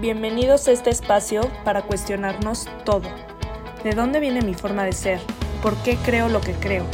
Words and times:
Bienvenidos 0.00 0.66
a 0.66 0.72
este 0.72 0.88
espacio 0.88 1.42
para 1.62 1.82
cuestionarnos 1.82 2.66
todo. 2.86 3.06
¿De 3.84 3.90
dónde 3.90 4.18
viene 4.18 4.40
mi 4.40 4.54
forma 4.54 4.82
de 4.84 4.92
ser? 4.92 5.20
¿Por 5.62 5.76
qué 5.82 5.98
creo 6.02 6.30
lo 6.30 6.40
que 6.40 6.54
creo? 6.54 6.86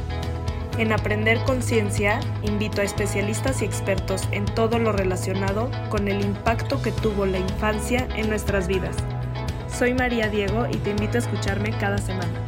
En 0.77 0.91
Aprender 0.91 1.39
Conciencia 1.45 2.19
invito 2.43 2.81
a 2.81 2.85
especialistas 2.85 3.63
y 3.63 3.65
expertos 3.65 4.27
en 4.33 4.45
todo 4.45 4.81
lo 4.81 4.91
relacionado 4.91 5.71
con 5.89 6.09
el 6.09 6.21
impacto 6.21 6.83
que 6.83 6.91
tuvo 6.91 7.27
la 7.27 7.39
infancia 7.39 8.09
en 8.17 8.29
nuestras 8.29 8.67
vidas. 8.67 8.97
Soy 9.69 9.95
María 9.95 10.29
Diego 10.29 10.67
y 10.67 10.77
te 10.79 10.91
invito 10.91 11.19
a 11.19 11.21
escucharme 11.21 11.71
cada 11.79 11.99
semana. 11.99 12.45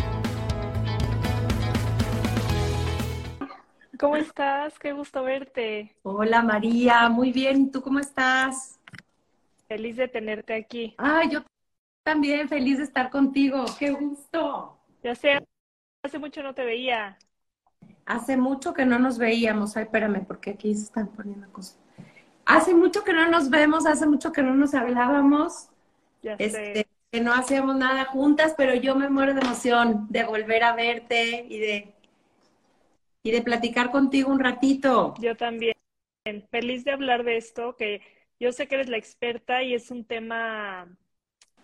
¿Cómo 3.96 4.16
estás? 4.16 4.76
Qué 4.80 4.90
gusto 4.90 5.22
verte. 5.22 5.94
Hola 6.02 6.42
María, 6.42 7.08
muy 7.08 7.30
bien. 7.30 7.70
¿Tú 7.70 7.80
cómo 7.80 8.00
estás? 8.00 8.77
Feliz 9.68 9.96
de 9.96 10.08
tenerte 10.08 10.54
aquí. 10.54 10.94
Ah, 10.98 11.22
yo 11.30 11.44
también 12.02 12.48
feliz 12.48 12.78
de 12.78 12.84
estar 12.84 13.10
contigo. 13.10 13.66
Qué 13.78 13.90
gusto. 13.90 14.78
Ya 15.02 15.14
sé, 15.14 15.38
hace 16.02 16.18
mucho 16.18 16.42
no 16.42 16.54
te 16.54 16.64
veía. 16.64 17.18
Hace 18.06 18.38
mucho 18.38 18.72
que 18.72 18.86
no 18.86 18.98
nos 18.98 19.18
veíamos. 19.18 19.76
Ay, 19.76 19.84
espérame, 19.84 20.24
porque 20.26 20.50
aquí 20.50 20.74
se 20.74 20.84
están 20.84 21.08
poniendo 21.08 21.52
cosas. 21.52 21.78
Hace 22.46 22.74
mucho 22.74 23.04
que 23.04 23.12
no 23.12 23.28
nos 23.28 23.50
vemos, 23.50 23.84
hace 23.84 24.06
mucho 24.06 24.32
que 24.32 24.42
no 24.42 24.54
nos 24.54 24.72
hablábamos. 24.72 25.68
Ya 26.22 26.32
este, 26.38 26.74
sé. 26.74 26.88
que 27.12 27.20
no 27.20 27.34
hacíamos 27.34 27.76
nada 27.76 28.06
juntas, 28.06 28.54
pero 28.56 28.74
yo 28.74 28.94
me 28.94 29.10
muero 29.10 29.34
de 29.34 29.42
emoción 29.42 30.06
de 30.08 30.24
volver 30.24 30.64
a 30.64 30.74
verte 30.74 31.44
y 31.48 31.58
de 31.58 31.94
y 33.22 33.30
de 33.30 33.42
platicar 33.42 33.90
contigo 33.90 34.32
un 34.32 34.40
ratito. 34.40 35.12
Yo 35.20 35.36
también. 35.36 35.74
Feliz 36.50 36.84
de 36.84 36.92
hablar 36.92 37.24
de 37.24 37.36
esto, 37.36 37.76
que 37.76 38.02
yo 38.40 38.52
sé 38.52 38.68
que 38.68 38.76
eres 38.76 38.88
la 38.88 38.96
experta 38.96 39.62
y 39.62 39.74
es 39.74 39.90
un 39.90 40.04
tema 40.04 40.88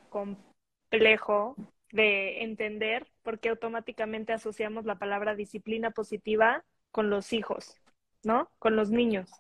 complejo 0.09 1.57
de 1.93 2.43
entender 2.43 3.07
porque 3.23 3.49
automáticamente 3.49 4.33
asociamos 4.33 4.85
la 4.85 4.99
palabra 4.99 5.35
disciplina 5.35 5.91
positiva 5.91 6.65
con 6.91 7.11
los 7.11 7.33
hijos, 7.33 7.77
¿no? 8.25 8.51
Con 8.59 8.77
los 8.77 8.91
niños. 8.91 9.31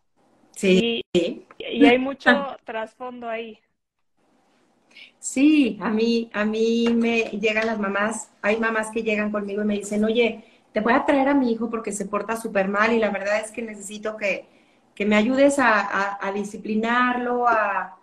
Sí. 0.52 1.02
Y, 1.12 1.46
y 1.58 1.86
hay 1.86 1.98
mucho 1.98 2.30
trasfondo 2.64 3.28
ahí. 3.28 3.58
Sí, 5.18 5.78
a 5.80 5.90
mí, 5.90 6.30
a 6.32 6.44
mí 6.44 6.86
me 6.94 7.22
llegan 7.40 7.66
las 7.66 7.78
mamás, 7.78 8.30
hay 8.42 8.58
mamás 8.58 8.90
que 8.92 9.02
llegan 9.02 9.32
conmigo 9.32 9.62
y 9.62 9.66
me 9.66 9.74
dicen, 9.74 10.04
oye, 10.04 10.44
te 10.72 10.80
voy 10.80 10.92
a 10.92 11.04
traer 11.04 11.28
a 11.28 11.34
mi 11.34 11.52
hijo 11.52 11.70
porque 11.70 11.92
se 11.92 12.06
porta 12.06 12.36
súper 12.36 12.68
mal 12.68 12.92
y 12.92 12.98
la 12.98 13.10
verdad 13.10 13.40
es 13.40 13.50
que 13.50 13.62
necesito 13.62 14.16
que, 14.16 14.46
que 14.94 15.06
me 15.06 15.16
ayudes 15.16 15.58
a, 15.58 15.80
a, 15.80 16.26
a 16.26 16.32
disciplinarlo, 16.32 17.46
a, 17.48 17.98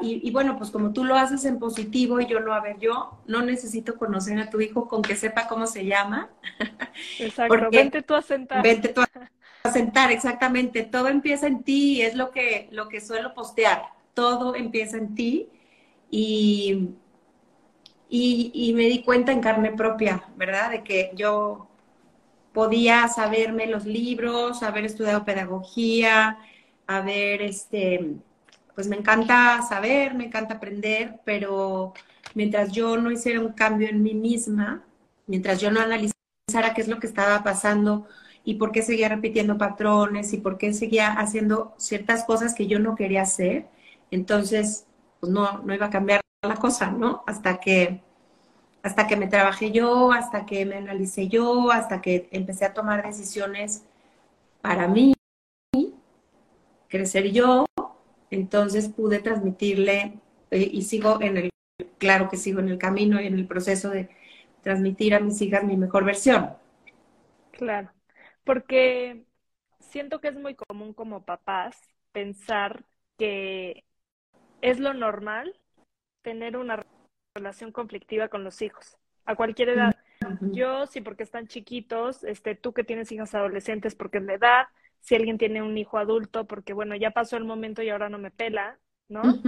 y, 0.00 0.20
y, 0.26 0.30
bueno, 0.30 0.56
pues 0.56 0.70
como 0.70 0.92
tú 0.92 1.04
lo 1.04 1.16
haces 1.16 1.44
en 1.44 1.58
positivo 1.58 2.20
y 2.20 2.26
yo 2.26 2.38
no, 2.38 2.52
a 2.52 2.60
ver, 2.60 2.78
yo 2.78 3.18
no 3.26 3.42
necesito 3.42 3.96
conocer 3.96 4.38
a 4.38 4.48
tu 4.48 4.60
hijo 4.60 4.86
con 4.86 5.02
que 5.02 5.16
sepa 5.16 5.48
cómo 5.48 5.66
se 5.66 5.84
llama. 5.84 6.28
Exacto, 7.18 7.48
porque, 7.48 7.76
vente 7.76 8.02
tú 8.02 8.14
a 8.14 8.22
sentar. 8.22 8.62
Vente 8.62 8.90
tú 8.90 9.00
a 9.00 9.70
sentar, 9.72 10.12
exactamente. 10.12 10.84
Todo 10.84 11.08
empieza 11.08 11.48
en 11.48 11.64
ti, 11.64 12.00
es 12.02 12.14
lo 12.14 12.30
que, 12.30 12.68
lo 12.70 12.88
que 12.88 13.00
suelo 13.00 13.34
postear. 13.34 13.86
Todo 14.14 14.54
empieza 14.54 14.98
en 14.98 15.14
ti 15.16 15.48
y, 16.10 16.90
y, 18.08 18.52
y 18.54 18.72
me 18.72 18.84
di 18.84 19.02
cuenta 19.02 19.32
en 19.32 19.40
carne 19.40 19.72
propia, 19.72 20.22
¿verdad? 20.36 20.70
De 20.70 20.84
que 20.84 21.10
yo 21.14 21.66
podía 22.56 23.06
saberme 23.08 23.66
los 23.66 23.84
libros, 23.84 24.62
haber 24.62 24.86
estudiado 24.86 25.26
pedagogía, 25.26 26.38
haber, 26.86 27.42
este, 27.42 28.14
pues 28.74 28.88
me 28.88 28.96
encanta 28.96 29.60
saber, 29.60 30.14
me 30.14 30.24
encanta 30.24 30.54
aprender, 30.54 31.20
pero 31.26 31.92
mientras 32.34 32.72
yo 32.72 32.96
no 32.96 33.10
hiciera 33.10 33.40
un 33.40 33.52
cambio 33.52 33.90
en 33.90 34.02
mí 34.02 34.14
misma, 34.14 34.82
mientras 35.26 35.60
yo 35.60 35.70
no 35.70 35.80
analizara 35.80 36.72
qué 36.74 36.80
es 36.80 36.88
lo 36.88 36.98
que 36.98 37.06
estaba 37.06 37.44
pasando 37.44 38.08
y 38.42 38.54
por 38.54 38.72
qué 38.72 38.80
seguía 38.80 39.10
repitiendo 39.10 39.58
patrones 39.58 40.32
y 40.32 40.38
por 40.38 40.56
qué 40.56 40.72
seguía 40.72 41.12
haciendo 41.12 41.74
ciertas 41.76 42.24
cosas 42.24 42.54
que 42.54 42.66
yo 42.66 42.78
no 42.78 42.94
quería 42.94 43.20
hacer, 43.20 43.66
entonces 44.10 44.86
pues 45.20 45.30
no, 45.30 45.58
no 45.58 45.74
iba 45.74 45.86
a 45.86 45.90
cambiar 45.90 46.22
la 46.40 46.56
cosa, 46.56 46.90
¿no? 46.90 47.22
Hasta 47.26 47.60
que 47.60 48.00
hasta 48.86 49.08
que 49.08 49.16
me 49.16 49.26
trabajé 49.26 49.72
yo, 49.72 50.12
hasta 50.12 50.46
que 50.46 50.64
me 50.64 50.76
analicé 50.76 51.26
yo, 51.26 51.72
hasta 51.72 52.00
que 52.00 52.28
empecé 52.30 52.64
a 52.64 52.72
tomar 52.72 53.04
decisiones 53.04 53.84
para 54.60 54.86
mí, 54.86 55.12
crecer 56.86 57.32
yo, 57.32 57.66
entonces 58.30 58.88
pude 58.88 59.18
transmitirle 59.18 60.20
eh, 60.52 60.70
y 60.72 60.82
sigo 60.82 61.20
en 61.20 61.36
el, 61.36 61.50
claro 61.98 62.28
que 62.28 62.36
sigo 62.36 62.60
en 62.60 62.68
el 62.68 62.78
camino 62.78 63.20
y 63.20 63.26
en 63.26 63.34
el 63.34 63.48
proceso 63.48 63.90
de 63.90 64.08
transmitir 64.62 65.16
a 65.16 65.20
mis 65.20 65.42
hijas 65.42 65.64
mi 65.64 65.76
mejor 65.76 66.04
versión. 66.04 66.50
Claro, 67.50 67.90
porque 68.44 69.24
siento 69.80 70.20
que 70.20 70.28
es 70.28 70.36
muy 70.36 70.54
común 70.54 70.94
como 70.94 71.24
papás 71.24 71.76
pensar 72.12 72.84
que 73.18 73.82
es 74.62 74.78
lo 74.78 74.94
normal 74.94 75.58
tener 76.22 76.56
una 76.56 76.86
relación 77.36 77.72
conflictiva 77.72 78.28
con 78.28 78.44
los 78.44 78.60
hijos, 78.62 78.96
a 79.24 79.34
cualquier 79.36 79.70
edad. 79.70 79.96
Yo 80.40 80.86
sí, 80.86 81.00
porque 81.00 81.22
están 81.22 81.46
chiquitos, 81.46 82.24
este, 82.24 82.54
tú 82.54 82.72
que 82.72 82.84
tienes 82.84 83.12
hijas 83.12 83.34
adolescentes 83.34 83.94
porque 83.94 84.18
es 84.18 84.24
la 84.24 84.34
edad, 84.34 84.66
si 85.00 85.14
alguien 85.14 85.38
tiene 85.38 85.62
un 85.62 85.76
hijo 85.78 85.98
adulto 85.98 86.46
porque, 86.46 86.72
bueno, 86.72 86.96
ya 86.96 87.10
pasó 87.12 87.36
el 87.36 87.44
momento 87.44 87.82
y 87.82 87.90
ahora 87.90 88.08
no 88.08 88.18
me 88.18 88.30
pela, 88.30 88.78
¿no? 89.08 89.22
Uh 89.22 89.42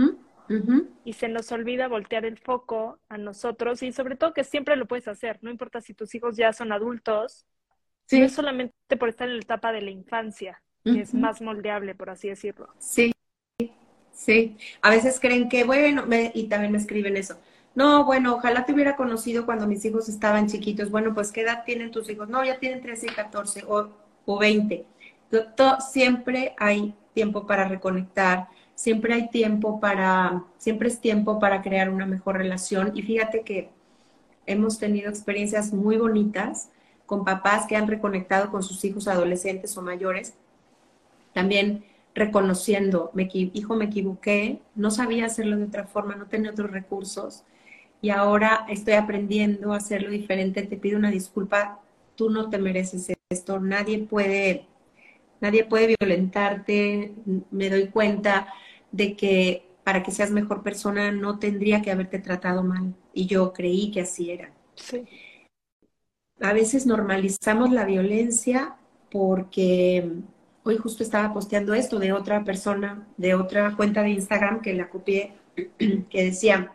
-huh. 0.48 0.88
Y 1.04 1.12
se 1.15 1.28
nos 1.28 1.50
olvida 1.53 1.88
voltear 1.88 2.25
el 2.25 2.38
foco 2.38 3.00
a 3.09 3.19
nosotros 3.19 3.82
y 3.82 3.93
sobre 3.93 4.16
todo 4.16 4.32
que 4.32 4.44
siempre 4.44 4.77
lo 4.77 4.87
puedes 4.87 5.09
hacer, 5.09 5.38
no 5.43 5.50
importa 5.50 5.81
si 5.81 5.94
tus 5.94 6.15
hijos 6.15 6.37
ya 6.37 6.53
son 6.53 6.72
adultos, 6.72 7.44
sí. 8.06 8.19
no 8.19 8.27
es 8.27 8.32
solamente 8.32 8.97
por 8.98 9.09
estar 9.09 9.28
en 9.28 9.34
la 9.34 9.43
etapa 9.43 9.72
de 9.72 9.82
la 9.82 9.91
infancia, 9.91 10.62
que 10.84 11.00
es 11.00 11.12
más 11.12 11.43
moldeable, 11.43 11.94
por 11.94 12.09
así 12.09 12.28
decirlo. 12.28 12.69
Sí, 12.78 13.12
sí. 14.12 14.56
A 14.81 14.91
veces 14.91 15.21
creen 15.21 15.48
que, 15.48 15.65
bueno, 15.65 16.06
me, 16.06 16.31
y 16.34 16.48
también 16.48 16.72
me 16.72 16.78
escriben 16.78 17.16
eso, 17.16 17.38
no, 17.75 18.05
bueno, 18.05 18.34
ojalá 18.34 18.67
te 18.67 18.73
hubiera 18.73 18.97
conocido 18.97 19.47
cuando 19.47 19.67
mis 19.67 19.84
hijos 19.84 20.09
estaban 20.09 20.49
chiquitos. 20.49 20.91
Bueno, 20.91 21.15
pues 21.15 21.31
¿qué 21.31 21.43
edad 21.43 21.65
tienen 21.65 21.91
tus 21.91 22.11
hijos? 22.11 22.29
No, 22.29 22.45
ya 22.45 22.59
tienen 22.59 22.81
13 22.81 23.06
y 23.06 23.11
14 23.11 23.65
o, 23.69 23.89
o 24.27 24.39
20. 24.39 24.84
Siempre 25.91 26.55
hay 26.59 26.95
tiempo 27.15 27.47
para 27.47 27.69
reconectar, 27.69 28.49
siempre 28.75 29.15
hay 29.15 29.28
tiempo 29.28 29.81
para, 29.81 30.45
siempre 30.59 30.89
es 30.89 31.01
tiempo 31.01 31.39
para 31.39 31.62
crear 31.62 31.91
una 31.91 32.07
mejor 32.07 32.39
relación. 32.39 32.93
Y 32.95 33.03
fíjate 33.03 33.43
que 33.43 33.71
hemos 34.47 34.78
tenido 34.78 35.09
experiencias 35.11 35.73
muy 35.73 35.99
bonitas 35.99 36.71
con 37.07 37.25
papás 37.25 37.67
que 37.67 37.77
han 37.77 37.87
reconectado 37.87 38.51
con 38.51 38.62
sus 38.62 38.84
hijos 38.84 39.09
adolescentes 39.09 39.77
o 39.77 39.83
mayores. 39.83 40.34
También 41.33 41.84
reconociendo, 42.15 43.11
me, 43.15 43.28
hijo, 43.33 43.77
me 43.77 43.84
equivoqué, 43.84 44.61
no 44.75 44.91
sabía 44.91 45.27
hacerlo 45.27 45.57
de 45.57 45.65
otra 45.65 45.84
forma, 45.84 46.17
no 46.17 46.27
tenía 46.27 46.51
otros 46.51 46.71
recursos 46.71 47.45
y 48.00 48.10
ahora 48.10 48.66
estoy 48.69 48.94
aprendiendo 48.94 49.72
a 49.72 49.78
hacerlo 49.78 50.10
diferente, 50.10 50.62
te 50.62 50.76
pido 50.76 50.98
una 50.98 51.10
disculpa, 51.10 51.81
tú 52.14 52.31
no 52.31 52.48
te 52.50 52.59
mereces 52.59 53.12
esto, 53.31 53.60
nadie 53.60 53.98
puede, 53.98 54.66
nadie 55.41 55.64
puede 55.64 55.97
violentarte, 55.98 57.12
me 57.50 57.70
doy 57.70 57.88
cuenta 57.88 58.53
de 58.92 59.16
que 59.16 59.66
para 59.84 60.03
que 60.03 60.10
seas 60.10 60.31
mejor 60.31 60.62
persona 60.62 61.10
no 61.12 61.38
tendría 61.38 61.82
que 61.82 61.91
haberte 61.91 62.19
tratado 62.19 62.62
mal 62.62 62.94
y 63.14 63.26
yo 63.26 63.53
creí 63.53 63.91
que 63.91 64.03
así 64.03 64.30
era. 64.30 64.53
Sí. 64.75 65.04
A 66.41 66.53
veces 66.53 66.86
normalizamos 66.86 67.70
la 67.72 67.84
violencia 67.84 68.76
porque 69.10 70.12
hoy 70.62 70.76
justo 70.76 71.03
estaba 71.03 71.32
posteando 71.32 71.75
esto 71.75 71.98
de 71.98 72.12
otra 72.12 72.44
persona, 72.44 73.09
de 73.16 73.34
otra 73.34 73.75
cuenta 73.76 74.03
de 74.03 74.10
Instagram 74.10 74.60
que 74.60 74.75
la 74.75 74.89
copié, 74.89 75.33
que 76.10 76.24
decía, 76.24 76.72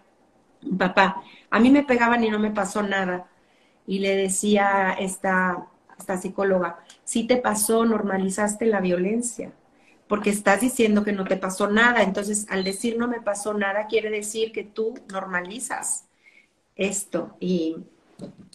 papá, 0.77 1.23
a 1.49 1.59
mí 1.59 1.69
me 1.69 1.83
pegaban 1.83 2.23
y 2.23 2.29
no 2.29 2.39
me 2.39 2.51
pasó 2.51 2.83
nada. 2.83 3.27
Y 3.85 3.99
le 3.99 4.15
decía 4.15 4.95
esta, 4.99 5.67
esta 5.97 6.17
psicóloga, 6.17 6.79
si 7.03 7.25
te 7.27 7.37
pasó, 7.37 7.85
normalizaste 7.85 8.65
la 8.65 8.81
violencia, 8.81 9.51
porque 10.07 10.29
estás 10.29 10.61
diciendo 10.61 11.03
que 11.03 11.11
no 11.11 11.25
te 11.25 11.37
pasó 11.37 11.69
nada. 11.69 12.03
Entonces, 12.03 12.45
al 12.49 12.63
decir 12.63 12.97
no 12.97 13.07
me 13.07 13.21
pasó 13.21 13.53
nada, 13.53 13.87
quiere 13.87 14.09
decir 14.09 14.51
que 14.51 14.63
tú 14.63 14.93
normalizas 15.11 16.05
esto. 16.75 17.35
Y, 17.39 17.77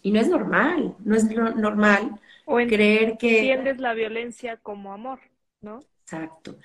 y 0.03 0.13
no 0.13 0.21
es 0.21 0.29
normal, 0.29 0.95
no 1.01 1.17
es 1.17 1.25
normal 1.25 2.19
o 2.51 2.61
en, 2.61 2.69
creer 2.69 3.19
que... 3.19 3.41
Entiendes 3.41 3.79
la 3.79 3.93
violencia 3.93 4.57
como 4.57 4.95
amor, 4.95 5.21
¿no? 5.61 5.81
Exacto. 6.03 6.57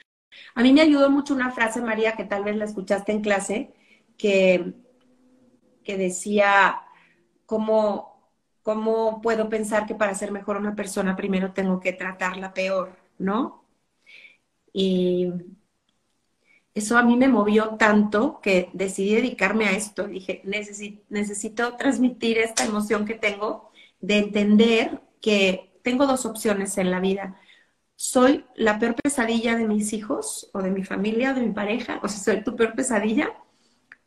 A 0.56 0.64
mí 0.64 0.72
me 0.72 0.80
ayudó 0.80 1.10
mucho 1.10 1.34
una 1.34 1.52
frase, 1.52 1.82
María, 1.82 2.14
que 2.14 2.24
tal 2.24 2.46
vez 2.46 2.56
la 2.56 2.64
escuchaste 2.64 3.12
en 3.12 3.22
clase, 3.22 3.74
que 4.18 4.74
que 5.84 5.98
decía, 5.98 6.82
¿cómo, 7.46 8.32
¿cómo 8.64 9.22
puedo 9.22 9.50
pensar 9.50 9.86
que 9.86 9.96
para 9.96 10.16
ser 10.16 10.32
mejor 10.32 10.58
una 10.58 10.76
persona 10.76 11.16
primero 11.16 11.54
tengo 11.54 11.80
que 11.80 11.94
tratarla 11.94 12.54
peor, 12.54 12.96
¿no? 13.18 13.66
Y, 14.74 15.32
eso 16.74 16.98
a 16.98 17.04
mí 17.04 17.18
me 17.18 17.28
movió 17.28 17.76
tanto 17.78 18.40
que 18.42 18.70
decidí 18.74 19.16
dedicarme 19.16 19.66
a 19.66 19.72
esto. 19.72 20.08
Dije, 20.08 20.42
necesito, 20.44 21.04
necesito 21.10 21.76
transmitir 21.76 22.40
esta 22.40 22.66
emoción 22.66 23.06
que 23.06 23.14
tengo 23.14 23.72
de 24.02 24.18
entender 24.18 25.02
que 25.22 25.80
tengo 25.84 26.08
dos 26.08 26.26
opciones 26.26 26.78
en 26.78 26.92
la 26.92 27.00
vida. 27.00 27.40
Soy 27.96 28.46
la 28.56 28.80
peor 28.80 28.96
pesadilla 28.96 29.56
de 29.56 29.68
mis 29.68 29.94
hijos 29.94 30.50
o 30.54 30.62
de 30.62 30.72
mi 30.72 30.84
familia 30.84 31.32
o 31.32 31.36
de 31.36 31.42
mi 31.42 31.54
pareja, 31.54 32.00
o 32.04 32.08
sea, 32.08 32.20
soy 32.20 32.44
tu 32.44 32.56
peor 32.56 32.74
pesadilla, 32.76 33.32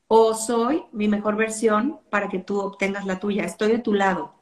o 0.09 0.35
soy 0.35 0.85
mi 0.93 1.09
mejor 1.09 1.37
versión 1.37 2.01
para 2.11 2.29
que 2.29 2.39
tú 2.39 2.61
obtengas 2.61 3.07
la 3.07 3.19
tuya. 3.19 3.45
Estoy 3.45 3.73
de 3.73 3.79
tu 3.79 3.93
lado. 3.95 4.35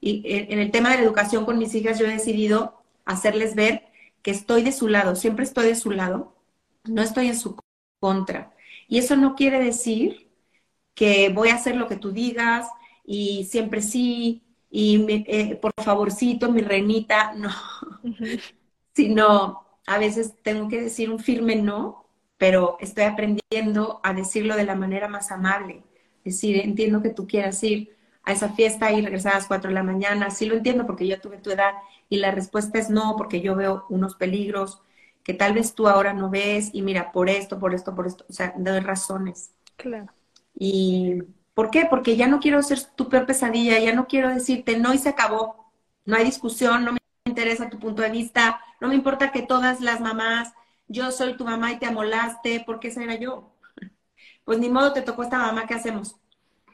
Y 0.00 0.22
en 0.24 0.58
el 0.58 0.70
tema 0.70 0.90
de 0.90 0.96
la 0.96 1.02
educación 1.02 1.44
con 1.44 1.58
mis 1.58 1.74
hijas, 1.74 1.98
yo 1.98 2.06
he 2.06 2.10
decidido 2.12 2.82
hacerles 3.04 3.54
ver 3.54 3.90
que 4.22 4.30
estoy 4.30 4.62
de 4.62 4.72
su 4.72 4.88
lado, 4.88 5.16
siempre 5.16 5.44
estoy 5.44 5.66
de 5.68 5.74
su 5.74 5.90
lado, 5.90 6.36
no 6.84 7.02
estoy 7.02 7.28
en 7.28 7.36
su 7.38 7.56
contra. 8.00 8.54
Y 8.88 8.98
eso 8.98 9.16
no 9.16 9.34
quiere 9.34 9.62
decir 9.62 10.30
que 10.94 11.30
voy 11.30 11.50
a 11.50 11.54
hacer 11.56 11.76
lo 11.76 11.88
que 11.88 11.96
tú 11.96 12.12
digas 12.12 12.68
y 13.04 13.44
siempre 13.44 13.82
sí, 13.82 14.42
y 14.70 15.06
eh, 15.26 15.56
por 15.56 15.72
favorcito, 15.82 16.50
mi 16.52 16.62
reinita, 16.62 17.32
no, 17.34 17.50
sino 18.94 19.66
a 19.86 19.98
veces 19.98 20.34
tengo 20.42 20.68
que 20.68 20.82
decir 20.82 21.10
un 21.10 21.18
firme 21.18 21.56
no, 21.56 22.06
pero 22.40 22.78
estoy 22.80 23.04
aprendiendo 23.04 24.00
a 24.02 24.14
decirlo 24.14 24.56
de 24.56 24.64
la 24.64 24.74
manera 24.74 25.08
más 25.08 25.30
amable. 25.30 25.82
Es 26.24 26.36
decir, 26.36 26.56
entiendo 26.56 27.02
que 27.02 27.10
tú 27.10 27.26
quieras 27.26 27.62
ir 27.62 27.94
a 28.22 28.32
esa 28.32 28.48
fiesta 28.48 28.90
y 28.90 29.02
regresar 29.02 29.34
a 29.34 29.36
las 29.36 29.46
4 29.46 29.68
de 29.68 29.74
la 29.74 29.82
mañana, 29.82 30.30
sí 30.30 30.46
lo 30.46 30.54
entiendo 30.54 30.86
porque 30.86 31.06
yo 31.06 31.20
tuve 31.20 31.36
tu 31.36 31.50
edad 31.50 31.74
y 32.08 32.16
la 32.16 32.30
respuesta 32.30 32.78
es 32.78 32.88
no, 32.88 33.14
porque 33.18 33.42
yo 33.42 33.56
veo 33.56 33.84
unos 33.90 34.14
peligros 34.14 34.80
que 35.22 35.34
tal 35.34 35.52
vez 35.52 35.74
tú 35.74 35.86
ahora 35.86 36.14
no 36.14 36.30
ves 36.30 36.70
y 36.72 36.80
mira, 36.80 37.12
por 37.12 37.28
esto, 37.28 37.58
por 37.58 37.74
esto, 37.74 37.94
por 37.94 38.06
esto, 38.06 38.24
o 38.26 38.32
sea, 38.32 38.54
doy 38.56 38.80
razones. 38.80 39.50
Claro. 39.76 40.06
¿Y 40.54 41.22
por 41.52 41.70
qué? 41.70 41.88
Porque 41.90 42.16
ya 42.16 42.26
no 42.26 42.40
quiero 42.40 42.62
ser 42.62 42.82
tu 42.96 43.10
peor 43.10 43.26
pesadilla, 43.26 43.78
ya 43.80 43.94
no 43.94 44.06
quiero 44.06 44.30
decirte 44.30 44.78
no 44.78 44.94
y 44.94 44.98
se 44.98 45.10
acabó, 45.10 45.70
no 46.06 46.16
hay 46.16 46.24
discusión, 46.24 46.86
no 46.86 46.92
me 46.92 46.98
interesa 47.26 47.68
tu 47.68 47.78
punto 47.78 48.00
de 48.00 48.08
vista, 48.08 48.62
no 48.80 48.88
me 48.88 48.94
importa 48.94 49.30
que 49.30 49.42
todas 49.42 49.82
las 49.82 50.00
mamás, 50.00 50.54
yo 50.90 51.12
soy 51.12 51.36
tu 51.36 51.44
mamá 51.44 51.72
y 51.72 51.78
te 51.78 51.86
amolaste, 51.86 52.64
porque 52.66 52.88
esa 52.88 53.04
era 53.04 53.14
yo. 53.14 53.54
Pues 54.44 54.58
ni 54.58 54.68
modo, 54.68 54.92
te 54.92 55.02
tocó 55.02 55.22
esta 55.22 55.38
mamá, 55.38 55.64
¿qué 55.66 55.74
hacemos? 55.74 56.16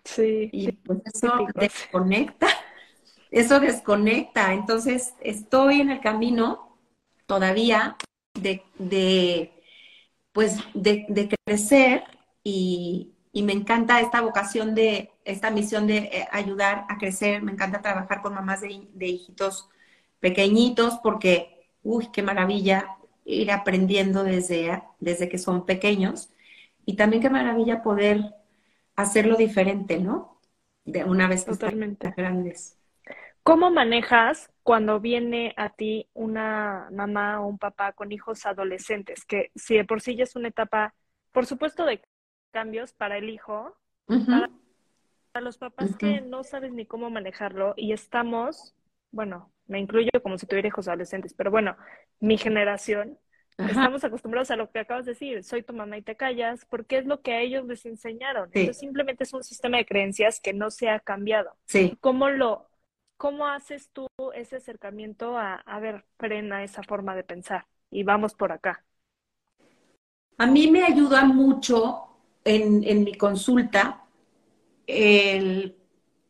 Sí. 0.04 0.48
Y 0.52 0.72
pues 0.72 1.00
eso 1.04 1.46
desconecta, 1.54 2.48
eso 3.30 3.60
desconecta. 3.60 4.54
Entonces, 4.54 5.14
estoy 5.20 5.82
en 5.82 5.90
el 5.90 6.00
camino 6.00 6.78
todavía 7.26 7.96
de, 8.32 9.52
pues, 10.32 10.56
de, 10.72 11.36
crecer 11.44 12.04
y, 12.42 13.12
me 13.34 13.52
encanta 13.52 14.00
esta 14.00 14.22
vocación 14.22 14.74
de, 14.74 15.12
esta 15.26 15.50
misión 15.50 15.86
de 15.86 15.98
eh, 15.98 16.28
ayudar 16.32 16.86
a 16.88 16.96
crecer. 16.96 17.42
Me 17.42 17.52
encanta 17.52 17.82
trabajar 17.82 18.22
con 18.22 18.32
mamás 18.32 18.62
de, 18.62 18.88
de 18.94 19.06
hijitos 19.08 19.68
pequeñitos 20.20 20.98
porque, 21.02 21.68
uy, 21.82 22.08
qué 22.10 22.22
maravilla 22.22 22.95
ir 23.26 23.50
aprendiendo 23.50 24.24
desde, 24.24 24.82
desde 25.00 25.28
que 25.28 25.36
son 25.36 25.66
pequeños. 25.66 26.30
Y 26.86 26.94
también 26.96 27.20
qué 27.20 27.28
maravilla 27.28 27.82
poder 27.82 28.34
hacerlo 28.94 29.36
diferente, 29.36 29.98
¿no? 29.98 30.40
De 30.84 31.04
una 31.04 31.28
vez 31.28 31.44
que 31.44 31.50
Totalmente. 31.50 32.08
están 32.08 32.24
grandes. 32.24 32.78
¿Cómo 33.42 33.70
manejas 33.70 34.50
cuando 34.62 35.00
viene 35.00 35.52
a 35.56 35.70
ti 35.70 36.08
una 36.14 36.88
mamá 36.92 37.40
o 37.40 37.46
un 37.46 37.58
papá 37.58 37.92
con 37.92 38.10
hijos 38.12 38.46
adolescentes? 38.46 39.24
Que 39.24 39.50
si 39.54 39.76
de 39.76 39.84
por 39.84 40.00
sí 40.00 40.16
ya 40.16 40.24
es 40.24 40.36
una 40.36 40.48
etapa, 40.48 40.94
por 41.32 41.46
supuesto, 41.46 41.84
de 41.84 42.02
cambios 42.52 42.92
para 42.92 43.18
el 43.18 43.28
hijo, 43.28 43.76
para, 44.06 44.50
los 45.40 45.58
papás 45.58 45.96
que 45.96 46.22
no 46.22 46.42
sabes 46.44 46.72
ni 46.72 46.86
cómo 46.86 47.10
manejarlo 47.10 47.74
y 47.76 47.92
estamos, 47.92 48.74
bueno, 49.10 49.52
me 49.66 49.78
incluyo 49.80 50.10
como 50.22 50.38
si 50.38 50.46
tuviera 50.46 50.68
hijos 50.68 50.88
adolescentes, 50.88 51.34
pero 51.34 51.50
bueno, 51.50 51.76
mi 52.20 52.38
generación, 52.38 53.18
estamos 53.64 54.04
acostumbrados 54.04 54.50
a 54.50 54.56
lo 54.56 54.70
que 54.70 54.78
acabas 54.80 55.04
de 55.06 55.12
decir, 55.12 55.42
soy 55.44 55.62
tu 55.62 55.72
mamá 55.74 55.98
y 55.98 56.02
te 56.02 56.16
callas, 56.16 56.64
porque 56.66 56.98
es 56.98 57.06
lo 57.06 57.20
que 57.22 57.32
a 57.32 57.40
ellos 57.40 57.66
les 57.66 57.84
enseñaron. 57.86 58.52
Entonces 58.54 58.78
simplemente 58.78 59.24
es 59.24 59.32
un 59.32 59.42
sistema 59.44 59.78
de 59.78 59.86
creencias 59.86 60.40
que 60.40 60.52
no 60.54 60.70
se 60.70 60.88
ha 60.88 61.00
cambiado. 61.00 61.56
Sí. 61.66 61.98
¿Cómo 62.00 62.28
lo, 62.30 62.68
¿Cómo 63.16 63.46
haces 63.48 63.90
tú 63.92 64.08
ese 64.34 64.56
acercamiento 64.56 65.36
a, 65.38 65.54
a 65.56 65.80
ver, 65.80 66.04
frena 66.18 66.62
esa 66.64 66.82
forma 66.82 67.16
de 67.16 67.24
pensar 67.24 67.66
y 67.90 68.02
vamos 68.04 68.34
por 68.34 68.52
acá? 68.52 68.84
A 70.38 70.46
mí 70.46 70.70
me 70.70 70.82
ayuda 70.82 71.24
mucho 71.24 72.08
en, 72.44 72.84
en 72.84 73.04
mi 73.04 73.14
consulta 73.14 74.04
el 74.86 75.76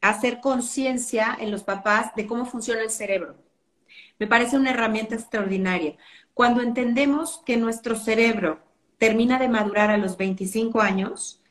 hacer 0.09 0.41
conciencia 0.41 1.37
en 1.39 1.51
los 1.51 1.63
papás 1.63 2.15
de 2.15 2.27
cómo 2.27 2.45
funciona 2.45 2.83
el 2.83 2.91
cerebro. 2.91 3.37
Me 4.19 4.27
parece 4.27 4.57
una 4.57 4.71
herramienta 4.71 5.15
extraordinaria. 5.15 5.97
Cuando 6.35 6.63
entendemos 6.63 7.43
que 7.45 7.57
nuestro 7.57 7.97
cerebro 7.97 8.61
termina 8.99 9.39
de 9.39 9.49
madurar 9.49 9.91
a 9.91 9.99
los 9.99 10.17
25 10.17 10.81
años, 10.81 11.43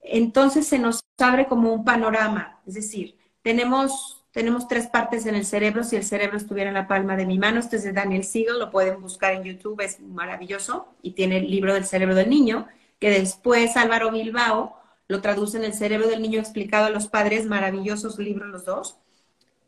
entonces 0.00 0.66
se 0.66 0.78
nos 0.78 1.00
abre 1.18 1.46
como 1.46 1.72
un 1.72 1.84
panorama. 1.84 2.60
Es 2.66 2.74
decir, 2.74 3.16
tenemos 3.42 4.24
tenemos 4.34 4.66
tres 4.66 4.88
partes 4.88 5.26
en 5.26 5.36
el 5.36 5.46
cerebro. 5.46 5.84
Si 5.84 5.94
el 5.94 6.02
cerebro 6.02 6.36
estuviera 6.36 6.68
en 6.68 6.74
la 6.74 6.88
palma 6.88 7.14
de 7.14 7.24
mi 7.24 7.38
mano, 7.38 7.60
este 7.60 7.76
es 7.76 7.84
de 7.84 7.92
Daniel 7.92 8.24
Siegel, 8.24 8.58
lo 8.58 8.68
pueden 8.68 9.00
buscar 9.00 9.32
en 9.32 9.44
YouTube, 9.44 9.80
es 9.80 10.00
maravilloso. 10.00 10.88
Y 11.02 11.12
tiene 11.12 11.36
el 11.36 11.48
libro 11.48 11.72
del 11.72 11.84
cerebro 11.84 12.16
del 12.16 12.30
niño, 12.30 12.66
que 12.98 13.10
después 13.10 13.76
Álvaro 13.76 14.10
Bilbao 14.10 14.76
lo 15.08 15.20
traduce 15.20 15.58
en 15.58 15.64
el 15.64 15.74
cerebro 15.74 16.08
del 16.08 16.22
niño 16.22 16.40
explicado 16.40 16.86
a 16.86 16.90
los 16.90 17.08
padres, 17.08 17.46
maravillosos 17.46 18.18
libros 18.18 18.48
los 18.48 18.64
dos. 18.64 18.98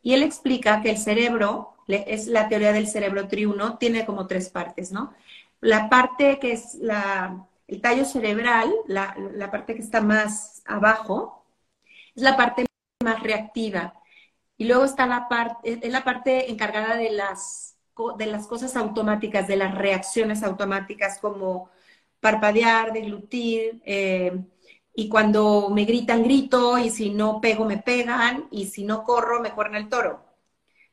Y 0.03 0.13
él 0.13 0.23
explica 0.23 0.81
que 0.81 0.91
el 0.91 0.97
cerebro, 0.97 1.75
es 1.87 2.27
la 2.27 2.49
teoría 2.49 2.73
del 2.73 2.87
cerebro 2.87 3.27
triuno, 3.27 3.77
tiene 3.77 4.05
como 4.05 4.27
tres 4.27 4.49
partes, 4.49 4.91
¿no? 4.91 5.13
La 5.61 5.89
parte 5.89 6.39
que 6.39 6.51
es 6.53 6.75
la, 6.75 7.47
el 7.67 7.81
tallo 7.81 8.05
cerebral, 8.05 8.71
la, 8.87 9.15
la 9.33 9.51
parte 9.51 9.75
que 9.75 9.81
está 9.81 10.01
más 10.01 10.61
abajo, 10.65 11.45
es 12.15 12.23
la 12.23 12.37
parte 12.37 12.65
más 13.03 13.21
reactiva 13.21 13.93
y 14.57 14.65
luego 14.65 14.85
está 14.85 15.05
la 15.05 15.27
parte, 15.29 15.79
es 15.81 15.91
la 15.91 16.03
parte 16.03 16.51
encargada 16.51 16.95
de 16.97 17.11
las, 17.11 17.77
de 18.17 18.25
las 18.25 18.47
cosas 18.47 18.75
automáticas, 18.75 19.47
de 19.47 19.55
las 19.57 19.75
reacciones 19.75 20.43
automáticas 20.43 21.19
como 21.19 21.69
parpadear, 22.19 22.91
deglutir, 22.93 23.81
eh, 23.85 24.39
y 24.99 25.09
cuando 25.09 25.69
me 25.69 25.85
gritan, 25.85 26.23
grito, 26.23 26.79
y 26.79 26.89
si 26.89 27.11
no 27.11 27.39
pego, 27.39 27.65
me 27.65 27.77
pegan, 27.77 28.47
y 28.49 28.65
si 28.65 28.83
no 28.83 29.03
corro, 29.03 29.41
me 29.41 29.51
corren 29.51 29.75
el 29.75 29.89
toro. 29.89 30.25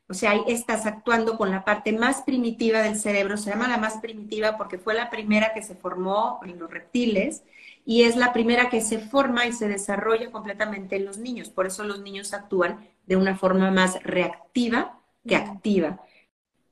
O 0.07 0.13
sea, 0.13 0.31
ahí 0.31 0.41
estás 0.47 0.85
actuando 0.85 1.37
con 1.37 1.51
la 1.51 1.65
parte 1.65 1.91
más 1.91 2.21
primitiva 2.23 2.81
del 2.81 2.97
cerebro, 2.99 3.37
se 3.37 3.49
llama 3.49 3.67
la 3.67 3.77
más 3.77 3.95
primitiva 3.97 4.57
porque 4.57 4.77
fue 4.77 4.93
la 4.93 5.09
primera 5.09 5.53
que 5.55 5.63
se 5.63 5.75
formó 5.75 6.39
en 6.45 6.59
los 6.59 6.69
reptiles 6.69 7.43
y 7.85 8.03
es 8.03 8.15
la 8.15 8.31
primera 8.33 8.69
que 8.69 8.81
se 8.81 8.99
forma 8.99 9.47
y 9.47 9.53
se 9.53 9.67
desarrolla 9.67 10.31
completamente 10.31 10.97
en 10.97 11.05
los 11.05 11.17
niños. 11.17 11.49
Por 11.49 11.65
eso 11.65 11.83
los 11.83 12.01
niños 12.01 12.33
actúan 12.33 12.87
de 13.07 13.15
una 13.15 13.35
forma 13.37 13.71
más 13.71 14.03
reactiva 14.03 14.99
que 15.27 15.35
activa. 15.35 16.01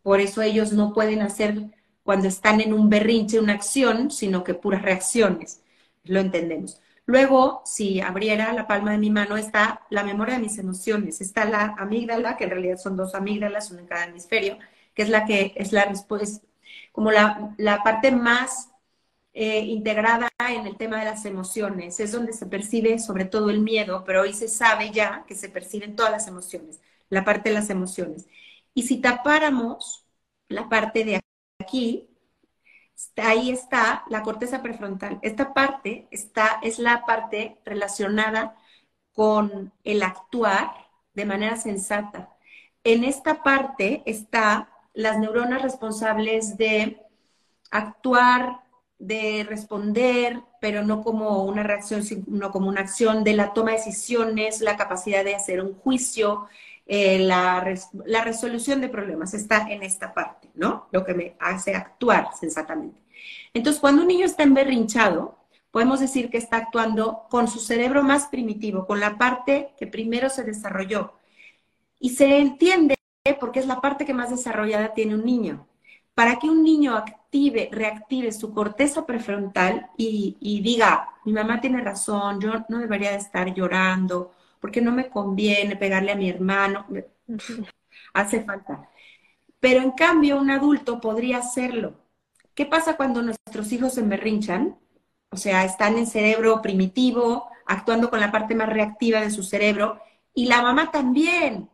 Por 0.04 0.22
eso 0.22 0.42
ellos 0.44 0.74
no 0.74 0.94
pueden 0.94 1.22
hacer 1.24 1.56
cuando 2.04 2.28
están 2.28 2.62
en 2.62 2.74
un 2.74 2.90
berrinche 2.90 3.40
una 3.40 3.54
acción, 3.54 4.12
sino 4.12 4.44
que 4.44 4.54
puras 4.54 4.84
reacciones. 4.84 5.64
Lo 6.04 6.20
entendemos. 6.20 6.83
Luego, 7.06 7.62
si 7.66 8.00
abriera 8.02 8.54
la 8.54 8.68
palma 8.68 8.92
de 8.92 8.98
mi 8.98 9.10
mano, 9.10 9.36
está 9.38 9.86
la 9.90 10.04
memoria 10.04 10.36
de 10.36 10.42
mis 10.42 10.58
emociones. 10.58 11.22
Está 11.22 11.46
la 11.46 11.76
amígdala, 11.78 12.38
que 12.38 12.46
en 12.46 12.52
realidad 12.52 12.78
son 12.78 12.96
dos 12.98 13.14
amígdalas, 13.16 13.72
una 13.72 13.82
en 13.82 13.88
cada 13.88 14.06
hemisferio, 14.06 14.58
que 14.94 15.04
es 15.04 15.10
la 15.10 15.26
que 15.26 15.54
es 15.58 15.72
la 15.74 15.86
respuesta, 15.86 16.46
como 16.94 17.12
la, 17.12 17.54
la 17.58 17.84
parte 17.84 18.12
más 18.12 18.70
eh, 19.34 19.60
integrada 19.62 20.30
en 20.50 20.68
el 20.68 20.78
tema 20.78 21.00
de 21.00 21.06
las 21.06 21.26
emociones. 21.26 22.00
Es 22.00 22.12
donde 22.12 22.34
se 22.34 22.46
percibe 22.46 23.00
sobre 23.00 23.26
todo 23.26 23.50
el 23.50 23.60
miedo, 23.62 24.04
pero 24.06 24.22
hoy 24.22 24.34
se 24.34 24.48
sabe 24.48 24.92
ya 24.92 25.26
que 25.28 25.36
se 25.36 25.50
perciben 25.50 25.96
todas 25.96 26.12
las 26.12 26.28
emociones, 26.28 26.82
la 27.10 27.26
parte 27.26 27.50
de 27.50 27.56
las 27.56 27.70
emociones. 27.70 28.28
Y 28.74 28.84
si 28.84 29.02
tapáramos 29.02 30.06
la 30.50 30.70
parte 30.70 31.04
de 31.06 31.20
aquí, 31.60 32.10
ahí 33.18 33.52
está 33.52 34.04
la 34.10 34.22
corteza 34.24 34.62
prefrontal. 34.62 35.20
Esta 35.22 35.54
parte 35.54 36.08
está, 36.12 36.60
es 36.64 36.80
la 36.80 37.06
parte 37.06 37.58
relacionada 37.66 38.56
con 39.14 39.72
el 39.84 40.04
actuar 40.04 40.72
de 41.14 41.26
manera 41.26 41.56
sensata. 41.58 42.30
En 42.84 43.04
esta 43.04 43.44
parte 43.44 44.04
está 44.06 44.70
las 44.94 45.18
neuronas 45.18 45.62
responsables 45.62 46.58
de 46.58 47.02
actuar 47.72 48.62
de 49.00 49.46
responder, 49.48 50.42
pero 50.62 50.84
no 50.84 51.04
como 51.04 51.44
una 51.44 51.64
reacción, 51.64 52.04
sino 52.04 52.52
como 52.52 52.70
una 52.70 52.82
acción 52.82 53.24
de 53.24 53.34
la 53.34 53.54
toma 53.54 53.72
de 53.72 53.78
decisiones, 53.78 54.62
la 54.62 54.78
capacidad 54.78 55.24
de 55.26 55.36
hacer 55.36 55.62
un 55.62 55.74
juicio, 55.74 56.48
eh, 56.86 57.20
la, 57.20 57.62
resolución 58.24 58.82
de 58.82 58.90
problemas 58.90 59.34
está 59.34 59.68
en 59.70 59.84
esta 59.84 60.14
parte, 60.14 60.50
¿no? 60.54 60.88
Lo 60.92 61.06
que 61.06 61.14
me 61.14 61.36
hace 61.40 61.76
actuar 61.76 62.30
sensatamente. 62.40 63.02
Entonces, 63.54 63.80
cuando 63.80 64.02
un 64.02 64.08
niño 64.10 64.26
está 64.26 64.44
emberrinchado, 64.44 65.38
podemos 65.72 66.00
decir 66.02 66.30
que 66.30 66.38
está 66.38 66.58
actuando 66.58 67.26
con 67.30 67.48
su 67.48 67.60
cerebro 67.60 68.04
más 68.04 68.28
primitivo, 68.28 68.86
con 68.86 69.00
la 69.00 69.18
parte 69.18 69.74
que 69.78 69.88
primero 69.88 70.30
se 70.30 70.44
desarrolló. 70.44 71.14
Y 72.00 72.12
se 72.12 72.40
entiende 72.40 72.96
porque 73.40 73.60
es 73.60 73.68
la 73.68 73.80
parte 73.82 74.06
que 74.06 74.14
más 74.14 74.30
desarrollada 74.30 74.94
tiene 74.94 75.16
un 75.16 75.26
niño. 75.26 75.68
Para 76.14 76.38
que 76.38 76.50
un 76.50 76.64
niño 76.64 76.96
active, 76.96 77.70
reactive 77.72 78.32
su 78.32 78.54
corteza 78.54 79.06
prefrontal 79.06 79.90
y, 79.98 80.38
y 80.40 80.62
diga, 80.62 81.10
mi 81.26 81.34
mamá 81.34 81.62
tiene 81.62 81.82
razón, 81.82 82.42
yo 82.42 82.52
no 82.70 82.80
debería 82.80 83.12
de 83.12 83.18
estar 83.18 83.54
llorando, 83.54 84.34
porque 84.64 84.80
no 84.80 84.94
me 84.94 85.10
conviene 85.10 85.76
pegarle 85.76 86.14
a 86.14 86.16
mi 86.16 86.30
hermano, 86.30 86.88
hace 88.14 88.46
falta. 88.46 88.90
Pero 89.60 89.82
en 89.82 89.92
cambio, 89.92 90.38
un 90.38 90.50
adulto 90.52 91.02
podría 91.02 91.40
hacerlo. 91.40 91.96
¿Qué 92.56 92.66
pasa 92.66 92.96
cuando 92.96 93.22
nuestros 93.22 93.74
hijos 93.74 93.96
se 93.96 94.00
emberrinchan? 94.00 94.80
O 95.32 95.36
sea, 95.36 95.66
están 95.66 95.98
en 95.98 96.08
cerebro 96.08 96.62
primitivo, 96.62 97.50
actuando 97.66 98.10
con 98.10 98.22
la 98.22 98.32
parte 98.32 98.56
más 98.56 98.70
reactiva 98.70 99.20
de 99.20 99.32
su 99.32 99.44
cerebro, 99.44 100.00
y 100.34 100.46
la 100.46 100.62
mamá 100.62 100.92
también. 100.92 101.70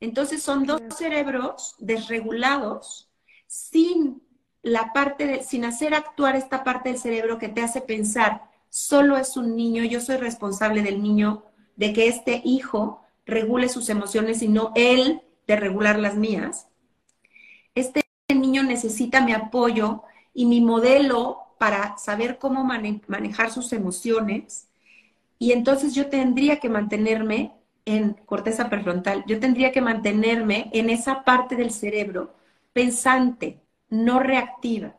Entonces 0.00 0.42
son 0.42 0.64
dos 0.64 0.80
cerebros 0.96 1.74
desregulados 1.78 3.10
sin 3.48 4.22
la 4.62 4.94
parte 4.94 5.26
de, 5.26 5.42
sin 5.42 5.66
hacer 5.66 5.92
actuar 5.92 6.36
esta 6.36 6.64
parte 6.64 6.88
del 6.88 6.98
cerebro 6.98 7.36
que 7.36 7.50
te 7.50 7.60
hace 7.60 7.82
pensar, 7.82 8.48
solo 8.70 9.18
es 9.18 9.36
un 9.36 9.56
niño, 9.56 9.84
yo 9.84 10.00
soy 10.00 10.16
responsable 10.16 10.80
del 10.80 11.02
niño, 11.02 11.44
de 11.80 11.94
que 11.94 12.08
este 12.08 12.42
hijo 12.44 13.00
regule 13.24 13.70
sus 13.70 13.88
emociones 13.88 14.42
y 14.42 14.48
no 14.48 14.70
él 14.74 15.22
de 15.46 15.56
regular 15.56 15.98
las 15.98 16.14
mías. 16.14 16.68
Este 17.74 18.02
niño 18.28 18.62
necesita 18.62 19.22
mi 19.22 19.32
apoyo 19.32 20.02
y 20.34 20.44
mi 20.44 20.60
modelo 20.60 21.38
para 21.58 21.96
saber 21.96 22.36
cómo 22.36 22.64
manejar 22.64 23.50
sus 23.50 23.72
emociones. 23.72 24.68
Y 25.38 25.52
entonces 25.52 25.94
yo 25.94 26.08
tendría 26.10 26.60
que 26.60 26.68
mantenerme 26.68 27.54
en 27.86 28.12
corteza 28.26 28.68
prefrontal, 28.68 29.24
yo 29.26 29.40
tendría 29.40 29.72
que 29.72 29.80
mantenerme 29.80 30.68
en 30.74 30.90
esa 30.90 31.24
parte 31.24 31.56
del 31.56 31.70
cerebro 31.70 32.34
pensante, 32.74 33.58
no 33.88 34.20
reactiva. 34.20 34.96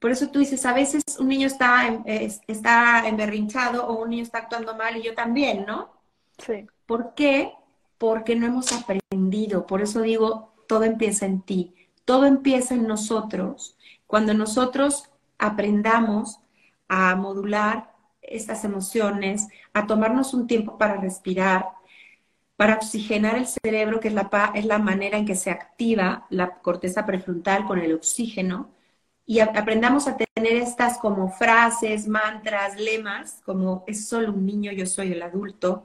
Por 0.00 0.10
eso 0.10 0.30
tú 0.30 0.38
dices, 0.38 0.64
a 0.66 0.72
veces 0.72 1.02
un 1.18 1.28
niño 1.28 1.46
está, 1.46 2.02
está 2.48 3.06
emberrinchado 3.06 3.86
o 3.86 4.02
un 4.02 4.10
niño 4.10 4.22
está 4.22 4.38
actuando 4.38 4.74
mal 4.74 4.96
y 4.96 5.02
yo 5.02 5.14
también, 5.14 5.66
¿no? 5.66 5.92
Sí. 6.38 6.66
¿Por 6.86 7.14
qué? 7.14 7.52
Porque 7.98 8.34
no 8.34 8.46
hemos 8.46 8.72
aprendido. 8.72 9.66
Por 9.66 9.82
eso 9.82 10.00
digo, 10.00 10.54
todo 10.66 10.84
empieza 10.84 11.26
en 11.26 11.42
ti, 11.42 11.74
todo 12.06 12.24
empieza 12.24 12.74
en 12.74 12.86
nosotros. 12.86 13.76
Cuando 14.06 14.32
nosotros 14.32 15.04
aprendamos 15.38 16.40
a 16.88 17.14
modular 17.14 17.92
estas 18.22 18.64
emociones, 18.64 19.48
a 19.74 19.86
tomarnos 19.86 20.32
un 20.32 20.46
tiempo 20.46 20.78
para 20.78 20.96
respirar, 20.96 21.68
para 22.56 22.74
oxigenar 22.74 23.36
el 23.36 23.46
cerebro, 23.46 24.00
que 24.00 24.08
es 24.08 24.14
la, 24.14 24.52
es 24.54 24.64
la 24.64 24.78
manera 24.78 25.18
en 25.18 25.26
que 25.26 25.34
se 25.34 25.50
activa 25.50 26.26
la 26.30 26.58
corteza 26.58 27.06
prefrontal 27.06 27.66
con 27.66 27.78
el 27.78 27.92
oxígeno, 27.94 28.70
y 29.30 29.38
aprendamos 29.38 30.08
a 30.08 30.16
tener 30.16 30.54
estas 30.54 30.98
como 30.98 31.30
frases, 31.30 32.08
mantras, 32.08 32.76
lemas, 32.80 33.40
como 33.44 33.84
es 33.86 34.08
solo 34.08 34.32
un 34.32 34.44
niño, 34.44 34.72
yo 34.72 34.86
soy 34.86 35.12
el 35.12 35.22
adulto, 35.22 35.84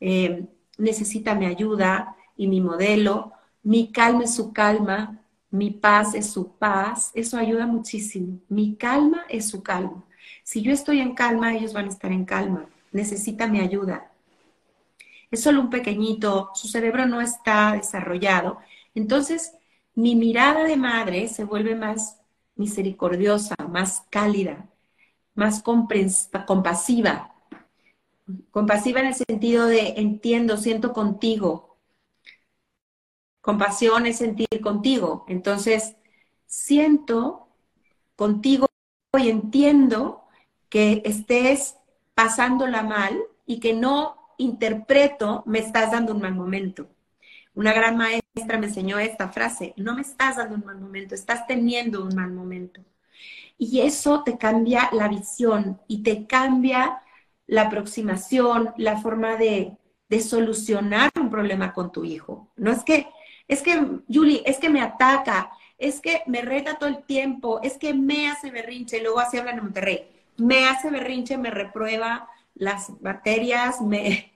eh, 0.00 0.44
necesita 0.76 1.36
mi 1.36 1.46
ayuda 1.46 2.16
y 2.36 2.48
mi 2.48 2.60
modelo, 2.60 3.30
mi 3.62 3.92
calma 3.92 4.24
es 4.24 4.34
su 4.34 4.52
calma, 4.52 5.22
mi 5.52 5.70
paz 5.70 6.16
es 6.16 6.32
su 6.32 6.56
paz, 6.56 7.12
eso 7.14 7.38
ayuda 7.38 7.64
muchísimo. 7.64 8.40
Mi 8.48 8.74
calma 8.74 9.22
es 9.28 9.48
su 9.48 9.62
calma. 9.62 10.04
Si 10.42 10.60
yo 10.60 10.72
estoy 10.72 10.98
en 10.98 11.14
calma, 11.14 11.54
ellos 11.54 11.72
van 11.72 11.84
a 11.84 11.90
estar 11.90 12.10
en 12.10 12.24
calma. 12.24 12.66
Necesita 12.90 13.46
mi 13.46 13.60
ayuda. 13.60 14.10
Es 15.30 15.44
solo 15.44 15.60
un 15.60 15.70
pequeñito, 15.70 16.50
su 16.54 16.66
cerebro 16.66 17.06
no 17.06 17.20
está 17.20 17.74
desarrollado. 17.74 18.58
Entonces, 18.96 19.52
mi 19.94 20.16
mirada 20.16 20.64
de 20.64 20.76
madre 20.76 21.28
se 21.28 21.44
vuelve 21.44 21.76
más 21.76 22.19
misericordiosa, 22.60 23.56
más 23.68 24.04
cálida, 24.10 24.68
más 25.34 25.62
compasiva. 25.62 27.34
Compasiva 28.50 29.00
en 29.00 29.06
el 29.06 29.14
sentido 29.14 29.66
de 29.66 29.94
entiendo, 29.96 30.56
siento 30.56 30.92
contigo, 30.92 31.70
Compasión 33.40 34.06
es 34.06 34.18
sentir 34.18 34.48
contigo. 34.62 35.24
Entonces, 35.28 35.96
siento 36.46 37.48
contigo 38.16 38.66
y 39.18 39.30
entiendo 39.30 40.24
que 40.68 41.02
estés 41.04 41.76
pasándola 42.14 42.82
mal 42.82 43.18
y 43.46 43.60
que 43.60 43.72
no 43.72 44.16
interpreto 44.38 45.42
me 45.46 45.58
estás 45.58 45.90
dando 45.90 46.12
un 46.12 46.20
mal 46.20 46.34
momento. 46.34 46.88
Una 47.54 47.72
gran 47.72 47.96
maestra 47.96 48.58
me 48.58 48.66
enseñó 48.66 48.98
esta 48.98 49.28
frase, 49.30 49.74
no 49.76 49.94
me 49.94 50.02
estás 50.02 50.36
dando 50.36 50.56
un 50.56 50.64
mal 50.64 50.78
momento, 50.80 51.14
estás 51.14 51.46
teniendo 51.46 52.04
un 52.04 52.14
mal 52.14 52.30
momento. 52.32 52.80
Y 53.58 53.80
eso 53.80 54.22
te 54.24 54.38
cambia 54.38 54.88
la 54.92 55.08
visión 55.08 55.80
y 55.86 56.02
te 56.02 56.26
cambia 56.26 57.02
la 57.46 57.62
aproximación, 57.62 58.72
la 58.76 58.98
forma 58.98 59.36
de, 59.36 59.76
de 60.08 60.20
solucionar 60.20 61.10
un 61.20 61.30
problema 61.30 61.72
con 61.72 61.92
tu 61.92 62.04
hijo. 62.04 62.50
No 62.56 62.70
es 62.72 62.82
que 62.84 63.08
es 63.48 63.62
que, 63.62 63.84
Julie, 64.08 64.42
es 64.46 64.58
que 64.58 64.70
me 64.70 64.80
ataca, 64.80 65.50
es 65.76 66.00
que 66.00 66.22
me 66.26 66.40
reta 66.42 66.78
todo 66.78 66.88
el 66.88 67.02
tiempo, 67.04 67.60
es 67.62 67.78
que 67.78 67.92
me 67.94 68.28
hace 68.28 68.50
berrinche, 68.50 69.00
luego 69.02 69.18
así 69.18 69.38
hablan 69.38 69.58
en 69.58 69.64
Monterrey, 69.64 70.08
me 70.36 70.66
hace 70.68 70.88
berrinche, 70.90 71.36
me 71.36 71.50
reprueba 71.50 72.28
las 72.54 72.90
materias, 73.02 73.80
me... 73.80 74.29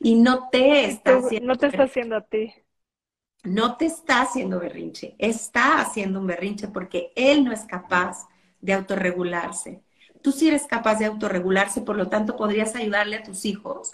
y 0.00 0.14
no 0.16 0.48
te 0.50 0.84
está 0.86 1.16
haciendo... 1.18 1.48
No 1.48 1.58
te 1.58 1.66
está 1.66 1.82
haciendo 1.84 2.16
a 2.16 2.20
ti. 2.22 2.54
No 3.44 3.76
te 3.76 3.86
está 3.86 4.22
haciendo 4.22 4.58
berrinche, 4.58 5.14
está 5.18 5.80
haciendo 5.80 6.18
un 6.18 6.26
berrinche 6.26 6.68
porque 6.68 7.12
él 7.14 7.44
no 7.44 7.52
es 7.52 7.60
capaz 7.64 8.26
de 8.60 8.72
autorregularse. 8.72 9.82
Tú 10.20 10.32
sí 10.32 10.48
eres 10.48 10.66
capaz 10.66 10.98
de 10.98 11.04
autorregularse, 11.04 11.82
por 11.82 11.96
lo 11.96 12.08
tanto 12.08 12.36
podrías 12.36 12.74
ayudarle 12.74 13.16
a 13.16 13.22
tus 13.22 13.44
hijos 13.44 13.92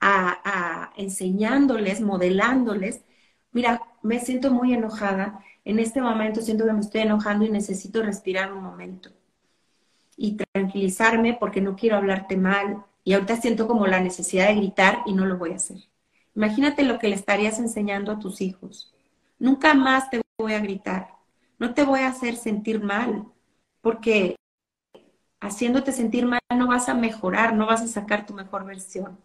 a, 0.00 0.40
a 0.44 0.92
enseñándoles, 0.96 2.00
modelándoles 2.00 3.02
mira, 3.56 3.80
me 4.02 4.20
siento 4.20 4.50
muy 4.52 4.74
enojada, 4.74 5.40
en 5.64 5.78
este 5.78 6.02
momento 6.02 6.42
siento 6.42 6.66
que 6.66 6.74
me 6.74 6.80
estoy 6.80 7.00
enojando 7.00 7.46
y 7.46 7.50
necesito 7.50 8.02
respirar 8.02 8.52
un 8.52 8.62
momento 8.62 9.10
y 10.16 10.36
tranquilizarme 10.52 11.34
porque 11.38 11.60
no 11.60 11.76
quiero 11.76 11.96
hablarte 11.96 12.36
mal 12.36 12.84
y 13.06 13.14
ahorita 13.14 13.36
siento 13.36 13.68
como 13.68 13.86
la 13.86 14.00
necesidad 14.00 14.48
de 14.48 14.56
gritar 14.56 15.02
y 15.06 15.12
no 15.12 15.26
lo 15.26 15.38
voy 15.38 15.52
a 15.52 15.56
hacer. 15.56 15.76
Imagínate 16.34 16.82
lo 16.82 16.98
que 16.98 17.06
le 17.06 17.14
estarías 17.14 17.60
enseñando 17.60 18.10
a 18.10 18.18
tus 18.18 18.40
hijos. 18.40 18.92
Nunca 19.38 19.74
más 19.74 20.10
te 20.10 20.22
voy 20.36 20.54
a 20.54 20.58
gritar, 20.58 21.10
no 21.60 21.72
te 21.72 21.84
voy 21.84 22.00
a 22.00 22.08
hacer 22.08 22.34
sentir 22.34 22.82
mal, 22.82 23.24
porque 23.80 24.34
haciéndote 25.40 25.92
sentir 25.92 26.26
mal 26.26 26.40
no 26.52 26.66
vas 26.66 26.88
a 26.88 26.94
mejorar, 26.94 27.54
no 27.54 27.66
vas 27.66 27.82
a 27.82 27.86
sacar 27.86 28.26
tu 28.26 28.34
mejor 28.34 28.64
versión. 28.64 29.16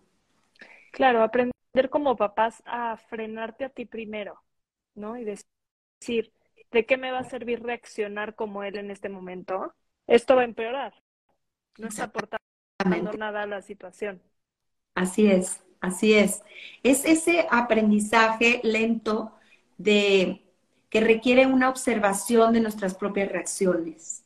Claro, 0.91 1.23
aprende 1.23 1.51
como 1.89 2.15
papás 2.15 2.61
a 2.67 2.97
frenarte 2.97 3.65
a 3.65 3.69
ti 3.69 3.85
primero, 3.85 4.43
¿no? 4.93 5.17
Y 5.17 5.23
decir, 5.23 6.31
¿de 6.69 6.85
qué 6.85 6.97
me 6.97 7.11
va 7.11 7.19
a 7.19 7.23
servir 7.23 7.63
reaccionar 7.63 8.35
como 8.35 8.61
él 8.61 8.77
en 8.77 8.91
este 8.91 9.09
momento? 9.09 9.73
Esto 10.05 10.35
va 10.35 10.43
a 10.43 10.45
empeorar. 10.45 10.93
No 11.79 11.87
está 11.87 12.03
aportando 12.03 12.40
nada 12.83 13.43
a 13.43 13.45
la 13.45 13.61
situación. 13.61 14.21
Así 14.95 15.27
es, 15.27 15.61
así 15.79 16.13
es. 16.13 16.41
Es 16.83 17.05
ese 17.05 17.47
aprendizaje 17.49 18.61
lento 18.63 19.33
de 19.77 20.43
que 20.89 21.01
requiere 21.01 21.45
una 21.45 21.69
observación 21.69 22.53
de 22.53 22.61
nuestras 22.61 22.95
propias 22.95 23.31
reacciones. 23.31 24.25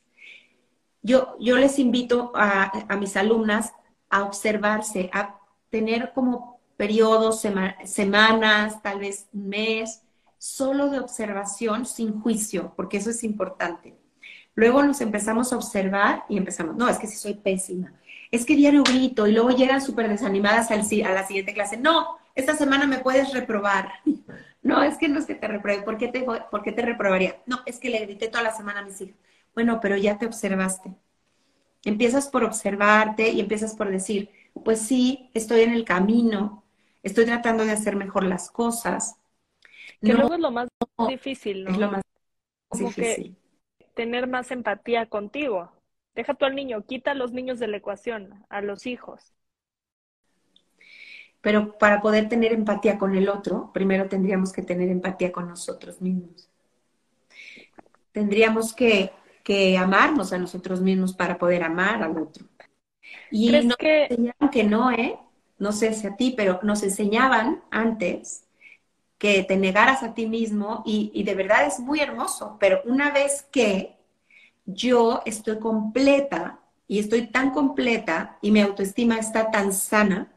Yo, 1.02 1.36
yo 1.38 1.56
les 1.56 1.78
invito 1.78 2.32
a, 2.34 2.72
a 2.92 2.96
mis 2.96 3.16
alumnas 3.16 3.72
a 4.10 4.24
observarse, 4.24 5.08
a 5.12 5.38
tener 5.70 6.12
como 6.12 6.60
periodos, 6.76 7.40
semanas, 7.84 8.82
tal 8.82 9.00
vez 9.00 9.28
un 9.32 9.48
mes, 9.48 10.02
solo 10.38 10.90
de 10.90 10.98
observación 10.98 11.86
sin 11.86 12.20
juicio, 12.20 12.72
porque 12.76 12.98
eso 12.98 13.10
es 13.10 13.24
importante. 13.24 13.94
Luego 14.54 14.82
nos 14.82 15.00
empezamos 15.00 15.52
a 15.52 15.56
observar 15.56 16.24
y 16.28 16.36
empezamos, 16.36 16.76
no, 16.76 16.88
es 16.88 16.98
que 16.98 17.06
si 17.06 17.16
soy 17.16 17.34
pésima, 17.34 17.92
es 18.30 18.44
que 18.46 18.56
diario 18.56 18.82
grito 18.82 19.26
y 19.26 19.32
luego 19.32 19.50
llegan 19.50 19.80
súper 19.80 20.08
desanimadas 20.08 20.70
al, 20.70 20.80
a 20.80 21.12
la 21.14 21.26
siguiente 21.26 21.54
clase, 21.54 21.76
no, 21.76 22.18
esta 22.34 22.54
semana 22.56 22.86
me 22.86 22.98
puedes 22.98 23.32
reprobar. 23.32 23.92
No, 24.62 24.82
es 24.82 24.98
que 24.98 25.06
no 25.08 25.20
es 25.20 25.26
que 25.26 25.36
te 25.36 25.46
repruebe, 25.46 25.82
¿por 25.82 25.96
qué 25.96 26.08
te, 26.08 26.22
¿por 26.22 26.62
qué 26.64 26.72
te 26.72 26.82
reprobaría? 26.82 27.36
No, 27.46 27.60
es 27.66 27.78
que 27.78 27.88
le 27.88 28.00
grité 28.00 28.26
toda 28.26 28.42
la 28.42 28.50
semana 28.52 28.80
a 28.80 28.84
mis 28.84 29.00
hijos. 29.00 29.14
Bueno, 29.54 29.78
pero 29.80 29.96
ya 29.96 30.18
te 30.18 30.26
observaste. 30.26 30.92
Empiezas 31.84 32.28
por 32.28 32.42
observarte 32.44 33.28
y 33.30 33.40
empiezas 33.40 33.76
por 33.76 33.90
decir, 33.90 34.30
pues 34.64 34.80
sí, 34.80 35.30
estoy 35.34 35.60
en 35.60 35.72
el 35.72 35.84
camino, 35.84 36.64
estoy 37.04 37.26
tratando 37.26 37.64
de 37.64 37.72
hacer 37.72 37.94
mejor 37.94 38.24
las 38.24 38.50
cosas. 38.50 39.16
Que 40.02 40.14
luego 40.14 40.34
es 40.34 40.40
lo 40.40 40.50
más 40.50 40.68
difícil, 41.06 41.64
¿no? 41.64 41.70
Es 41.70 41.78
lo 41.78 41.90
más 41.92 42.02
difícil. 42.72 43.36
tener 43.94 44.26
más 44.26 44.50
empatía 44.50 45.06
contigo. 45.06 45.72
Deja 46.16 46.34
tú 46.34 46.46
al 46.46 46.56
niño, 46.56 46.84
quita 46.84 47.12
a 47.12 47.14
los 47.14 47.32
niños 47.32 47.60
de 47.60 47.68
la 47.68 47.76
ecuación, 47.76 48.44
a 48.48 48.60
los 48.62 48.86
hijos. 48.86 49.34
Pero 51.40 51.78
para 51.78 52.00
poder 52.00 52.28
tener 52.28 52.52
empatía 52.52 52.98
con 52.98 53.14
el 53.14 53.28
otro, 53.28 53.70
primero 53.72 54.08
tendríamos 54.08 54.52
que 54.52 54.62
tener 54.62 54.88
empatía 54.88 55.30
con 55.30 55.46
nosotros 55.46 56.00
mismos. 56.02 56.50
Tendríamos 58.12 58.74
que, 58.74 59.12
que 59.44 59.78
amarnos 59.78 60.32
a 60.32 60.38
nosotros 60.38 60.80
mismos 60.80 61.12
para 61.14 61.38
poder 61.38 61.62
amar 61.62 62.02
al 62.02 62.18
otro. 62.18 62.46
Y 63.30 63.50
nos 63.62 63.76
que... 63.76 64.04
enseñaron 64.04 64.50
que 64.50 64.64
no, 64.64 64.90
¿eh? 64.90 65.18
No 65.58 65.72
sé 65.72 65.92
si 65.92 66.06
a 66.06 66.16
ti, 66.16 66.34
pero 66.36 66.60
nos 66.62 66.82
enseñaban 66.82 67.62
antes 67.70 68.48
que 69.18 69.44
te 69.44 69.56
negaras 69.56 70.02
a 70.02 70.14
ti 70.14 70.26
mismo 70.26 70.82
y, 70.84 71.10
y 71.14 71.24
de 71.24 71.34
verdad 71.34 71.66
es 71.66 71.78
muy 71.80 72.00
hermoso, 72.00 72.56
pero 72.60 72.80
una 72.86 73.10
vez 73.10 73.46
que 73.52 73.96
yo 74.66 75.22
estoy 75.24 75.58
completa 75.58 76.60
y 76.88 76.98
estoy 76.98 77.28
tan 77.28 77.50
completa 77.50 78.38
y 78.42 78.50
mi 78.50 78.60
autoestima 78.60 79.18
está 79.18 79.50
tan 79.50 79.72
sana 79.72 80.32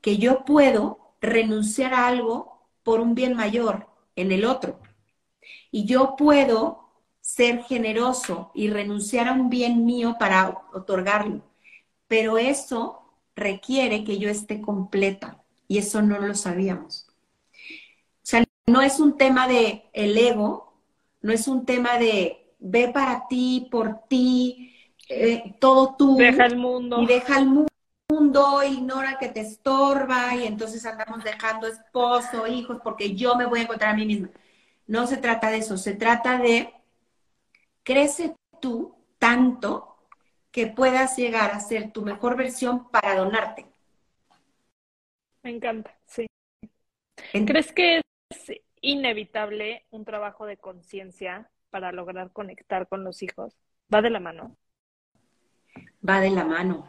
que 0.00 0.16
yo 0.16 0.44
puedo 0.44 1.14
renunciar 1.20 1.94
a 1.94 2.06
algo 2.06 2.68
por 2.82 3.00
un 3.00 3.14
bien 3.14 3.34
mayor 3.34 3.88
en 4.16 4.32
el 4.32 4.44
otro. 4.44 4.80
Y 5.70 5.86
yo 5.86 6.16
puedo 6.16 6.90
ser 7.20 7.62
generoso 7.64 8.50
y 8.54 8.68
renunciar 8.68 9.28
a 9.28 9.32
un 9.32 9.48
bien 9.48 9.86
mío 9.86 10.16
para 10.18 10.62
otorgarlo. 10.72 11.42
Pero 12.06 12.36
eso 12.36 13.00
requiere 13.34 14.04
que 14.04 14.18
yo 14.18 14.28
esté 14.28 14.60
completa 14.60 15.42
y 15.66 15.78
eso 15.78 16.02
no 16.02 16.18
lo 16.18 16.34
sabíamos. 16.34 17.06
O 17.50 18.26
sea, 18.26 18.44
no 18.66 18.82
es 18.82 19.00
un 19.00 19.16
tema 19.16 19.48
de 19.48 19.88
el 19.92 20.16
ego, 20.16 20.74
no 21.22 21.32
es 21.32 21.48
un 21.48 21.64
tema 21.64 21.98
de 21.98 22.43
ve 22.64 22.88
para 22.88 23.28
ti, 23.28 23.68
por 23.70 24.06
ti, 24.08 24.74
eh, 25.08 25.54
todo 25.60 25.96
tú. 25.96 26.16
Deja 26.16 26.46
el 26.46 26.56
mundo. 26.56 27.02
Y 27.02 27.06
deja 27.06 27.38
el 27.38 27.46
mundo, 27.46 28.62
ignora 28.64 29.18
que 29.18 29.28
te 29.28 29.40
estorba 29.40 30.34
y 30.34 30.46
entonces 30.46 30.84
andamos 30.86 31.22
dejando 31.22 31.66
esposo, 31.66 32.46
hijos, 32.46 32.78
porque 32.82 33.14
yo 33.14 33.36
me 33.36 33.44
voy 33.44 33.60
a 33.60 33.62
encontrar 33.64 33.90
a 33.90 33.96
mí 33.96 34.06
misma. 34.06 34.30
No 34.86 35.06
se 35.06 35.18
trata 35.18 35.50
de 35.50 35.58
eso, 35.58 35.76
se 35.76 35.94
trata 35.94 36.38
de 36.38 36.72
crece 37.82 38.34
tú 38.60 38.96
tanto 39.18 39.96
que 40.50 40.66
puedas 40.66 41.16
llegar 41.18 41.50
a 41.50 41.60
ser 41.60 41.92
tu 41.92 42.02
mejor 42.02 42.36
versión 42.36 42.88
para 42.90 43.16
donarte. 43.16 43.66
Me 45.42 45.50
encanta, 45.50 45.94
sí. 46.06 46.26
¿Crees 47.30 47.72
que 47.72 48.00
es 48.30 48.52
inevitable 48.80 49.84
un 49.90 50.04
trabajo 50.04 50.46
de 50.46 50.56
conciencia 50.56 51.50
para 51.74 51.90
lograr 51.90 52.30
conectar 52.30 52.86
con 52.86 53.02
los 53.02 53.20
hijos? 53.24 53.52
¿Va 53.92 54.00
de 54.00 54.08
la 54.08 54.20
mano? 54.20 54.56
Va 56.08 56.20
de 56.20 56.30
la 56.30 56.44
mano. 56.44 56.88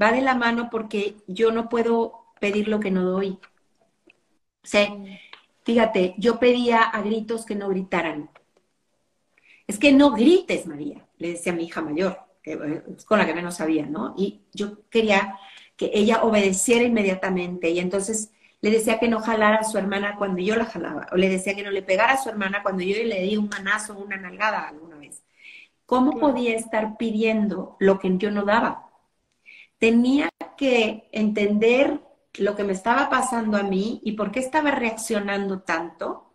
Va 0.00 0.12
de 0.12 0.22
la 0.22 0.34
mano 0.34 0.70
porque 0.70 1.16
yo 1.26 1.52
no 1.52 1.68
puedo 1.68 2.32
pedir 2.40 2.68
lo 2.68 2.80
que 2.80 2.90
no 2.90 3.02
doy. 3.02 3.38
O 4.62 4.66
sea, 4.66 4.88
fíjate, 5.64 6.14
yo 6.16 6.40
pedía 6.40 6.84
a 6.84 7.02
gritos 7.02 7.44
que 7.44 7.54
no 7.54 7.68
gritaran. 7.68 8.30
Es 9.66 9.78
que 9.78 9.92
no 9.92 10.12
grites, 10.12 10.66
María, 10.66 11.06
le 11.18 11.32
decía 11.32 11.52
a 11.52 11.56
mi 11.56 11.64
hija 11.64 11.82
mayor, 11.82 12.18
que 12.42 12.82
con 13.04 13.18
la 13.18 13.26
que 13.26 13.34
menos 13.34 13.56
sabía, 13.56 13.84
¿no? 13.84 14.14
Y 14.16 14.40
yo 14.54 14.88
quería 14.88 15.38
que 15.76 15.90
ella 15.92 16.22
obedeciera 16.22 16.82
inmediatamente. 16.82 17.68
Y 17.68 17.78
entonces 17.78 18.32
le 18.64 18.70
decía 18.70 18.98
que 18.98 19.08
no 19.08 19.20
jalara 19.20 19.58
a 19.58 19.64
su 19.64 19.76
hermana 19.76 20.16
cuando 20.16 20.40
yo 20.40 20.56
la 20.56 20.64
jalaba, 20.64 21.06
o 21.12 21.16
le 21.16 21.28
decía 21.28 21.54
que 21.54 21.62
no 21.62 21.70
le 21.70 21.82
pegara 21.82 22.14
a 22.14 22.22
su 22.22 22.30
hermana 22.30 22.62
cuando 22.62 22.82
yo 22.82 22.96
le 23.04 23.20
di 23.20 23.36
un 23.36 23.50
manazo 23.50 23.92
o 23.92 24.02
una 24.02 24.16
nalgada 24.16 24.66
alguna 24.66 24.96
vez. 24.96 25.22
¿Cómo 25.84 26.18
podía 26.18 26.56
estar 26.56 26.96
pidiendo 26.96 27.76
lo 27.78 27.98
que 27.98 28.16
yo 28.16 28.30
no 28.30 28.46
daba? 28.46 28.88
Tenía 29.76 30.30
que 30.56 31.10
entender 31.12 32.00
lo 32.38 32.56
que 32.56 32.64
me 32.64 32.72
estaba 32.72 33.10
pasando 33.10 33.58
a 33.58 33.64
mí 33.64 34.00
y 34.02 34.12
por 34.12 34.32
qué 34.32 34.40
estaba 34.40 34.70
reaccionando 34.70 35.60
tanto. 35.60 36.32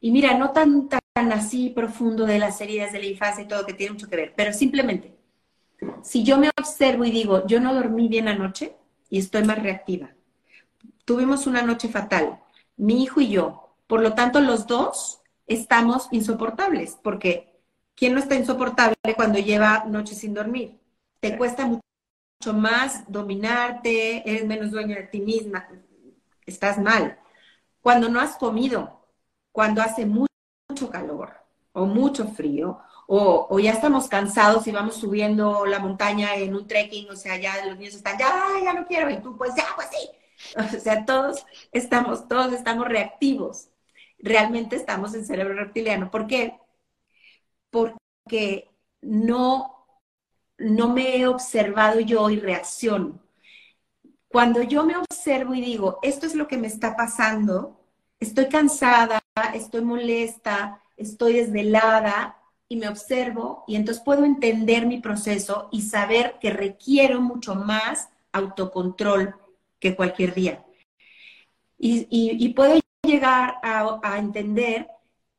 Y 0.00 0.10
mira, 0.10 0.36
no 0.36 0.50
tan, 0.50 0.88
tan 0.88 1.30
así 1.30 1.70
profundo 1.70 2.26
de 2.26 2.40
las 2.40 2.60
heridas 2.60 2.90
de 2.90 2.98
la 2.98 3.06
infancia 3.06 3.44
y 3.44 3.46
todo 3.46 3.64
que 3.64 3.74
tiene 3.74 3.92
mucho 3.92 4.10
que 4.10 4.16
ver, 4.16 4.34
pero 4.36 4.52
simplemente, 4.52 5.14
si 6.02 6.24
yo 6.24 6.36
me 6.36 6.50
observo 6.58 7.04
y 7.04 7.12
digo, 7.12 7.46
yo 7.46 7.60
no 7.60 7.74
dormí 7.74 8.08
bien 8.08 8.26
anoche 8.26 8.74
y 9.08 9.20
estoy 9.20 9.44
más 9.44 9.62
reactiva, 9.62 10.13
tuvimos 11.04 11.46
una 11.46 11.62
noche 11.62 11.88
fatal, 11.88 12.40
mi 12.76 13.02
hijo 13.02 13.20
y 13.20 13.28
yo. 13.28 13.76
Por 13.86 14.00
lo 14.00 14.14
tanto, 14.14 14.40
los 14.40 14.66
dos 14.66 15.20
estamos 15.46 16.08
insoportables, 16.10 16.98
porque 17.02 17.60
¿quién 17.94 18.14
no 18.14 18.20
está 18.20 18.34
insoportable 18.34 18.96
cuando 19.16 19.38
lleva 19.38 19.84
noches 19.86 20.18
sin 20.18 20.34
dormir? 20.34 20.78
Te 21.20 21.36
cuesta 21.36 21.66
mucho 21.66 21.82
más 22.54 23.10
dominarte, 23.10 24.28
eres 24.28 24.46
menos 24.46 24.70
dueño 24.70 24.96
de 24.96 25.04
ti 25.04 25.20
misma, 25.20 25.68
estás 26.46 26.78
mal. 26.78 27.18
Cuando 27.80 28.08
no 28.08 28.20
has 28.20 28.36
comido, 28.36 29.06
cuando 29.52 29.82
hace 29.82 30.06
mucho, 30.06 30.28
calor 30.90 31.32
o 31.72 31.86
mucho 31.86 32.26
frío, 32.28 32.80
o, 33.06 33.46
o, 33.50 33.58
ya 33.60 33.72
estamos 33.72 34.08
cansados 34.08 34.66
y 34.66 34.72
vamos 34.72 34.96
subiendo 34.96 35.66
la 35.66 35.78
montaña 35.78 36.34
en 36.36 36.54
un 36.54 36.66
trekking, 36.66 37.10
o 37.10 37.16
sea, 37.16 37.36
ya 37.36 37.64
los 37.66 37.78
niños 37.78 37.94
están, 37.94 38.18
ya, 38.18 38.32
ya 38.64 38.72
no 38.72 38.86
quiero, 38.86 39.10
y 39.10 39.18
tú, 39.20 39.36
pues 39.36 39.54
ya, 39.54 39.66
pues 39.76 39.88
sí, 39.92 40.08
O 40.76 40.80
sea, 40.80 41.04
todos 41.04 41.44
estamos, 41.72 42.28
todos 42.28 42.52
estamos 42.52 42.86
reactivos. 42.88 43.68
Realmente 44.18 44.76
estamos 44.76 45.14
en 45.14 45.26
cerebro 45.26 45.54
reptiliano. 45.54 46.10
¿Por 46.10 46.26
qué? 46.26 46.58
Porque 47.70 48.70
no, 49.02 49.86
no 50.58 50.88
me 50.88 51.16
he 51.16 51.26
observado 51.26 52.00
yo 52.00 52.30
y 52.30 52.38
reacciono. 52.40 53.20
Cuando 54.28 54.62
yo 54.62 54.84
me 54.84 54.96
observo 54.96 55.54
y 55.54 55.60
digo, 55.60 55.98
esto 56.02 56.26
es 56.26 56.34
lo 56.34 56.48
que 56.48 56.58
me 56.58 56.66
está 56.66 56.96
pasando, 56.96 57.80
estoy 58.18 58.48
cansada, 58.48 59.22
estoy 59.54 59.82
molesta, 59.82 60.82
estoy 60.96 61.34
desvelada, 61.34 62.36
y 62.68 62.76
me 62.76 62.88
observo 62.88 63.64
y 63.66 63.76
entonces 63.76 64.02
puedo 64.02 64.24
entender 64.24 64.86
mi 64.86 65.00
proceso 65.00 65.68
y 65.70 65.82
saber 65.82 66.38
que 66.40 66.50
requiero 66.50 67.20
mucho 67.20 67.54
más 67.54 68.08
autocontrol 68.32 69.36
que 69.84 69.94
cualquier 69.94 70.32
día. 70.32 70.64
Y, 71.76 72.06
y, 72.10 72.48
puedo 72.54 72.80
llegar 73.02 73.56
a, 73.62 74.00
a 74.02 74.18
entender 74.18 74.88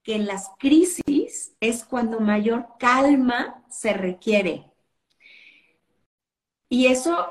que 0.03 0.13
en 0.13 0.27
las 0.27 0.51
crisis 0.59 1.55
es 1.59 1.83
cuando 1.83 2.19
mayor 2.19 2.67
calma 2.77 3.63
se 3.71 3.93
requiere. 3.93 4.69
Y 6.69 6.85
eso, 6.85 7.25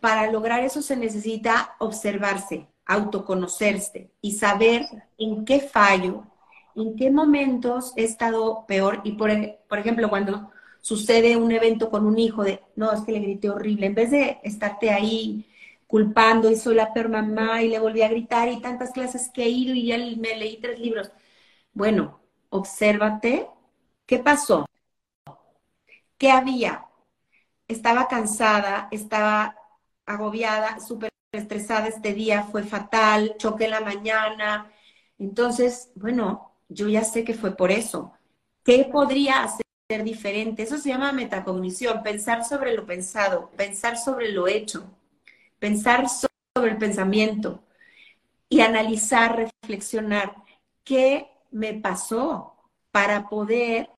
para 0.00 0.32
lograr 0.32 0.64
eso 0.64 0.82
se 0.82 0.96
necesita 0.96 1.76
observarse, 1.78 2.66
autoconocerse 2.86 4.10
y 4.20 4.32
saber 4.32 4.84
en 5.18 5.44
qué 5.44 5.60
fallo, 5.60 6.24
en 6.74 6.96
qué 6.96 7.12
momentos 7.12 7.92
he 7.94 8.02
estado 8.02 8.66
peor. 8.66 9.00
Y 9.04 9.12
por, 9.12 9.30
por 9.68 9.78
ejemplo, 9.78 10.10
cuando 10.10 10.50
sucede 10.80 11.36
un 11.36 11.52
evento 11.52 11.88
con 11.88 12.04
un 12.04 12.18
hijo 12.18 12.42
de, 12.42 12.60
no, 12.74 12.90
es 12.90 13.02
que 13.02 13.12
le 13.12 13.20
grité 13.20 13.48
horrible, 13.48 13.86
en 13.86 13.94
vez 13.94 14.10
de 14.10 14.40
estarte 14.42 14.90
ahí 14.90 15.46
culpando 15.92 16.50
y 16.50 16.56
soy 16.56 16.74
la 16.74 16.94
peor 16.94 17.10
mamá 17.10 17.62
y 17.62 17.68
le 17.68 17.78
volví 17.78 18.00
a 18.00 18.08
gritar 18.08 18.48
y 18.48 18.62
tantas 18.62 18.92
clases 18.92 19.28
que 19.28 19.44
he 19.44 19.50
ido 19.50 19.74
y 19.74 19.88
ya 19.88 19.98
me 19.98 20.38
leí 20.38 20.56
tres 20.58 20.78
libros. 20.80 21.12
Bueno, 21.74 22.22
obsérvate, 22.50 23.46
¿qué 24.06 24.18
pasó? 24.18 24.64
¿Qué 26.18 26.30
había? 26.30 26.86
Estaba 27.68 28.08
cansada, 28.08 28.88
estaba 28.90 29.56
agobiada, 30.06 30.80
súper 30.80 31.10
estresada 31.32 31.88
este 31.88 32.14
día, 32.14 32.44
fue 32.44 32.64
fatal, 32.64 33.36
choque 33.38 33.66
en 33.66 33.72
la 33.72 33.80
mañana. 33.82 34.72
Entonces, 35.18 35.90
bueno, 35.94 36.54
yo 36.70 36.88
ya 36.88 37.04
sé 37.04 37.24
que 37.24 37.34
fue 37.34 37.54
por 37.56 37.70
eso. 37.70 38.14
¿Qué 38.64 38.88
podría 38.90 39.44
hacer 39.44 40.04
diferente? 40.04 40.62
Eso 40.62 40.78
se 40.78 40.88
llama 40.90 41.12
metacognición, 41.12 42.02
pensar 42.02 42.46
sobre 42.46 42.74
lo 42.74 42.86
pensado, 42.86 43.50
pensar 43.56 43.98
sobre 43.98 44.32
lo 44.32 44.48
hecho 44.48 44.90
pensar 45.62 46.08
sobre 46.08 46.72
el 46.72 46.76
pensamiento 46.76 47.62
y 48.48 48.62
analizar, 48.62 49.52
reflexionar 49.62 50.34
qué 50.82 51.28
me 51.52 51.72
pasó 51.72 52.56
para 52.90 53.28
poder 53.28 53.88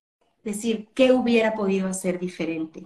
decir 0.43 0.89
qué 0.93 1.11
hubiera 1.11 1.55
podido 1.55 1.87
hacer 1.87 2.19
diferente. 2.19 2.85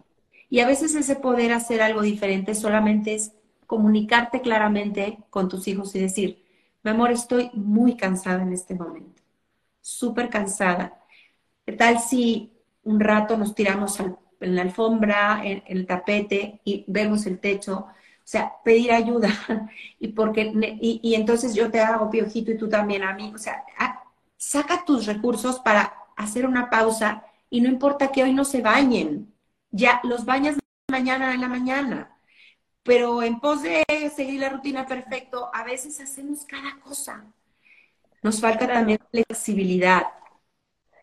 Y 0.49 0.61
a 0.61 0.65
veces 0.65 0.95
ese 0.95 1.17
poder 1.17 1.51
hacer 1.51 1.81
algo 1.81 2.01
diferente 2.01 2.55
solamente 2.55 3.15
es 3.15 3.33
comunicarte 3.67 4.39
claramente 4.39 5.19
con 5.29 5.49
tus 5.49 5.67
hijos 5.67 5.93
y 5.95 5.99
decir, 5.99 6.45
mi 6.81 6.91
amor, 6.91 7.11
estoy 7.11 7.51
muy 7.51 7.97
cansada 7.97 8.43
en 8.43 8.53
este 8.53 8.75
momento, 8.75 9.21
súper 9.81 10.29
cansada. 10.29 11.03
¿Qué 11.65 11.73
tal 11.73 11.99
si 11.99 12.53
un 12.83 13.01
rato 13.01 13.35
nos 13.35 13.55
tiramos 13.55 13.99
en 13.99 14.55
la 14.55 14.61
alfombra, 14.61 15.41
en 15.43 15.63
el 15.67 15.85
tapete 15.85 16.61
y 16.63 16.85
vemos 16.87 17.25
el 17.25 17.39
techo? 17.39 17.87
O 18.29 18.31
sea, 18.31 18.53
pedir 18.63 18.91
ayuda. 18.91 19.29
y, 19.99 20.09
porque, 20.09 20.53
y, 20.79 21.15
entonces 21.15 21.55
yo 21.55 21.71
te 21.71 21.79
hago 21.79 22.11
piojito 22.11 22.51
y 22.51 22.57
tú 22.59 22.69
también 22.69 23.01
a 23.01 23.15
mí. 23.15 23.31
O 23.33 23.39
sea, 23.39 23.65
saca 24.37 24.85
tus 24.85 25.07
recursos 25.07 25.59
para 25.61 25.91
hacer 26.15 26.45
una 26.45 26.69
pausa 26.69 27.23
y 27.49 27.59
no 27.59 27.69
importa 27.69 28.11
que 28.11 28.21
hoy 28.21 28.31
no 28.31 28.45
se 28.45 28.61
bañen, 28.61 29.33
ya 29.71 29.99
los 30.03 30.25
bañas 30.25 30.59
mañana 30.91 31.33
en 31.33 31.41
la 31.41 31.47
mañana. 31.47 32.19
Pero 32.83 33.23
en 33.23 33.39
pos 33.39 33.63
de 33.63 33.83
seguir 34.15 34.41
la 34.41 34.49
rutina 34.49 34.85
perfecto, 34.85 35.49
a 35.51 35.63
veces 35.63 35.99
hacemos 35.99 36.45
cada 36.45 36.79
cosa. 36.81 37.25
Nos 38.21 38.39
falta 38.39 38.67
también 38.67 38.99
flexibilidad. 39.09 40.03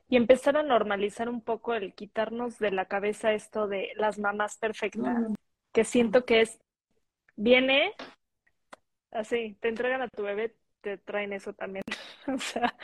Y 0.08 0.16
empezar 0.16 0.56
a 0.58 0.62
normalizar 0.62 1.28
un 1.28 1.40
poco 1.40 1.74
el 1.74 1.92
quitarnos 1.92 2.60
de 2.60 2.70
la 2.70 2.84
cabeza 2.84 3.32
esto 3.32 3.66
de 3.66 3.88
las 3.96 4.16
mamás 4.16 4.58
perfectas, 4.58 5.30
mm. 5.30 5.34
que 5.72 5.82
siento 5.82 6.24
que 6.24 6.42
es, 6.42 6.60
viene 7.36 7.92
así, 9.12 9.56
te 9.60 9.68
entregan 9.68 10.02
a 10.02 10.08
tu 10.08 10.22
bebé, 10.22 10.54
te 10.80 10.98
traen 10.98 11.32
eso 11.32 11.52
también. 11.52 11.84
o 12.34 12.38
sea, 12.38 12.74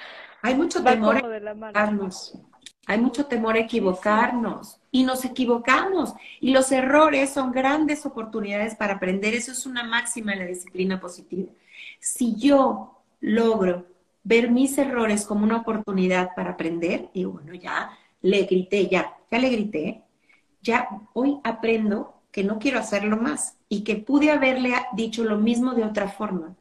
hay 0.43 0.55
mucho 0.55 0.83
temor 0.83 1.17
a 1.17 1.37
equivocarnos. 1.37 2.39
Hay 2.87 2.99
mucho 2.99 3.27
temor 3.27 3.55
a 3.55 3.61
equivocarnos 3.61 4.81
y 4.91 5.05
nos 5.05 5.25
equivocamos. 5.25 6.15
Y 6.41 6.53
los 6.53 6.73
errores 6.73 7.31
son 7.31 7.53
grandes 7.53 8.05
oportunidades 8.05 8.75
para 8.75 8.95
aprender. 8.95 9.35
Eso 9.35 9.53
es 9.53 9.67
una 9.67 9.85
máxima 9.85 10.33
en 10.33 10.41
la 10.41 10.47
disciplina 10.47 11.01
positiva. 11.01 11.53
Si 12.01 12.35
yo 12.35 13.05
logro 13.21 13.87
ver 14.25 14.51
mis 14.51 14.77
errores 14.79 15.25
como 15.27 15.45
una 15.45 15.59
oportunidad 15.59 16.35
para 16.35 16.51
aprender, 16.51 17.09
y 17.13 17.25
bueno, 17.25 17.55
ya 17.55 17.97
le 18.21 18.43
grité, 18.45 18.89
ya, 18.89 19.17
ya 19.31 19.39
le 19.39 19.49
grité, 19.49 20.03
ya 20.61 20.89
hoy 21.13 21.39
aprendo 21.45 22.22
que 22.33 22.45
no 22.45 22.59
quiero 22.59 22.81
hacerlo 22.81 23.17
más 23.19 23.59
y 23.69 23.85
que 23.85 23.97
pude 23.97 24.33
haberle 24.33 24.75
dicho 24.95 25.25
lo 25.25 25.39
mismo 25.39 25.75
de 25.75 25.85
otra 25.85 26.09
forma. 26.09 26.57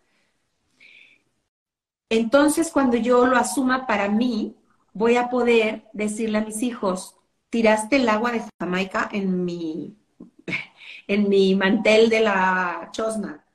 Entonces, 2.09 2.71
cuando 2.71 2.97
yo 2.97 3.25
lo 3.25 3.37
asuma 3.37 3.87
para 3.87 4.09
mí, 4.09 4.55
voy 4.93 5.15
a 5.15 5.29
poder 5.29 5.85
decirle 5.93 6.39
a 6.39 6.45
mis 6.45 6.61
hijos, 6.61 7.15
tiraste 7.49 7.97
el 7.97 8.09
agua 8.09 8.31
de 8.33 8.43
Jamaica 8.59 9.09
en 9.11 9.45
mi, 9.45 9.95
en 11.07 11.29
mi 11.29 11.55
mantel 11.55 12.09
de 12.09 12.19
la 12.21 12.89
chosna, 12.91 13.45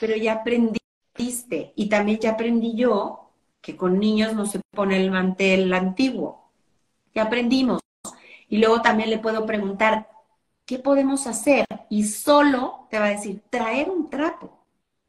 pero 0.00 0.16
ya 0.16 0.34
aprendiste 0.34 1.72
y 1.76 1.88
también 1.88 2.20
ya 2.20 2.32
aprendí 2.32 2.76
yo 2.76 3.32
que 3.62 3.76
con 3.76 3.98
niños 4.00 4.34
no 4.34 4.46
se 4.46 4.60
pone 4.72 4.96
el 5.02 5.10
mantel 5.10 5.72
antiguo. 5.74 6.50
Ya 7.14 7.24
aprendimos. 7.24 7.80
Y 8.48 8.58
luego 8.58 8.82
también 8.82 9.10
le 9.10 9.18
puedo 9.18 9.46
preguntar, 9.46 10.08
¿qué 10.66 10.78
podemos 10.78 11.26
hacer? 11.26 11.64
Y 11.88 12.04
solo 12.04 12.86
te 12.90 12.98
va 12.98 13.06
a 13.06 13.10
decir, 13.10 13.42
traer 13.50 13.88
un 13.88 14.10
trapo. 14.10 14.66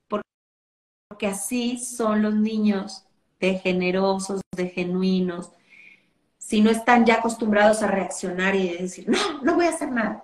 Porque 0.08 1.28
así 1.28 1.80
son 1.80 2.22
los 2.22 2.36
niños 2.36 3.06
de 3.40 3.60
generosos, 3.60 4.42
de 4.56 4.70
genuinos, 4.70 5.52
si 6.38 6.62
no 6.62 6.70
están 6.70 7.06
ya 7.06 7.16
acostumbrados 7.16 7.84
a 7.84 7.88
reaccionar 7.88 8.56
y 8.56 8.70
decir, 8.70 9.10
no, 9.10 9.42
no 9.42 9.56
voy 9.56 9.66
a 9.66 9.70
hacer 9.70 9.92
nada. 9.92 10.24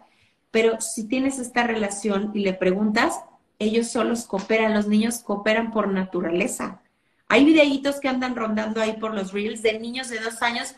Pero 0.51 0.79
si 0.79 1.07
tienes 1.07 1.39
esta 1.39 1.63
relación 1.63 2.31
y 2.33 2.39
le 2.39 2.53
preguntas, 2.53 3.19
ellos 3.59 3.87
solos 3.87 4.25
cooperan, 4.25 4.73
los 4.73 4.87
niños 4.87 5.19
cooperan 5.19 5.71
por 5.71 5.87
naturaleza. 5.87 6.81
Hay 7.27 7.45
videitos 7.45 7.99
que 7.99 8.07
andan 8.07 8.35
rondando 8.35 8.79
ahí 8.81 8.93
por 8.93 9.13
los 9.13 9.33
reels 9.33 9.63
de 9.63 9.79
niños 9.79 10.09
de 10.09 10.19
dos 10.19 10.41
años 10.41 10.75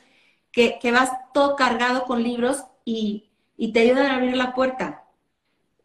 que, 0.52 0.80
vas 0.92 1.12
todo 1.34 1.56
cargado 1.56 2.06
con 2.06 2.24
libros 2.24 2.64
y, 2.86 3.30
y 3.58 3.74
te 3.74 3.82
ayudan 3.82 4.08
a 4.08 4.16
abrir 4.16 4.36
la 4.36 4.54
puerta. 4.54 5.06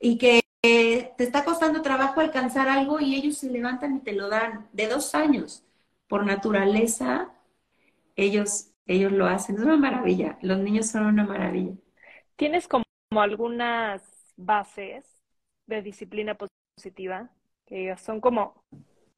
Y 0.01 0.19
que 0.19 0.41
te 0.63 1.15
está 1.19 1.45
costando 1.45 1.83
trabajo 1.83 2.21
alcanzar 2.21 2.69
algo 2.69 3.01
y 3.01 3.15
ellos 3.15 3.39
se 3.39 3.51
levantan 3.51 3.97
y 3.97 4.01
te 4.01 4.13
lo 4.13 4.29
dan 4.29 4.69
de 4.73 4.89
dos 4.89 5.15
años. 5.15 5.65
Por 6.09 6.27
naturaleza, 6.27 7.33
ellos, 8.17 8.71
ellos 8.87 9.13
lo 9.13 9.27
hacen. 9.27 9.57
Es 9.57 9.63
una 9.63 9.77
maravilla. 9.77 10.39
Los 10.43 10.59
niños 10.59 10.87
son 10.87 11.07
una 11.07 11.25
maravilla. 11.25 11.75
¿Tienes 12.37 12.67
como 12.67 12.85
algunas 13.13 14.03
bases 14.37 15.05
de 15.67 15.83
disciplina 15.83 16.37
positiva? 16.77 17.31
Que 17.67 17.97
son 17.97 18.21
como 18.21 18.65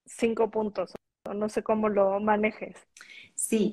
cinco 0.05 0.51
puntos 0.51 0.95
no 1.35 1.49
sé 1.49 1.63
cómo 1.63 1.89
lo 1.89 2.19
manejes. 2.21 2.77
Sí, 3.35 3.73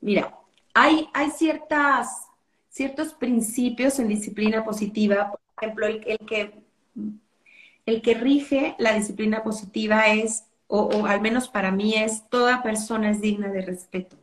mira, 0.00 0.38
hay, 0.74 1.08
hay 1.14 1.30
ciertas, 1.30 2.25
ciertos 2.76 3.14
principios 3.14 3.98
en 3.98 4.08
disciplina 4.08 4.62
positiva, 4.62 5.30
por 5.30 5.40
ejemplo, 5.56 5.86
el, 5.86 6.00
que, 6.26 6.52
el 7.86 8.02
que 8.02 8.14
rige 8.14 8.74
la 8.78 8.92
disciplina 8.92 9.42
positiva 9.42 10.08
es, 10.08 10.44
o, 10.66 10.82
o 10.82 11.06
al 11.06 11.22
menos 11.22 11.48
para 11.48 11.70
mí 11.70 11.94
es, 11.94 12.28
toda 12.28 12.62
persona 12.62 13.10
es 13.10 13.22
digna 13.22 13.48
de 13.48 13.62
respeto. 13.62 14.18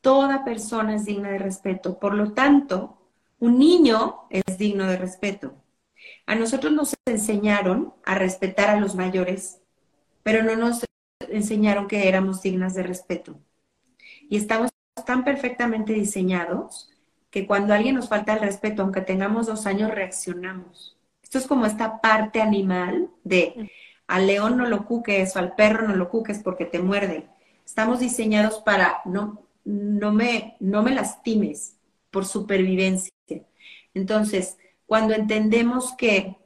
Toda 0.00 0.44
persona 0.44 0.96
es 0.96 1.04
digna 1.04 1.30
de 1.30 1.38
respeto. 1.38 2.00
Por 2.00 2.14
lo 2.14 2.32
tanto, 2.32 2.98
un 3.38 3.56
niño 3.56 4.22
es 4.28 4.58
digno 4.58 4.88
de 4.88 4.96
respeto. 4.96 5.54
A 6.26 6.34
nosotros 6.34 6.72
nos 6.72 6.92
enseñaron 7.06 7.94
a 8.04 8.16
respetar 8.16 8.68
a 8.68 8.80
los 8.80 8.96
mayores, 8.96 9.60
pero 10.24 10.42
no 10.42 10.56
nos 10.56 10.84
enseñaron 11.28 11.86
que 11.86 12.08
éramos 12.08 12.42
dignas 12.42 12.74
de 12.74 12.82
respeto. 12.82 13.38
Y 14.28 14.38
estamos 14.38 14.70
tan 15.06 15.22
perfectamente 15.22 15.92
diseñados 15.92 16.91
que 17.32 17.46
cuando 17.46 17.72
alguien 17.72 17.94
nos 17.94 18.10
falta 18.10 18.34
el 18.34 18.40
respeto, 18.40 18.82
aunque 18.82 19.00
tengamos 19.00 19.46
dos 19.46 19.64
años, 19.64 19.90
reaccionamos. 19.90 20.98
Esto 21.22 21.38
es 21.38 21.46
como 21.46 21.64
esta 21.64 22.02
parte 22.02 22.42
animal 22.42 23.08
de 23.24 23.70
al 24.06 24.26
león 24.26 24.58
no 24.58 24.66
lo 24.68 24.84
cuques 24.84 25.34
o 25.34 25.38
al 25.38 25.54
perro 25.54 25.88
no 25.88 25.96
lo 25.96 26.10
cuques 26.10 26.40
porque 26.40 26.66
te 26.66 26.78
muerde. 26.78 27.26
Estamos 27.64 28.00
diseñados 28.00 28.60
para 28.60 29.00
no, 29.06 29.46
no, 29.64 30.12
me, 30.12 30.56
no 30.60 30.82
me 30.82 30.94
lastimes 30.94 31.78
por 32.10 32.26
supervivencia. 32.26 33.10
Entonces, 33.94 34.58
cuando 34.84 35.14
entendemos 35.14 35.94
que 35.96 36.36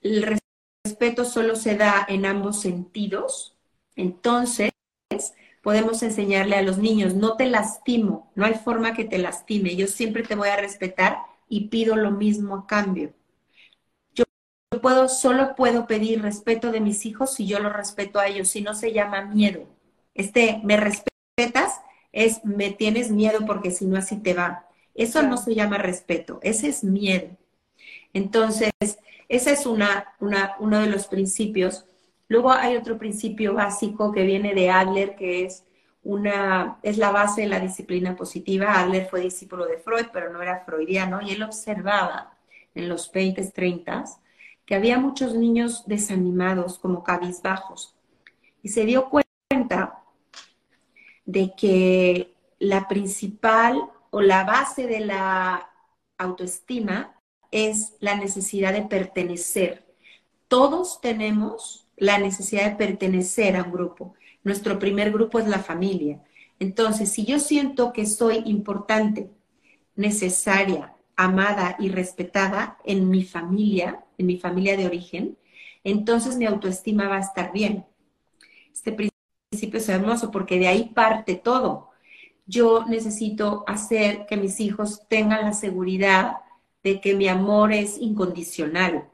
el 0.00 0.40
respeto 0.82 1.26
solo 1.26 1.56
se 1.56 1.76
da 1.76 2.06
en 2.08 2.24
ambos 2.24 2.58
sentidos, 2.58 3.54
entonces, 3.96 4.72
podemos 5.66 6.00
enseñarle 6.04 6.54
a 6.54 6.62
los 6.62 6.78
niños, 6.78 7.14
no 7.14 7.36
te 7.36 7.46
lastimo, 7.46 8.30
no 8.36 8.46
hay 8.46 8.54
forma 8.54 8.94
que 8.94 9.04
te 9.04 9.18
lastime, 9.18 9.74
yo 9.74 9.88
siempre 9.88 10.22
te 10.22 10.36
voy 10.36 10.48
a 10.48 10.54
respetar 10.54 11.18
y 11.48 11.66
pido 11.70 11.96
lo 11.96 12.12
mismo 12.12 12.54
a 12.54 12.66
cambio. 12.68 13.12
Yo 14.14 14.24
puedo, 14.80 15.08
solo 15.08 15.56
puedo 15.56 15.88
pedir 15.88 16.22
respeto 16.22 16.70
de 16.70 16.80
mis 16.80 17.04
hijos 17.04 17.34
si 17.34 17.48
yo 17.48 17.58
lo 17.58 17.68
respeto 17.68 18.20
a 18.20 18.28
ellos, 18.28 18.46
si 18.46 18.60
no 18.60 18.74
se 18.74 18.92
llama 18.92 19.22
miedo. 19.22 19.66
Este, 20.14 20.60
me 20.62 20.76
respetas, 20.76 21.80
es 22.12 22.44
me 22.44 22.70
tienes 22.70 23.10
miedo 23.10 23.44
porque 23.44 23.72
si 23.72 23.86
no 23.86 23.98
así 23.98 24.18
te 24.18 24.34
va. 24.34 24.68
Eso 24.94 25.24
no 25.24 25.36
se 25.36 25.56
llama 25.56 25.78
respeto, 25.78 26.38
ese 26.44 26.68
es 26.68 26.84
miedo. 26.84 27.36
Entonces, 28.12 28.70
ese 29.28 29.50
es 29.50 29.66
una, 29.66 30.14
una, 30.20 30.54
uno 30.60 30.78
de 30.78 30.86
los 30.86 31.08
principios 31.08 31.86
Luego 32.28 32.50
hay 32.50 32.76
otro 32.76 32.98
principio 32.98 33.54
básico 33.54 34.12
que 34.12 34.24
viene 34.24 34.54
de 34.54 34.70
Adler, 34.70 35.14
que 35.16 35.44
es 35.44 35.64
una, 36.02 36.78
es 36.82 36.98
la 36.98 37.10
base 37.10 37.42
de 37.42 37.48
la 37.48 37.60
disciplina 37.60 38.16
positiva. 38.16 38.80
Adler 38.80 39.08
fue 39.08 39.20
discípulo 39.20 39.66
de 39.66 39.78
Freud, 39.78 40.06
pero 40.12 40.32
no 40.32 40.42
era 40.42 40.64
freudiano, 40.64 41.20
y 41.22 41.30
él 41.30 41.42
observaba 41.42 42.36
en 42.74 42.88
los 42.88 43.10
20, 43.10 43.44
30 43.50 44.04
que 44.66 44.74
había 44.74 44.98
muchos 44.98 45.34
niños 45.34 45.84
desanimados, 45.86 46.78
como 46.78 47.04
cabizbajos, 47.04 47.94
y 48.62 48.68
se 48.70 48.84
dio 48.84 49.08
cuenta 49.08 50.02
de 51.24 51.52
que 51.56 52.34
la 52.58 52.88
principal 52.88 53.90
o 54.10 54.20
la 54.20 54.44
base 54.44 54.88
de 54.88 55.00
la 55.00 55.70
autoestima 56.18 57.20
es 57.52 57.94
la 58.00 58.16
necesidad 58.16 58.72
de 58.72 58.82
pertenecer. 58.82 59.86
Todos 60.48 61.00
tenemos 61.00 61.85
la 61.96 62.18
necesidad 62.18 62.70
de 62.70 62.76
pertenecer 62.76 63.56
a 63.56 63.62
un 63.64 63.72
grupo. 63.72 64.14
Nuestro 64.44 64.78
primer 64.78 65.12
grupo 65.12 65.38
es 65.38 65.48
la 65.48 65.58
familia. 65.58 66.22
Entonces, 66.58 67.10
si 67.10 67.24
yo 67.24 67.38
siento 67.38 67.92
que 67.92 68.06
soy 68.06 68.42
importante, 68.46 69.30
necesaria, 69.94 70.94
amada 71.16 71.76
y 71.78 71.88
respetada 71.88 72.78
en 72.84 73.08
mi 73.08 73.24
familia, 73.24 74.04
en 74.18 74.26
mi 74.26 74.38
familia 74.38 74.76
de 74.76 74.86
origen, 74.86 75.38
entonces 75.84 76.36
mi 76.36 76.46
autoestima 76.46 77.08
va 77.08 77.16
a 77.16 77.20
estar 77.20 77.52
bien. 77.52 77.86
Este 78.72 78.92
principio 78.92 79.78
es 79.78 79.88
hermoso 79.88 80.30
porque 80.30 80.58
de 80.58 80.68
ahí 80.68 80.90
parte 80.94 81.34
todo. 81.36 81.90
Yo 82.46 82.84
necesito 82.86 83.64
hacer 83.66 84.26
que 84.26 84.36
mis 84.36 84.60
hijos 84.60 85.08
tengan 85.08 85.42
la 85.42 85.52
seguridad 85.52 86.36
de 86.84 87.00
que 87.00 87.14
mi 87.14 87.28
amor 87.28 87.72
es 87.72 87.98
incondicional, 87.98 89.08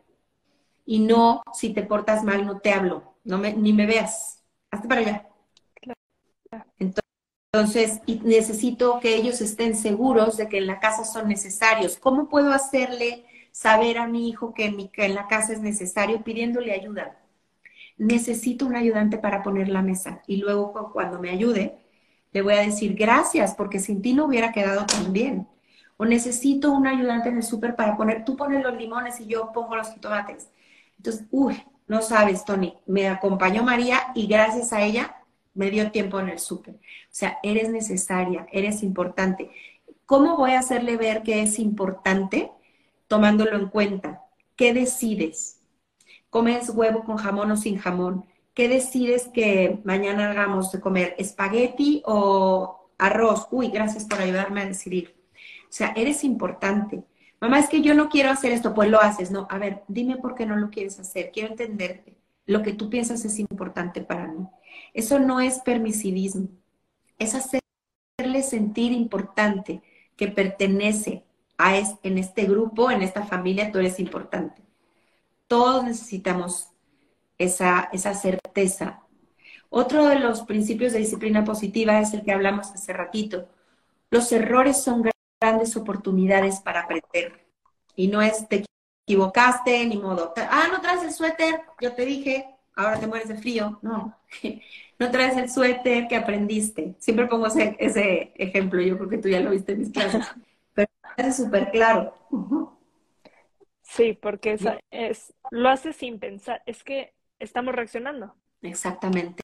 y 0.84 1.00
no, 1.00 1.42
si 1.52 1.72
te 1.72 1.82
portas 1.82 2.24
mal, 2.24 2.46
no 2.46 2.60
te 2.60 2.72
hablo, 2.72 3.14
no 3.24 3.38
me, 3.38 3.52
ni 3.54 3.72
me 3.72 3.86
veas, 3.86 4.42
hazte 4.70 4.88
para 4.88 5.00
allá. 5.00 5.28
Entonces, 7.54 8.00
necesito 8.24 8.98
que 8.98 9.14
ellos 9.14 9.42
estén 9.42 9.76
seguros 9.76 10.38
de 10.38 10.48
que 10.48 10.56
en 10.56 10.66
la 10.66 10.80
casa 10.80 11.04
son 11.04 11.28
necesarios. 11.28 11.98
¿Cómo 11.98 12.30
puedo 12.30 12.50
hacerle 12.50 13.26
saber 13.52 13.98
a 13.98 14.06
mi 14.06 14.30
hijo 14.30 14.54
que 14.54 14.64
en, 14.64 15.14
la 15.14 15.26
casa 15.26 15.52
es 15.52 15.60
necesario 15.60 16.24
pidiéndole 16.24 16.72
ayuda? 16.72 17.20
Necesito 17.98 18.64
un 18.66 18.74
ayudante 18.74 19.18
para 19.18 19.42
poner 19.42 19.68
la 19.68 19.82
mesa 19.82 20.22
y 20.26 20.38
luego 20.38 20.90
cuando 20.94 21.20
me 21.20 21.28
ayude, 21.28 21.76
le 22.32 22.40
voy 22.40 22.54
a 22.54 22.62
decir 22.62 22.94
gracias 22.94 23.54
porque 23.54 23.80
sin 23.80 24.00
ti 24.00 24.14
no 24.14 24.24
hubiera 24.24 24.52
quedado 24.52 24.86
tan 24.86 25.12
bien. 25.12 25.46
O 25.98 26.06
necesito 26.06 26.72
un 26.72 26.86
ayudante 26.86 27.28
en 27.28 27.36
el 27.36 27.42
súper 27.42 27.76
para 27.76 27.98
poner, 27.98 28.24
tú 28.24 28.34
pones 28.34 28.62
los 28.62 28.74
limones 28.76 29.20
y 29.20 29.26
yo 29.26 29.52
pongo 29.52 29.76
los 29.76 29.94
tomates. 30.00 30.48
Entonces, 31.02 31.26
uy, 31.32 31.60
no 31.88 32.00
sabes, 32.00 32.44
Tony, 32.44 32.78
me 32.86 33.08
acompañó 33.08 33.64
María 33.64 34.12
y 34.14 34.28
gracias 34.28 34.72
a 34.72 34.82
ella 34.82 35.16
me 35.52 35.68
dio 35.68 35.90
tiempo 35.90 36.20
en 36.20 36.28
el 36.28 36.38
súper. 36.38 36.74
O 36.76 36.78
sea, 37.10 37.38
eres 37.42 37.70
necesaria, 37.70 38.46
eres 38.52 38.84
importante. 38.84 39.50
¿Cómo 40.06 40.36
voy 40.36 40.52
a 40.52 40.60
hacerle 40.60 40.96
ver 40.96 41.24
que 41.24 41.42
es 41.42 41.58
importante 41.58 42.52
tomándolo 43.08 43.56
en 43.56 43.68
cuenta? 43.68 44.22
¿Qué 44.54 44.72
decides? 44.72 45.58
¿Comes 46.30 46.70
huevo 46.70 47.02
con 47.02 47.16
jamón 47.16 47.50
o 47.50 47.56
sin 47.56 47.78
jamón? 47.78 48.24
¿Qué 48.54 48.68
decides 48.68 49.26
que 49.34 49.80
mañana 49.82 50.30
hagamos 50.30 50.70
de 50.70 50.80
comer? 50.80 51.16
¿Espagueti 51.18 52.04
o 52.06 52.90
arroz? 52.96 53.48
Uy, 53.50 53.70
gracias 53.70 54.04
por 54.04 54.20
ayudarme 54.20 54.60
a 54.60 54.66
decidir. 54.66 55.16
O 55.64 55.72
sea, 55.72 55.92
eres 55.96 56.22
importante. 56.22 57.02
Mamá, 57.42 57.58
es 57.58 57.68
que 57.68 57.82
yo 57.82 57.92
no 57.94 58.08
quiero 58.08 58.30
hacer 58.30 58.52
esto, 58.52 58.72
pues 58.72 58.88
lo 58.88 59.00
haces. 59.02 59.32
No, 59.32 59.48
a 59.50 59.58
ver, 59.58 59.82
dime 59.88 60.16
por 60.16 60.36
qué 60.36 60.46
no 60.46 60.54
lo 60.54 60.70
quieres 60.70 61.00
hacer. 61.00 61.32
Quiero 61.32 61.48
entenderte. 61.48 62.16
Lo 62.46 62.62
que 62.62 62.72
tú 62.72 62.88
piensas 62.88 63.24
es 63.24 63.40
importante 63.40 64.00
para 64.00 64.28
mí. 64.28 64.46
Eso 64.94 65.18
no 65.18 65.40
es 65.40 65.58
permisivismo. 65.58 66.46
Es 67.18 67.34
hacerle 67.34 68.42
sentir 68.44 68.92
importante 68.92 69.82
que 70.16 70.28
pertenece 70.28 71.24
a 71.58 71.76
en 72.04 72.18
este 72.18 72.44
grupo, 72.44 72.92
en 72.92 73.02
esta 73.02 73.26
familia, 73.26 73.72
tú 73.72 73.80
eres 73.80 73.98
importante. 73.98 74.62
Todos 75.48 75.82
necesitamos 75.82 76.68
esa, 77.38 77.88
esa 77.92 78.14
certeza. 78.14 79.00
Otro 79.68 80.06
de 80.06 80.20
los 80.20 80.42
principios 80.42 80.92
de 80.92 81.00
disciplina 81.00 81.44
positiva 81.44 81.98
es 81.98 82.14
el 82.14 82.22
que 82.22 82.30
hablamos 82.30 82.70
hace 82.70 82.92
ratito. 82.92 83.48
Los 84.10 84.30
errores 84.30 84.80
son 84.80 85.02
grandes 85.42 85.76
oportunidades 85.76 86.60
para 86.60 86.82
aprender. 86.82 87.44
Y 87.96 88.06
no 88.06 88.22
es 88.22 88.48
te 88.48 88.64
equivocaste, 89.04 89.84
ni 89.86 89.96
modo. 89.96 90.32
Ah, 90.36 90.68
no 90.70 90.80
traes 90.80 91.02
el 91.02 91.12
suéter, 91.12 91.62
yo 91.80 91.92
te 91.94 92.04
dije, 92.04 92.46
ahora 92.76 93.00
te 93.00 93.08
mueres 93.08 93.28
de 93.28 93.34
frío. 93.34 93.80
No, 93.82 94.16
no 95.00 95.10
traes 95.10 95.36
el 95.36 95.50
suéter 95.50 96.06
que 96.06 96.14
aprendiste. 96.14 96.94
Siempre 97.00 97.26
pongo 97.26 97.48
ese, 97.48 97.76
ese 97.80 98.32
ejemplo, 98.36 98.80
yo 98.80 98.96
creo 98.96 99.08
que 99.08 99.18
tú 99.18 99.28
ya 99.28 99.40
lo 99.40 99.50
viste 99.50 99.72
en 99.72 99.80
mis 99.80 99.90
clases. 99.90 100.24
Pero 100.74 100.88
es 101.16 101.36
súper 101.36 101.72
claro. 101.72 102.14
Sí, 103.82 104.12
porque 104.14 104.56
es, 104.90 105.34
lo 105.50 105.68
hace 105.68 105.92
sin 105.92 106.20
pensar. 106.20 106.62
Es 106.66 106.84
que 106.84 107.14
estamos 107.40 107.74
reaccionando. 107.74 108.36
Exactamente. 108.62 109.42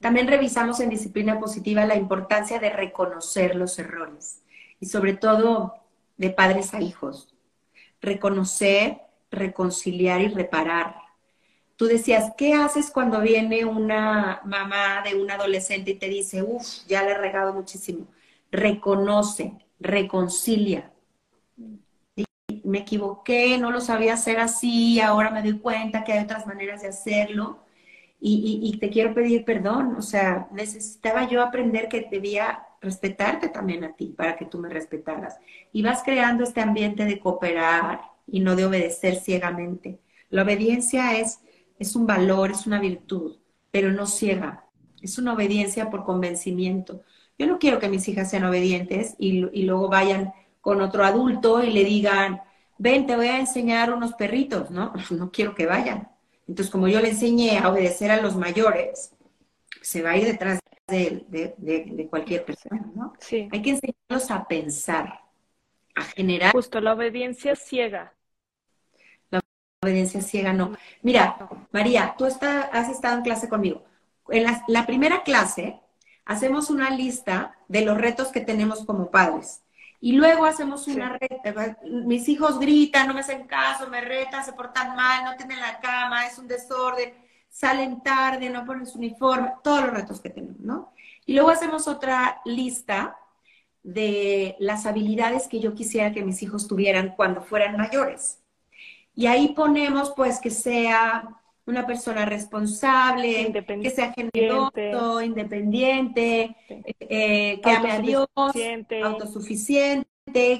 También 0.00 0.26
revisamos 0.26 0.80
en 0.80 0.88
disciplina 0.88 1.38
positiva 1.38 1.84
la 1.84 1.94
importancia 1.94 2.58
de 2.58 2.70
reconocer 2.70 3.54
los 3.54 3.78
errores 3.78 4.43
y 4.84 4.86
sobre 4.86 5.14
todo 5.14 5.76
de 6.18 6.28
padres 6.28 6.74
a 6.74 6.82
hijos. 6.82 7.34
Reconocer, 8.02 9.00
reconciliar 9.30 10.20
y 10.20 10.28
reparar. 10.28 10.96
Tú 11.76 11.86
decías, 11.86 12.34
¿qué 12.36 12.52
haces 12.52 12.90
cuando 12.90 13.22
viene 13.22 13.64
una 13.64 14.42
mamá 14.44 15.00
de 15.02 15.14
un 15.14 15.30
adolescente 15.30 15.92
y 15.92 15.94
te 15.94 16.10
dice, 16.10 16.42
uff, 16.42 16.86
ya 16.86 17.02
le 17.02 17.12
he 17.12 17.18
regado 17.18 17.54
muchísimo? 17.54 18.06
Reconoce, 18.52 19.54
reconcilia, 19.80 20.92
me 22.62 22.80
equivoqué, 22.80 23.56
no 23.56 23.70
lo 23.70 23.80
sabía 23.80 24.14
hacer 24.14 24.38
así, 24.38 25.00
ahora 25.00 25.30
me 25.30 25.42
doy 25.42 25.58
cuenta 25.60 26.04
que 26.04 26.12
hay 26.12 26.24
otras 26.24 26.46
maneras 26.46 26.82
de 26.82 26.88
hacerlo 26.88 27.64
y, 28.20 28.76
te 28.80 28.90
quiero 28.90 29.14
pedir 29.14 29.46
perdón. 29.46 29.96
O 29.96 30.02
sea, 30.02 30.46
necesitaba 30.52 31.26
yo 31.26 31.42
aprender 31.42 31.88
que 31.88 32.06
debía 32.10 32.66
respetarte 32.84 33.48
también 33.48 33.84
a 33.84 33.94
ti 33.94 34.14
para 34.16 34.36
que 34.36 34.44
tú 34.44 34.58
me 34.58 34.68
respetaras. 34.68 35.38
Y 35.72 35.82
vas 35.82 36.02
creando 36.04 36.44
este 36.44 36.60
ambiente 36.60 37.04
de 37.04 37.18
cooperar 37.18 38.02
y 38.26 38.40
no 38.40 38.54
de 38.56 38.66
obedecer 38.66 39.16
ciegamente. 39.16 39.98
La 40.30 40.42
obediencia 40.42 41.18
es, 41.18 41.40
es 41.78 41.96
un 41.96 42.06
valor, 42.06 42.52
es 42.52 42.66
una 42.66 42.80
virtud, 42.80 43.38
pero 43.70 43.92
no 43.92 44.06
ciega. 44.06 44.66
Es 45.02 45.18
una 45.18 45.32
obediencia 45.34 45.90
por 45.90 46.04
convencimiento. 46.04 47.02
Yo 47.38 47.46
no 47.46 47.58
quiero 47.58 47.78
que 47.78 47.88
mis 47.88 48.06
hijas 48.08 48.30
sean 48.30 48.44
obedientes 48.44 49.16
y, 49.18 49.46
y 49.52 49.64
luego 49.64 49.88
vayan 49.88 50.32
con 50.60 50.80
otro 50.80 51.04
adulto 51.04 51.62
y 51.62 51.70
le 51.70 51.84
digan, 51.84 52.40
ven, 52.78 53.06
te 53.06 53.16
voy 53.16 53.26
a 53.26 53.40
enseñar 53.40 53.92
unos 53.92 54.14
perritos, 54.14 54.70
¿no? 54.70 54.92
No 55.10 55.30
quiero 55.30 55.54
que 55.54 55.66
vayan. 55.66 56.08
Entonces, 56.46 56.70
como 56.70 56.88
yo 56.88 57.00
le 57.00 57.10
enseñé 57.10 57.58
a 57.58 57.70
obedecer 57.70 58.10
a 58.10 58.20
los 58.20 58.36
mayores, 58.36 59.12
se 59.80 60.02
va 60.02 60.10
a 60.10 60.16
ir 60.16 60.24
detrás 60.24 60.60
de, 60.86 62.06
cualquier 62.10 62.44
persona, 62.44 62.84
¿no? 62.94 63.14
Sí. 63.18 63.48
Hay 63.52 63.62
que 63.62 63.70
enseñarlos 63.70 64.30
a 64.30 64.46
pensar, 64.46 65.20
a 65.94 66.02
generar. 66.02 66.52
Justo, 66.52 66.80
la 66.80 66.92
obediencia 66.92 67.56
ciega. 67.56 68.14
La 69.30 69.40
obediencia 69.82 70.20
ciega 70.20 70.52
no. 70.52 70.76
Mira, 71.02 71.48
María, 71.72 72.14
tú 72.18 72.24
has 72.24 72.88
estado 72.88 73.16
en 73.16 73.22
clase 73.22 73.48
conmigo. 73.48 73.84
En 74.28 74.46
la 74.68 74.86
primera 74.86 75.22
clase 75.22 75.80
hacemos 76.24 76.70
una 76.70 76.90
lista 76.90 77.56
de 77.68 77.84
los 77.84 77.98
retos 77.98 78.28
que 78.28 78.40
tenemos 78.40 78.84
como 78.84 79.10
padres. 79.10 79.62
Y 80.00 80.12
luego 80.12 80.44
hacemos 80.44 80.86
una 80.86 81.16
reta. 81.18 81.78
Mis 81.82 82.28
hijos 82.28 82.58
gritan, 82.58 83.08
no 83.08 83.14
me 83.14 83.20
hacen 83.20 83.46
caso, 83.46 83.88
me 83.88 84.02
retan, 84.02 84.44
se 84.44 84.52
portan 84.52 84.94
mal, 84.94 85.24
no 85.24 85.36
tienen 85.36 85.60
la 85.60 85.80
cama, 85.80 86.26
es 86.26 86.38
un 86.38 86.46
desorden, 86.46 87.14
salen 87.54 88.02
tarde, 88.02 88.50
no 88.50 88.66
ponen 88.66 88.84
su 88.84 88.98
uniforme, 88.98 89.52
todos 89.62 89.82
los 89.82 89.90
retos 89.92 90.20
que 90.20 90.28
tenemos, 90.28 90.58
¿no? 90.58 90.92
Y 91.24 91.34
luego 91.34 91.50
hacemos 91.50 91.86
otra 91.86 92.40
lista 92.44 93.16
de 93.84 94.56
las 94.58 94.86
habilidades 94.86 95.46
que 95.46 95.60
yo 95.60 95.72
quisiera 95.72 96.12
que 96.12 96.24
mis 96.24 96.42
hijos 96.42 96.66
tuvieran 96.66 97.14
cuando 97.14 97.42
fueran 97.42 97.76
mayores. 97.76 98.40
Y 99.14 99.26
ahí 99.26 99.50
ponemos, 99.54 100.12
pues, 100.16 100.40
que 100.40 100.50
sea 100.50 101.28
una 101.64 101.86
persona 101.86 102.24
responsable, 102.24 103.52
que 103.80 103.90
sea 103.90 104.12
generoso, 104.12 105.22
independiente, 105.22 106.56
eh, 106.98 107.60
que 107.62 107.70
ame 107.70 107.92
a 107.92 108.00
Dios, 108.00 108.26
autosuficiente, 109.04 110.08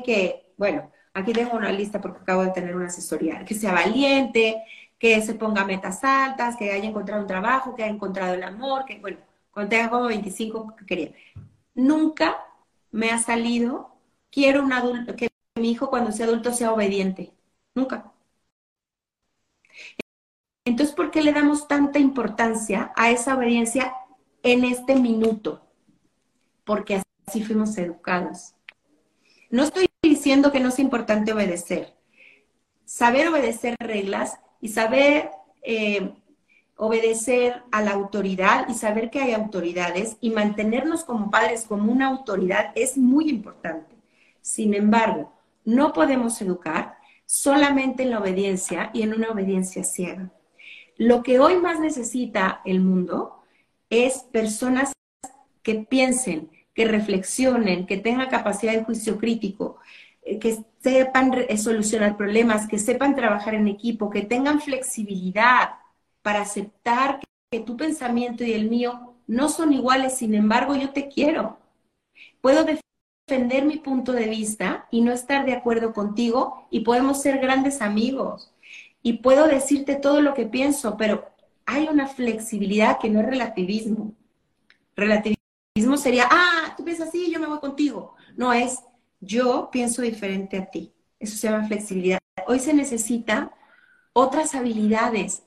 que, 0.04 0.52
bueno, 0.56 0.92
aquí 1.12 1.32
tengo 1.32 1.56
una 1.56 1.72
lista 1.72 2.00
porque 2.00 2.20
acabo 2.20 2.44
de 2.44 2.52
tener 2.52 2.76
una 2.76 2.86
asesoría, 2.86 3.44
que 3.44 3.54
sea 3.54 3.72
valiente, 3.72 4.62
que 4.98 5.20
se 5.22 5.34
ponga 5.34 5.64
metas 5.64 6.02
altas, 6.04 6.56
que 6.56 6.72
haya 6.72 6.88
encontrado 6.88 7.22
un 7.22 7.28
trabajo, 7.28 7.74
que 7.74 7.84
haya 7.84 7.92
encontrado 7.92 8.34
el 8.34 8.42
amor, 8.42 8.84
que, 8.84 8.98
bueno, 9.00 9.18
cuando 9.50 9.70
tenga 9.70 9.90
como 9.90 10.06
25, 10.06 10.76
que 10.76 10.86
quería. 10.86 11.12
Nunca 11.74 12.44
me 12.90 13.10
ha 13.10 13.18
salido, 13.18 13.96
quiero 14.30 14.62
un 14.62 14.72
adulto, 14.72 15.16
que 15.16 15.28
mi 15.56 15.70
hijo 15.70 15.90
cuando 15.90 16.12
sea 16.12 16.26
adulto 16.26 16.52
sea 16.52 16.72
obediente. 16.72 17.32
Nunca. 17.74 18.12
Entonces, 20.64 20.94
¿por 20.94 21.10
qué 21.10 21.22
le 21.22 21.32
damos 21.32 21.68
tanta 21.68 21.98
importancia 21.98 22.92
a 22.96 23.10
esa 23.10 23.36
obediencia 23.36 23.94
en 24.42 24.64
este 24.64 24.94
minuto? 24.96 25.60
Porque 26.64 27.02
así 27.26 27.44
fuimos 27.44 27.76
educados. 27.76 28.54
No 29.50 29.62
estoy 29.62 29.88
diciendo 30.02 30.50
que 30.50 30.60
no 30.60 30.70
es 30.70 30.78
importante 30.78 31.32
obedecer. 31.32 31.94
Saber 32.84 33.28
obedecer 33.28 33.76
reglas 33.78 34.38
y 34.64 34.68
saber 34.68 35.28
eh, 35.62 36.14
obedecer 36.76 37.62
a 37.70 37.82
la 37.82 37.90
autoridad 37.90 38.66
y 38.66 38.72
saber 38.72 39.10
que 39.10 39.20
hay 39.20 39.32
autoridades 39.34 40.16
y 40.22 40.30
mantenernos 40.30 41.04
como 41.04 41.30
padres 41.30 41.66
como 41.66 41.92
una 41.92 42.06
autoridad 42.06 42.72
es 42.74 42.96
muy 42.96 43.28
importante. 43.28 43.94
Sin 44.40 44.72
embargo, 44.72 45.30
no 45.66 45.92
podemos 45.92 46.40
educar 46.40 46.96
solamente 47.26 48.04
en 48.04 48.10
la 48.12 48.20
obediencia 48.20 48.90
y 48.94 49.02
en 49.02 49.12
una 49.12 49.32
obediencia 49.32 49.84
ciega. 49.84 50.32
Lo 50.96 51.22
que 51.22 51.40
hoy 51.40 51.56
más 51.56 51.78
necesita 51.78 52.62
el 52.64 52.80
mundo 52.80 53.42
es 53.90 54.20
personas 54.32 54.94
que 55.62 55.74
piensen, 55.74 56.50
que 56.72 56.86
reflexionen, 56.86 57.84
que 57.84 57.98
tengan 57.98 58.30
capacidad 58.30 58.72
de 58.72 58.84
juicio 58.84 59.18
crítico, 59.18 59.76
eh, 60.22 60.38
que 60.38 60.56
sepan 60.84 61.32
solucionar 61.56 62.14
problemas, 62.18 62.68
que 62.68 62.78
sepan 62.78 63.16
trabajar 63.16 63.54
en 63.54 63.68
equipo, 63.68 64.10
que 64.10 64.20
tengan 64.20 64.60
flexibilidad 64.60 65.76
para 66.20 66.42
aceptar 66.42 67.20
que 67.50 67.60
tu 67.60 67.78
pensamiento 67.78 68.44
y 68.44 68.52
el 68.52 68.68
mío 68.68 69.14
no 69.26 69.48
son 69.48 69.72
iguales, 69.72 70.18
sin 70.18 70.34
embargo 70.34 70.76
yo 70.76 70.90
te 70.90 71.08
quiero. 71.08 71.58
Puedo 72.42 72.66
defender 72.66 73.64
mi 73.64 73.78
punto 73.78 74.12
de 74.12 74.28
vista 74.28 74.86
y 74.90 75.00
no 75.00 75.10
estar 75.10 75.46
de 75.46 75.54
acuerdo 75.54 75.94
contigo 75.94 76.68
y 76.70 76.80
podemos 76.80 77.22
ser 77.22 77.38
grandes 77.38 77.80
amigos 77.80 78.52
y 79.02 79.14
puedo 79.14 79.46
decirte 79.46 79.96
todo 79.96 80.20
lo 80.20 80.34
que 80.34 80.44
pienso, 80.44 80.98
pero 80.98 81.30
hay 81.64 81.88
una 81.88 82.08
flexibilidad 82.08 82.98
que 82.98 83.08
no 83.08 83.20
es 83.20 83.26
relativismo. 83.26 84.12
Relativismo 84.94 85.96
sería, 85.96 86.28
ah, 86.30 86.74
tú 86.76 86.84
piensas 86.84 87.08
así, 87.08 87.32
yo 87.32 87.40
me 87.40 87.46
voy 87.46 87.60
contigo. 87.60 88.16
No 88.36 88.52
es, 88.52 88.80
yo 89.24 89.68
pienso 89.70 90.02
diferente 90.02 90.58
a 90.58 90.66
ti. 90.66 90.92
Eso 91.18 91.36
se 91.36 91.48
llama 91.48 91.66
flexibilidad. 91.66 92.18
Hoy 92.46 92.60
se 92.60 92.74
necesita 92.74 93.52
otras 94.12 94.54
habilidades. 94.54 95.44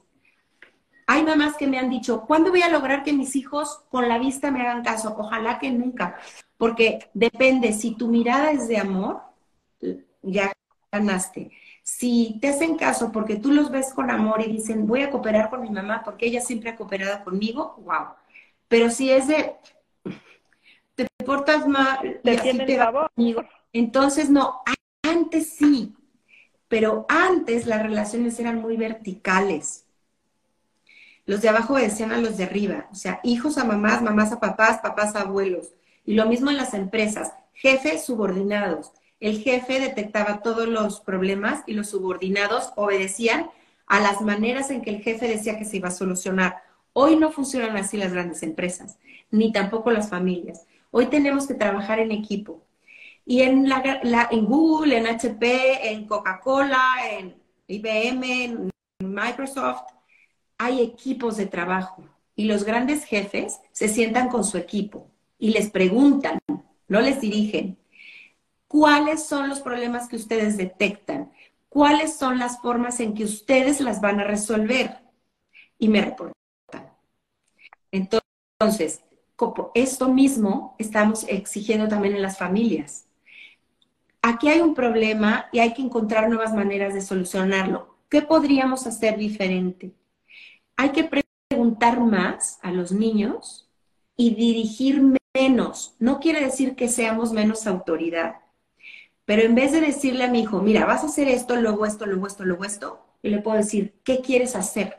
Hay 1.05 1.23
mamás 1.23 1.55
que 1.55 1.67
me 1.67 1.79
han 1.79 1.89
dicho, 1.89 2.25
¿cuándo 2.27 2.49
voy 2.49 2.61
a 2.61 2.69
lograr 2.69 3.03
que 3.03 3.13
mis 3.13 3.35
hijos 3.35 3.83
con 3.89 4.09
la 4.09 4.17
vista 4.17 4.51
me 4.51 4.61
hagan 4.61 4.83
caso? 4.83 5.15
Ojalá 5.17 5.57
que 5.57 5.71
nunca, 5.71 6.17
porque 6.57 7.09
depende, 7.13 7.71
si 7.71 7.95
tu 7.95 8.09
mirada 8.09 8.51
es 8.51 8.67
de 8.67 8.77
amor, 8.77 9.21
ya 10.21 10.51
ganaste. 10.91 11.51
Si 11.81 12.37
te 12.41 12.49
hacen 12.49 12.75
caso 12.75 13.13
porque 13.13 13.37
tú 13.37 13.53
los 13.53 13.71
ves 13.71 13.93
con 13.93 14.11
amor 14.11 14.41
y 14.41 14.51
dicen, 14.51 14.85
voy 14.85 15.03
a 15.03 15.09
cooperar 15.09 15.49
con 15.49 15.61
mi 15.61 15.69
mamá 15.69 16.01
porque 16.03 16.25
ella 16.25 16.41
siempre 16.41 16.71
ha 16.71 16.75
cooperado 16.75 17.23
conmigo, 17.23 17.75
wow. 17.85 18.07
Pero 18.67 18.89
si 18.89 19.09
es 19.09 19.27
de, 19.29 19.55
te 20.95 21.07
portas 21.25 21.65
mal, 21.65 22.19
te 22.21 22.37
tienen 22.37 22.77
favor. 22.77 23.09
Entonces 23.79 24.29
no, 24.29 24.61
antes 25.03 25.49
sí, 25.49 25.95
pero 26.67 27.05
antes 27.09 27.65
las 27.65 27.83
relaciones 27.83 28.39
eran 28.39 28.61
muy 28.61 28.77
verticales. 28.77 29.85
Los 31.25 31.41
de 31.41 31.49
abajo 31.49 31.75
decían 31.75 32.11
a 32.11 32.17
los 32.17 32.37
de 32.37 32.45
arriba, 32.45 32.87
o 32.91 32.95
sea, 32.95 33.19
hijos 33.23 33.57
a 33.57 33.65
mamás, 33.65 34.01
mamás 34.01 34.31
a 34.31 34.39
papás, 34.39 34.79
papás 34.79 35.15
a 35.15 35.21
abuelos. 35.21 35.73
Y 36.05 36.13
lo 36.13 36.25
mismo 36.25 36.49
en 36.49 36.57
las 36.57 36.73
empresas, 36.73 37.33
jefes 37.53 38.05
subordinados. 38.05 38.91
El 39.19 39.41
jefe 39.41 39.79
detectaba 39.79 40.41
todos 40.41 40.67
los 40.67 41.01
problemas 41.01 41.63
y 41.65 41.73
los 41.73 41.89
subordinados 41.89 42.71
obedecían 42.75 43.49
a 43.87 43.99
las 43.99 44.21
maneras 44.21 44.69
en 44.69 44.81
que 44.81 44.91
el 44.91 45.01
jefe 45.01 45.27
decía 45.27 45.57
que 45.57 45.65
se 45.65 45.77
iba 45.77 45.89
a 45.89 45.91
solucionar. 45.91 46.61
Hoy 46.93 47.15
no 47.15 47.31
funcionan 47.31 47.75
así 47.75 47.97
las 47.97 48.13
grandes 48.13 48.43
empresas, 48.43 48.97
ni 49.31 49.51
tampoco 49.51 49.91
las 49.91 50.09
familias. 50.09 50.65
Hoy 50.91 51.07
tenemos 51.07 51.47
que 51.47 51.55
trabajar 51.55 51.99
en 51.99 52.11
equipo. 52.11 52.61
Y 53.29 53.41
en, 53.41 53.67
la, 53.67 54.29
en 54.31 54.45
Google, 54.45 54.97
en 54.97 55.05
HP, 55.05 55.91
en 55.91 56.07
Coca-Cola, 56.07 56.81
en 57.11 57.35
IBM, 57.67 58.23
en 58.23 58.71
Microsoft, 58.99 59.81
hay 60.57 60.81
equipos 60.81 61.35
de 61.35 61.45
trabajo. 61.45 62.05
Y 62.37 62.45
los 62.45 62.63
grandes 62.63 63.03
jefes 63.03 63.59
se 63.73 63.89
sientan 63.89 64.29
con 64.29 64.45
su 64.45 64.57
equipo 64.57 65.11
y 65.37 65.49
les 65.49 65.69
preguntan, 65.69 66.39
no 66.87 67.01
les 67.01 67.19
dirigen, 67.19 67.77
cuáles 68.69 69.25
son 69.25 69.49
los 69.49 69.59
problemas 69.59 70.07
que 70.07 70.15
ustedes 70.15 70.55
detectan, 70.55 71.33
cuáles 71.67 72.15
son 72.15 72.39
las 72.39 72.61
formas 72.61 73.01
en 73.01 73.13
que 73.13 73.25
ustedes 73.25 73.81
las 73.81 73.99
van 73.99 74.21
a 74.21 74.23
resolver. 74.23 75.01
Y 75.77 75.89
me 75.89 75.99
reportan. 75.99 76.33
Entonces, 77.91 79.03
esto 79.75 80.07
mismo 80.07 80.77
estamos 80.79 81.25
exigiendo 81.27 81.89
también 81.89 82.15
en 82.15 82.21
las 82.21 82.37
familias 82.37 83.06
aquí 84.27 84.49
hay 84.49 84.59
un 84.59 84.73
problema 84.73 85.47
y 85.51 85.59
hay 85.59 85.73
que 85.73 85.81
encontrar 85.81 86.27
nuevas 86.29 86.53
maneras 86.53 86.93
de 86.93 87.01
solucionarlo. 87.01 87.97
¿Qué 88.09 88.21
podríamos 88.21 88.85
hacer 88.85 89.17
diferente? 89.17 89.93
Hay 90.75 90.89
que 90.89 91.09
preguntar 91.49 91.99
más 91.99 92.59
a 92.61 92.71
los 92.71 92.91
niños 92.91 93.69
y 94.15 94.35
dirigir 94.35 95.01
menos. 95.33 95.95
No 95.99 96.19
quiere 96.19 96.41
decir 96.41 96.75
que 96.75 96.89
seamos 96.89 97.31
menos 97.31 97.67
autoridad, 97.67 98.35
pero 99.25 99.43
en 99.43 99.55
vez 99.55 99.71
de 99.71 99.81
decirle 99.81 100.25
a 100.25 100.29
mi 100.29 100.41
hijo, 100.41 100.61
mira, 100.61 100.85
vas 100.85 101.03
a 101.03 101.07
hacer 101.07 101.27
esto, 101.27 101.55
luego 101.55 101.85
esto, 101.85 102.05
luego 102.05 102.27
esto, 102.27 102.45
luego 102.45 102.65
esto, 102.65 103.05
yo 103.23 103.31
le 103.31 103.41
puedo 103.41 103.57
decir, 103.57 103.95
¿qué 104.03 104.21
quieres 104.21 104.55
hacer? 104.55 104.97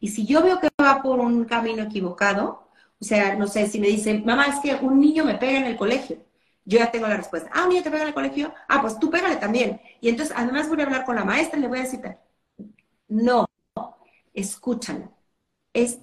Y 0.00 0.08
si 0.08 0.26
yo 0.26 0.42
veo 0.42 0.60
que 0.60 0.68
va 0.80 1.02
por 1.02 1.20
un 1.20 1.44
camino 1.44 1.82
equivocado, 1.84 2.68
o 3.00 3.04
sea, 3.04 3.36
no 3.36 3.46
sé, 3.46 3.66
si 3.66 3.80
me 3.80 3.88
dicen, 3.88 4.24
mamá, 4.24 4.46
es 4.46 4.60
que 4.60 4.74
un 4.84 5.00
niño 5.00 5.24
me 5.24 5.36
pega 5.36 5.58
en 5.58 5.66
el 5.66 5.76
colegio, 5.76 6.25
yo 6.66 6.78
ya 6.78 6.90
tengo 6.90 7.06
la 7.06 7.16
respuesta. 7.16 7.48
Ah, 7.54 7.66
niño 7.68 7.82
te 7.82 7.90
pega 7.90 8.02
en 8.02 8.08
el 8.08 8.14
colegio. 8.14 8.52
Ah, 8.68 8.82
pues 8.82 8.98
tú 8.98 9.08
pégale 9.10 9.36
también. 9.36 9.80
Y 10.00 10.08
entonces, 10.08 10.34
además 10.36 10.68
voy 10.68 10.80
a 10.80 10.84
hablar 10.84 11.04
con 11.04 11.16
la 11.16 11.24
maestra 11.24 11.58
y 11.58 11.62
le 11.62 11.68
voy 11.68 11.78
a 11.78 11.82
decir, 11.82 12.00
no, 13.08 13.46
escúchalo. 14.34 15.12
Es, 15.72 16.00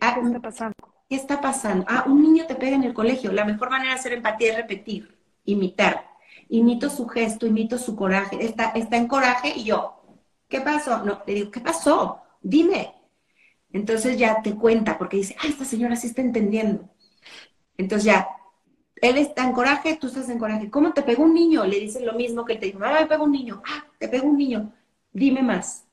ah, 0.00 0.14
¿Qué 0.16 0.26
está 0.26 0.40
pasando? 0.40 0.74
¿Qué 1.08 1.16
está 1.16 1.40
pasando? 1.40 1.84
Ah, 1.88 2.04
un 2.06 2.22
niño 2.22 2.46
te 2.46 2.56
pega 2.56 2.76
en 2.76 2.84
el 2.84 2.94
colegio. 2.94 3.32
La 3.32 3.44
mejor 3.44 3.70
manera 3.70 3.92
de 3.94 4.00
hacer 4.00 4.12
empatía 4.14 4.52
es 4.52 4.56
repetir, 4.56 5.18
imitar. 5.44 6.06
Imito 6.48 6.90
su 6.90 7.06
gesto, 7.08 7.46
imito 7.46 7.78
su 7.78 7.96
coraje. 7.96 8.44
Está, 8.44 8.70
está 8.70 8.96
en 8.96 9.08
coraje 9.08 9.52
y 9.56 9.64
yo, 9.64 10.02
¿qué 10.48 10.60
pasó? 10.60 11.04
No, 11.04 11.22
le 11.26 11.34
digo, 11.34 11.50
¿qué 11.50 11.60
pasó? 11.60 12.22
Dime. 12.42 12.94
Entonces 13.72 14.18
ya 14.18 14.42
te 14.42 14.54
cuenta, 14.56 14.98
porque 14.98 15.18
dice, 15.18 15.36
ah, 15.40 15.46
esta 15.48 15.64
señora 15.64 15.96
sí 15.96 16.08
está 16.08 16.22
entendiendo. 16.22 16.88
Entonces 17.76 18.04
ya 18.04 18.28
él 19.02 19.18
está 19.18 19.44
en 19.44 19.52
coraje, 19.52 19.96
tú 20.00 20.06
estás 20.06 20.28
en 20.28 20.38
coraje. 20.38 20.70
¿Cómo 20.70 20.92
te 20.92 21.02
pegó 21.02 21.24
un 21.24 21.34
niño? 21.34 21.64
Le 21.64 21.80
dices 21.80 22.02
lo 22.02 22.14
mismo 22.14 22.44
que 22.44 22.54
él 22.54 22.60
te 22.60 22.66
dijo, 22.66 22.80
ah, 22.82 22.98
me 23.00 23.06
pegó 23.06 23.24
un 23.24 23.32
niño, 23.32 23.62
ah, 23.66 23.86
te 23.98 24.08
pegó 24.08 24.28
un 24.28 24.38
niño, 24.38 24.72
dime 25.12 25.42
más. 25.42 25.86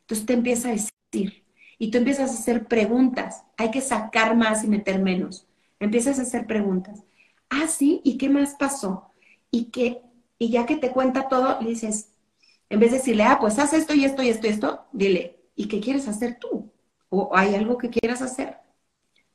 Entonces 0.00 0.26
te 0.26 0.32
empieza 0.32 0.68
a 0.68 0.72
decir 0.72 1.44
y 1.78 1.90
tú 1.90 1.98
empiezas 1.98 2.30
a 2.30 2.34
hacer 2.34 2.66
preguntas. 2.66 3.44
Hay 3.56 3.70
que 3.70 3.80
sacar 3.80 4.36
más 4.36 4.64
y 4.64 4.68
meter 4.68 5.00
menos. 5.00 5.46
Empiezas 5.78 6.18
a 6.18 6.22
hacer 6.22 6.46
preguntas. 6.46 7.04
Ah, 7.48 7.66
sí, 7.66 8.00
¿y 8.04 8.18
qué 8.18 8.28
más 8.28 8.54
pasó? 8.54 9.10
Y 9.50 9.66
que, 9.66 10.02
y 10.38 10.50
ya 10.50 10.66
que 10.66 10.76
te 10.76 10.90
cuenta 10.90 11.28
todo, 11.28 11.60
le 11.60 11.70
dices, 11.70 12.10
en 12.68 12.80
vez 12.80 12.90
de 12.90 12.98
decirle, 12.98 13.24
ah, 13.24 13.38
pues 13.40 13.58
haz 13.58 13.72
esto 13.72 13.94
y 13.94 14.04
esto 14.04 14.22
y 14.22 14.28
esto 14.28 14.46
y 14.46 14.50
esto, 14.50 14.86
dile, 14.92 15.40
¿y 15.56 15.68
qué 15.68 15.80
quieres 15.80 16.06
hacer 16.06 16.38
tú? 16.38 16.70
¿O 17.08 17.30
hay 17.34 17.54
algo 17.54 17.78
que 17.78 17.90
quieras 17.90 18.22
hacer? 18.22 18.58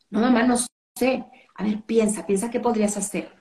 No, 0.09 0.21
mamá, 0.21 0.43
no 0.43 0.55
sé 0.97 1.25
a 1.55 1.63
ver, 1.63 1.81
piensa, 1.83 2.25
piensa 2.25 2.51
qué 2.51 2.59
podrías 2.59 2.97
hacer. 2.97 3.31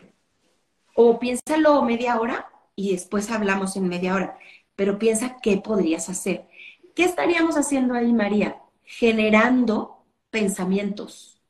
O 0.94 1.18
piénsalo 1.18 1.82
media 1.82 2.20
hora 2.20 2.48
y 2.76 2.92
después 2.92 3.30
hablamos 3.30 3.76
en 3.76 3.88
media 3.88 4.14
hora, 4.14 4.38
pero 4.76 4.98
piensa 4.98 5.38
qué 5.42 5.58
podrías 5.58 6.08
hacer. 6.08 6.48
¿Qué 6.94 7.04
estaríamos 7.04 7.56
haciendo 7.56 7.94
ahí, 7.94 8.12
María? 8.12 8.62
Generando 8.84 10.04
pensamientos. 10.30 11.42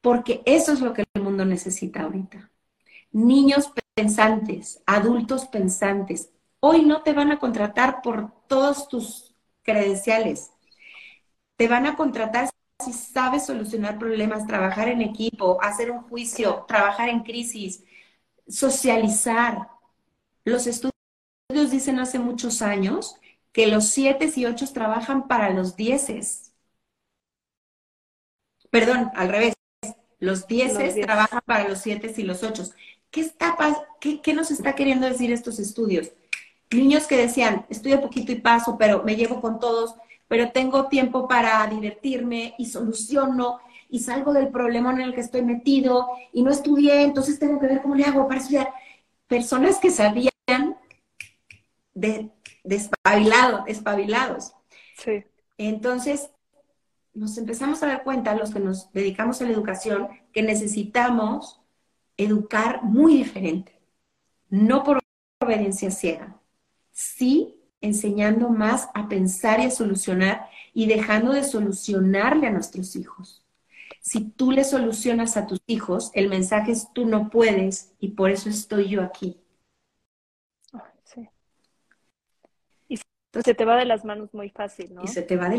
Porque 0.00 0.42
eso 0.44 0.72
es 0.72 0.80
lo 0.80 0.92
que 0.92 1.04
el 1.14 1.22
mundo 1.22 1.44
necesita 1.44 2.02
ahorita. 2.02 2.50
Niños 3.12 3.70
pensantes, 3.94 4.82
adultos 4.86 5.46
pensantes. 5.46 6.30
Hoy 6.60 6.84
no 6.84 7.02
te 7.02 7.12
van 7.12 7.30
a 7.30 7.38
contratar 7.38 8.02
por 8.02 8.32
todos 8.48 8.88
tus 8.88 9.34
credenciales. 9.62 10.50
Te 11.56 11.68
van 11.68 11.86
a 11.86 11.96
contratar 11.96 12.50
si 12.86 12.92
sabes 12.92 13.46
solucionar 13.46 13.98
problemas, 13.98 14.46
trabajar 14.46 14.88
en 14.88 15.02
equipo, 15.02 15.62
hacer 15.62 15.90
un 15.90 16.02
juicio, 16.02 16.64
trabajar 16.68 17.08
en 17.08 17.20
crisis, 17.20 17.84
socializar. 18.48 19.68
Los 20.44 20.66
estudios 20.66 20.92
dicen 21.70 21.98
hace 21.98 22.18
muchos 22.18 22.62
años 22.62 23.16
que 23.52 23.66
los 23.66 23.88
siete 23.88 24.30
y 24.34 24.46
ocho 24.46 24.66
trabajan 24.72 25.28
para 25.28 25.50
los 25.50 25.76
dieces. 25.76 26.52
Perdón, 28.70 29.10
al 29.14 29.28
revés. 29.28 29.54
Los 30.18 30.46
dieces 30.46 30.94
trabajan 31.00 31.40
para 31.44 31.68
los 31.68 31.80
siete 31.80 32.12
y 32.16 32.22
los 32.22 32.42
ocho. 32.42 32.64
¿Qué, 33.10 33.20
está, 33.20 33.56
qué, 34.00 34.20
¿Qué 34.20 34.32
nos 34.34 34.50
está 34.50 34.74
queriendo 34.74 35.06
decir 35.06 35.32
estos 35.32 35.58
estudios? 35.58 36.12
Niños 36.70 37.06
que 37.06 37.16
decían, 37.16 37.66
estudio 37.68 38.00
poquito 38.00 38.32
y 38.32 38.36
paso, 38.40 38.76
pero 38.78 39.02
me 39.04 39.16
llevo 39.16 39.40
con 39.40 39.58
todos, 39.60 39.94
pero 40.28 40.50
tengo 40.50 40.88
tiempo 40.88 41.28
para 41.28 41.66
divertirme 41.66 42.54
y 42.58 42.66
soluciono 42.66 43.60
y 43.88 44.00
salgo 44.00 44.32
del 44.32 44.48
problema 44.48 44.92
en 44.92 45.00
el 45.00 45.14
que 45.14 45.20
estoy 45.20 45.42
metido 45.42 46.08
y 46.32 46.42
no 46.42 46.50
estudié, 46.50 47.02
entonces 47.02 47.38
tengo 47.38 47.60
que 47.60 47.66
ver 47.66 47.82
cómo 47.82 47.94
le 47.94 48.04
hago 48.04 48.26
para 48.26 48.40
estudiar. 48.40 48.72
Personas 49.28 49.78
que 49.78 49.90
sabían 49.90 50.76
de, 51.94 52.30
espabilados. 52.64 54.54
Sí. 54.96 55.24
Entonces, 55.58 56.30
nos 57.14 57.38
empezamos 57.38 57.82
a 57.82 57.86
dar 57.86 58.04
cuenta, 58.04 58.34
los 58.34 58.52
que 58.52 58.60
nos 58.60 58.92
dedicamos 58.92 59.40
a 59.40 59.44
la 59.44 59.52
educación, 59.52 60.08
que 60.32 60.42
necesitamos 60.42 61.60
educar 62.16 62.82
muy 62.82 63.16
diferente, 63.16 63.80
no 64.48 64.82
por 64.82 65.00
obediencia 65.40 65.90
ciega, 65.90 66.40
sí 66.92 67.55
enseñando 67.80 68.48
más 68.48 68.88
a 68.94 69.08
pensar 69.08 69.60
y 69.60 69.64
a 69.64 69.70
solucionar 69.70 70.48
y 70.72 70.86
dejando 70.86 71.32
de 71.32 71.44
solucionarle 71.44 72.46
a 72.46 72.50
nuestros 72.50 72.96
hijos. 72.96 73.42
Si 74.00 74.24
tú 74.24 74.52
le 74.52 74.64
solucionas 74.64 75.36
a 75.36 75.46
tus 75.46 75.60
hijos, 75.66 76.10
el 76.14 76.28
mensaje 76.28 76.72
es 76.72 76.92
tú 76.92 77.06
no 77.06 77.28
puedes 77.28 77.92
y 77.98 78.08
por 78.08 78.30
eso 78.30 78.48
estoy 78.48 78.88
yo 78.88 79.02
aquí. 79.02 79.40
Sí. 81.04 81.28
Y 82.88 82.98
se 83.42 83.54
te 83.54 83.64
va 83.64 83.76
de 83.76 83.84
las 83.84 84.04
manos 84.04 84.32
muy 84.32 84.50
fácil, 84.50 84.94
¿no? 84.94 85.02
Y 85.02 85.08
se 85.08 85.22
te 85.22 85.36
va 85.36 85.48
de 85.48 85.58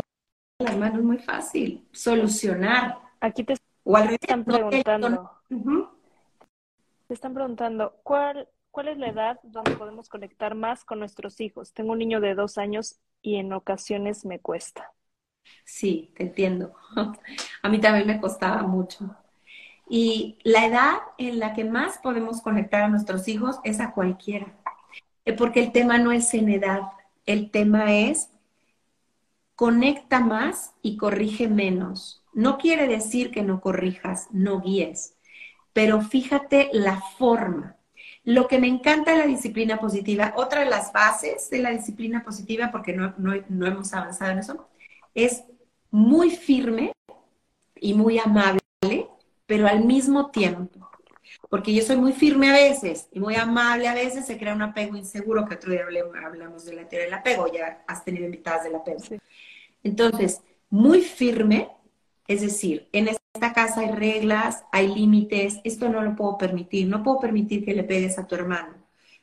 las 0.58 0.76
manos 0.76 1.02
muy 1.02 1.18
fácil. 1.18 1.86
Solucionar. 1.92 2.98
Aquí 3.20 3.44
te 3.44 3.54
están 3.84 4.44
preguntando. 4.44 5.30
Te 7.06 7.14
están 7.14 7.34
preguntando, 7.34 7.96
¿cuál 8.02 8.48
¿Cuál 8.70 8.88
es 8.88 8.98
la 8.98 9.08
edad 9.08 9.40
donde 9.42 9.76
podemos 9.76 10.08
conectar 10.08 10.54
más 10.54 10.84
con 10.84 11.00
nuestros 11.00 11.40
hijos? 11.40 11.72
Tengo 11.74 11.92
un 11.92 11.98
niño 11.98 12.20
de 12.20 12.34
dos 12.34 12.58
años 12.58 12.98
y 13.22 13.36
en 13.36 13.52
ocasiones 13.52 14.24
me 14.24 14.40
cuesta. 14.40 14.92
Sí, 15.64 16.12
te 16.16 16.24
entiendo. 16.24 16.74
A 17.62 17.68
mí 17.68 17.80
también 17.80 18.06
me 18.06 18.20
costaba 18.20 18.62
mucho. 18.62 19.16
Y 19.88 20.38
la 20.44 20.66
edad 20.66 20.98
en 21.18 21.38
la 21.38 21.54
que 21.54 21.64
más 21.64 21.98
podemos 21.98 22.42
conectar 22.42 22.82
a 22.82 22.88
nuestros 22.88 23.28
hijos 23.28 23.58
es 23.64 23.80
a 23.80 23.92
cualquiera. 23.92 24.54
Eh, 25.24 25.34
porque 25.34 25.60
el 25.60 25.72
tema 25.72 25.98
no 25.98 26.12
es 26.12 26.34
en 26.34 26.50
edad, 26.50 26.82
el 27.26 27.50
tema 27.50 27.94
es 27.94 28.30
conecta 29.56 30.20
más 30.20 30.74
y 30.82 30.96
corrige 30.98 31.48
menos. 31.48 32.22
No 32.34 32.58
quiere 32.58 32.86
decir 32.86 33.30
que 33.30 33.42
no 33.42 33.60
corrijas, 33.60 34.28
no 34.30 34.60
guíes, 34.60 35.16
pero 35.72 36.02
fíjate 36.02 36.70
la 36.72 37.00
forma. 37.00 37.77
Lo 38.28 38.46
que 38.46 38.58
me 38.58 38.66
encanta 38.66 39.12
de 39.12 39.18
la 39.20 39.26
disciplina 39.26 39.78
positiva, 39.78 40.34
otra 40.36 40.60
de 40.60 40.66
las 40.66 40.92
bases 40.92 41.48
de 41.48 41.60
la 41.60 41.70
disciplina 41.70 42.22
positiva, 42.22 42.70
porque 42.70 42.92
no, 42.92 43.14
no 43.16 43.66
hemos 43.66 43.94
avanzado 43.94 44.32
en 44.32 44.40
eso, 44.40 44.68
es 45.14 45.44
muy 45.90 46.28
firme 46.28 46.92
y 47.74 47.94
muy 47.94 48.18
amable, 48.18 48.60
pero 49.46 49.66
al 49.66 49.82
mismo 49.82 50.30
tiempo. 50.30 50.90
Porque 51.48 51.72
yo 51.72 51.82
soy 51.82 51.96
muy 51.96 52.12
firme 52.12 52.50
a 52.50 52.52
veces 52.52 53.08
y 53.12 53.18
muy 53.18 53.34
amable 53.34 53.88
a 53.88 53.94
veces, 53.94 54.26
se 54.26 54.36
crea 54.36 54.54
un 54.54 54.60
apego 54.60 54.94
inseguro, 54.94 55.46
que 55.46 55.54
otro 55.54 55.72
día 55.72 55.86
hablamos 56.22 56.66
de 56.66 56.74
la 56.74 56.86
teoría 56.86 57.06
del 57.06 57.14
apego, 57.14 57.50
ya 57.50 57.82
has 57.86 58.04
tenido 58.04 58.26
invitadas 58.26 58.64
del 58.64 58.74
apego. 58.74 58.98
Entonces, 59.82 60.42
muy 60.68 61.00
firme, 61.00 61.70
es 62.28 62.42
decir, 62.42 62.88
en 62.92 63.08
esta 63.08 63.52
casa 63.54 63.80
hay 63.80 63.90
reglas, 63.90 64.64
hay 64.70 64.94
límites, 64.94 65.60
esto 65.64 65.88
no 65.88 66.02
lo 66.02 66.14
puedo 66.14 66.36
permitir, 66.36 66.86
no 66.86 67.02
puedo 67.02 67.18
permitir 67.20 67.64
que 67.64 67.74
le 67.74 67.84
pegues 67.84 68.18
a 68.18 68.26
tu 68.26 68.34
hermano, 68.34 68.74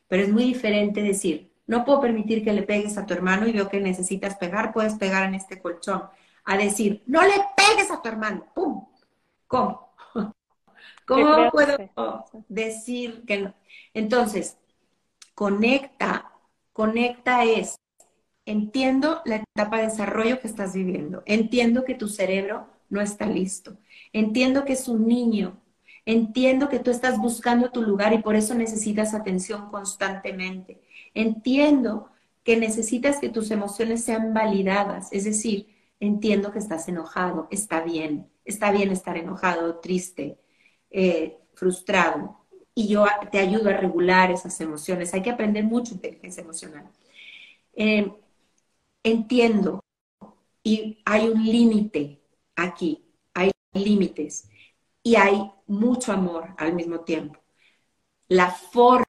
pero 0.08 0.24
es 0.24 0.30
muy 0.30 0.44
diferente 0.44 1.02
decir, 1.04 1.52
no 1.68 1.86
puedo 1.86 2.02
permitir 2.02 2.44
que 2.44 2.52
le 2.52 2.64
pegues 2.64 2.98
a 2.98 3.06
tu 3.06 3.14
hermano 3.14 3.48
y 3.48 3.52
veo 3.54 3.70
que 3.70 3.80
necesitas 3.80 4.36
pegar, 4.38 4.74
puedes 4.74 4.96
pegar 4.96 5.28
en 5.28 5.36
este 5.36 5.62
colchón, 5.62 6.04
a 6.44 6.58
decir, 6.58 7.04
no 7.06 7.22
le 7.22 7.36
pegues 7.56 7.92
a 7.92 8.02
tu 8.02 8.10
hermano, 8.10 8.46
¡pum! 8.56 8.86
¿Cómo? 9.48 9.94
¿Cómo 11.08 11.52
puedo 11.52 11.78
decir 12.48 13.24
que 13.28 13.38
no? 13.40 13.54
Entonces, 13.94 14.58
conecta, 15.36 16.32
conecta 16.74 17.44
es, 17.44 17.76
entiendo 18.46 19.22
la 19.26 19.38
etapa 19.38 19.78
de 19.78 19.86
desarrollo 19.86 20.40
que 20.40 20.48
estás 20.48 20.74
viviendo, 20.74 21.22
entiendo 21.28 21.84
que 21.84 21.94
tu 21.94 22.08
cerebro 22.08 22.75
no 22.90 23.02
está 23.02 23.26
listo, 23.28 23.78
entiendo 24.14 24.66
que 24.66 24.74
es 24.74 24.88
un 24.88 25.08
niño, 25.08 25.62
entiendo 26.06 26.70
que 26.70 26.80
tú 26.80 26.92
estás 26.92 27.18
buscando 27.18 27.72
tu 27.72 27.82
lugar 27.82 28.14
y 28.14 28.20
por 28.20 28.36
eso 28.36 28.54
necesitas 28.56 29.14
atención 29.14 29.70
constantemente, 29.70 30.82
entiendo 31.14 32.10
que 32.44 32.58
necesitas 32.58 33.20
que 33.20 33.30
tus 33.30 33.52
emociones 33.52 34.04
sean 34.04 34.34
validadas, 34.34 35.12
es 35.12 35.24
decir, 35.24 35.68
entiendo 36.00 36.52
que 36.52 36.60
estás 36.60 36.88
enojado, 36.88 37.48
está 37.52 37.82
bien, 37.82 38.30
está 38.46 38.72
bien 38.72 38.92
estar 38.92 39.18
enojado, 39.18 39.80
triste, 39.80 40.38
eh, 40.92 41.38
frustrado. 41.56 42.38
Y 42.74 42.88
yo 42.88 43.06
te 43.32 43.40
ayudo 43.40 43.70
a 43.70 43.74
regular 43.78 44.32
esas 44.32 44.60
emociones. 44.62 45.14
Hay 45.14 45.22
que 45.22 45.32
aprender 45.32 45.64
mucho 45.64 45.94
inteligencia 45.94 46.44
emocional. 46.44 46.90
Eh, 47.74 48.12
entiendo 49.04 49.82
y 50.64 51.00
hay 51.06 51.28
un 51.30 51.44
límite 51.46 52.22
aquí, 52.56 53.06
hay 53.34 53.52
límites 53.74 54.50
y 55.04 55.16
hay 55.16 55.52
mucho 55.68 56.12
amor 56.12 56.54
al 56.58 56.74
mismo 56.74 57.02
tiempo. 57.02 57.40
La 58.28 58.52
forma 58.52 59.06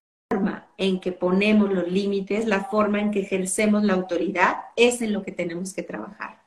en 0.76 1.00
que 1.00 1.12
ponemos 1.12 1.72
los 1.72 1.88
límites, 1.88 2.46
la 2.46 2.64
forma 2.64 3.00
en 3.00 3.10
que 3.10 3.20
ejercemos 3.20 3.82
la 3.82 3.94
autoridad, 3.94 4.56
es 4.76 5.00
en 5.00 5.12
lo 5.12 5.22
que 5.22 5.32
tenemos 5.32 5.72
que 5.72 5.82
trabajar. 5.82 6.42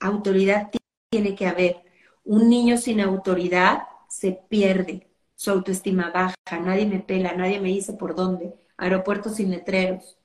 Autoridad 0.00 0.70
tiene 1.10 1.34
que 1.34 1.46
haber. 1.46 1.82
Un 2.24 2.48
niño 2.48 2.78
sin 2.78 3.00
autoridad 3.00 3.82
se 4.08 4.32
pierde, 4.48 5.08
su 5.34 5.50
autoestima 5.50 6.10
baja, 6.10 6.34
nadie 6.60 6.86
me 6.86 7.00
pela, 7.00 7.34
nadie 7.34 7.60
me 7.60 7.68
dice 7.68 7.92
por 7.92 8.14
dónde, 8.14 8.54
aeropuertos 8.76 9.36
sin 9.36 9.50
letreros. 9.50 10.18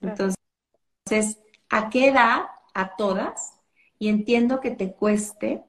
Entonces, 0.00 1.38
¿a 1.68 1.90
qué 1.90 2.08
edad? 2.08 2.46
A 2.74 2.96
todas. 2.96 3.55
Y 3.98 4.08
entiendo 4.08 4.60
que 4.60 4.70
te 4.70 4.92
cueste 4.92 5.64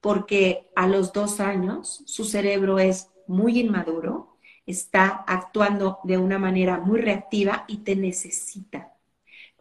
porque 0.00 0.70
a 0.76 0.86
los 0.86 1.12
dos 1.12 1.40
años 1.40 2.02
su 2.06 2.24
cerebro 2.24 2.78
es 2.78 3.10
muy 3.26 3.60
inmaduro, 3.60 4.36
está 4.66 5.24
actuando 5.26 5.98
de 6.04 6.18
una 6.18 6.38
manera 6.38 6.78
muy 6.78 7.00
reactiva 7.00 7.64
y 7.68 7.78
te 7.78 7.96
necesita. 7.96 8.92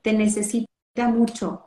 Te 0.01 0.13
necesita 0.13 1.07
mucho. 1.07 1.65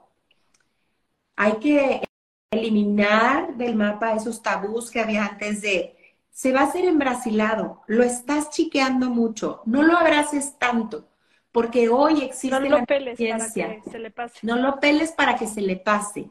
Hay 1.37 1.55
que 1.55 2.03
eliminar 2.51 3.57
del 3.57 3.77
mapa 3.77 4.15
esos 4.15 4.43
tabús 4.43 4.91
que 4.91 5.01
había 5.01 5.27
antes 5.27 5.61
de 5.63 5.97
se 6.31 6.53
va 6.53 6.61
a 6.61 6.65
hacer 6.65 6.85
embrasilado, 6.85 7.83
lo 7.87 8.03
estás 8.03 8.51
chiqueando 8.51 9.09
mucho, 9.09 9.63
no 9.65 9.83
lo 9.83 9.97
abraces 9.97 10.59
tanto, 10.59 11.09
porque 11.57 11.89
hoy 11.89 12.21
existe 12.21 12.51
no 12.51 12.61
lo 12.61 12.85
peles 12.85 13.19
para 13.19 13.47
que 13.81 13.91
se 13.91 13.99
le 13.99 14.11
pase. 14.11 14.39
No 14.43 14.57
lo 14.57 14.79
peles 14.79 15.13
para 15.13 15.37
que 15.37 15.47
se 15.47 15.63
le 15.63 15.77
pase. 15.77 16.29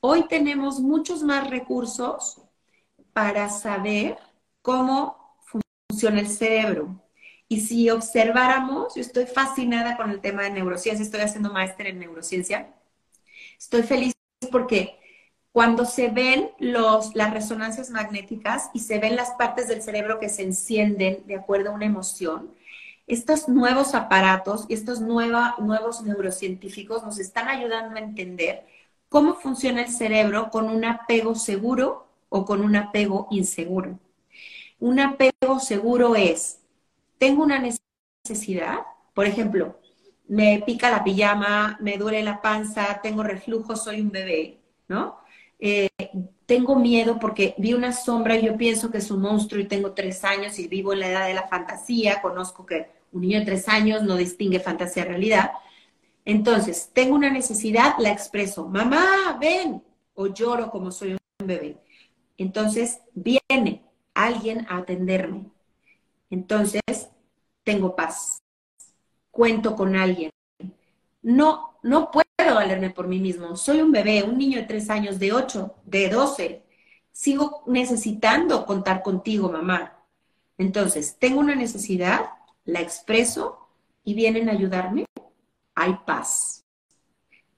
Hoy 0.00 0.26
tenemos 0.28 0.80
muchos 0.80 1.22
más 1.22 1.50
recursos 1.50 2.40
para 3.12 3.50
saber 3.50 4.16
cómo 4.62 5.36
funciona 5.44 6.20
el 6.20 6.28
cerebro. 6.30 7.04
Y 7.48 7.60
si 7.60 7.90
observáramos, 7.90 8.94
yo 8.94 9.02
estoy 9.02 9.26
fascinada 9.26 9.98
con 9.98 10.08
el 10.08 10.22
tema 10.22 10.44
de 10.44 10.50
neurociencia, 10.52 11.04
estoy 11.04 11.20
haciendo 11.20 11.52
máster 11.52 11.88
en 11.88 11.98
neurociencia. 11.98 12.72
Estoy 13.58 13.82
feliz 13.82 14.14
porque 14.50 14.98
cuando 15.52 15.84
se 15.84 16.08
ven 16.08 16.50
los, 16.58 17.14
las 17.14 17.34
resonancias 17.34 17.90
magnéticas 17.90 18.70
y 18.72 18.80
se 18.80 18.98
ven 18.98 19.16
las 19.16 19.32
partes 19.32 19.68
del 19.68 19.82
cerebro 19.82 20.18
que 20.18 20.30
se 20.30 20.44
encienden 20.44 21.26
de 21.26 21.36
acuerdo 21.36 21.68
a 21.68 21.74
una 21.74 21.84
emoción, 21.84 22.54
estos 23.14 23.48
nuevos 23.48 23.94
aparatos 23.94 24.66
y 24.68 24.74
estos 24.74 25.00
nuevos 25.00 26.02
neurocientíficos 26.02 27.04
nos 27.04 27.18
están 27.18 27.48
ayudando 27.48 27.96
a 27.96 28.00
entender 28.00 28.66
cómo 29.08 29.34
funciona 29.34 29.82
el 29.82 29.90
cerebro 29.90 30.50
con 30.50 30.70
un 30.70 30.84
apego 30.84 31.34
seguro 31.34 32.06
o 32.30 32.44
con 32.46 32.62
un 32.62 32.76
apego 32.76 33.28
inseguro. 33.30 33.98
Un 34.80 34.98
apego 35.00 35.60
seguro 35.60 36.16
es, 36.16 36.60
tengo 37.18 37.42
una 37.42 37.62
necesidad, 38.24 38.78
por 39.14 39.26
ejemplo, 39.26 39.78
me 40.28 40.62
pica 40.64 40.90
la 40.90 41.04
pijama, 41.04 41.76
me 41.80 41.98
duele 41.98 42.22
la 42.22 42.40
panza, 42.40 43.00
tengo 43.02 43.22
reflujo, 43.22 43.76
soy 43.76 44.00
un 44.00 44.10
bebé, 44.10 44.58
¿no? 44.88 45.18
Eh, 45.58 45.90
tengo 46.46 46.76
miedo 46.76 47.18
porque 47.20 47.54
vi 47.58 47.74
una 47.74 47.92
sombra 47.92 48.36
y 48.36 48.46
yo 48.46 48.56
pienso 48.56 48.90
que 48.90 48.98
es 48.98 49.10
un 49.10 49.20
monstruo 49.20 49.60
y 49.60 49.68
tengo 49.68 49.92
tres 49.92 50.24
años 50.24 50.58
y 50.58 50.66
vivo 50.66 50.92
en 50.92 51.00
la 51.00 51.10
edad 51.10 51.26
de 51.26 51.34
la 51.34 51.46
fantasía, 51.48 52.22
conozco 52.22 52.64
que 52.66 53.01
un 53.12 53.20
niño 53.22 53.40
de 53.40 53.46
tres 53.46 53.68
años 53.68 54.02
no 54.02 54.16
distingue 54.16 54.60
fantasía 54.60 55.04
realidad. 55.04 55.52
Entonces, 56.24 56.90
tengo 56.92 57.14
una 57.14 57.30
necesidad, 57.30 57.94
la 57.98 58.10
expreso, 58.10 58.68
mamá, 58.68 59.38
ven, 59.40 59.82
o 60.14 60.26
lloro 60.28 60.70
como 60.70 60.90
soy 60.90 61.12
un 61.12 61.46
bebé. 61.46 61.78
Entonces, 62.38 63.00
viene 63.14 63.84
alguien 64.14 64.66
a 64.68 64.78
atenderme. 64.78 65.46
Entonces, 66.30 66.80
tengo 67.64 67.94
paz. 67.96 68.42
Cuento 69.30 69.76
con 69.76 69.96
alguien. 69.96 70.30
No, 71.22 71.78
no 71.82 72.10
puedo 72.10 72.26
valerme 72.54 72.90
por 72.90 73.06
mí 73.08 73.18
mismo. 73.20 73.56
Soy 73.56 73.80
un 73.80 73.92
bebé, 73.92 74.22
un 74.22 74.38
niño 74.38 74.58
de 74.58 74.66
tres 74.66 74.90
años, 74.90 75.18
de 75.18 75.32
ocho, 75.32 75.76
de 75.84 76.08
doce. 76.08 76.62
Sigo 77.12 77.62
necesitando 77.66 78.66
contar 78.66 79.02
contigo, 79.02 79.50
mamá. 79.50 79.98
Entonces, 80.58 81.16
tengo 81.18 81.40
una 81.40 81.54
necesidad, 81.54 82.30
la 82.64 82.80
expreso 82.80 83.68
y 84.04 84.14
vienen 84.14 84.48
a 84.48 84.52
ayudarme. 84.52 85.06
Hay 85.74 85.96
paz. 86.06 86.64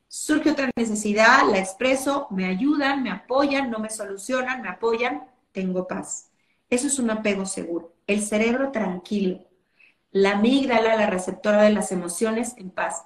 Surge 0.08 0.50
otra 0.50 0.70
necesidad, 0.76 1.48
la 1.50 1.58
expreso, 1.58 2.28
me 2.30 2.46
ayudan, 2.46 3.02
me 3.02 3.10
apoyan, 3.10 3.70
no 3.70 3.80
me 3.80 3.90
solucionan, 3.90 4.62
me 4.62 4.68
apoyan, 4.68 5.26
tengo 5.50 5.88
paz. 5.88 6.30
Eso 6.70 6.86
es 6.86 6.98
un 6.98 7.10
apego 7.10 7.46
seguro. 7.46 7.94
El 8.06 8.22
cerebro 8.22 8.70
tranquilo. 8.70 9.44
La 10.12 10.32
amígdala, 10.32 10.96
la 10.96 11.10
receptora 11.10 11.62
de 11.62 11.72
las 11.72 11.90
emociones, 11.90 12.54
en 12.56 12.70
paz. 12.70 13.04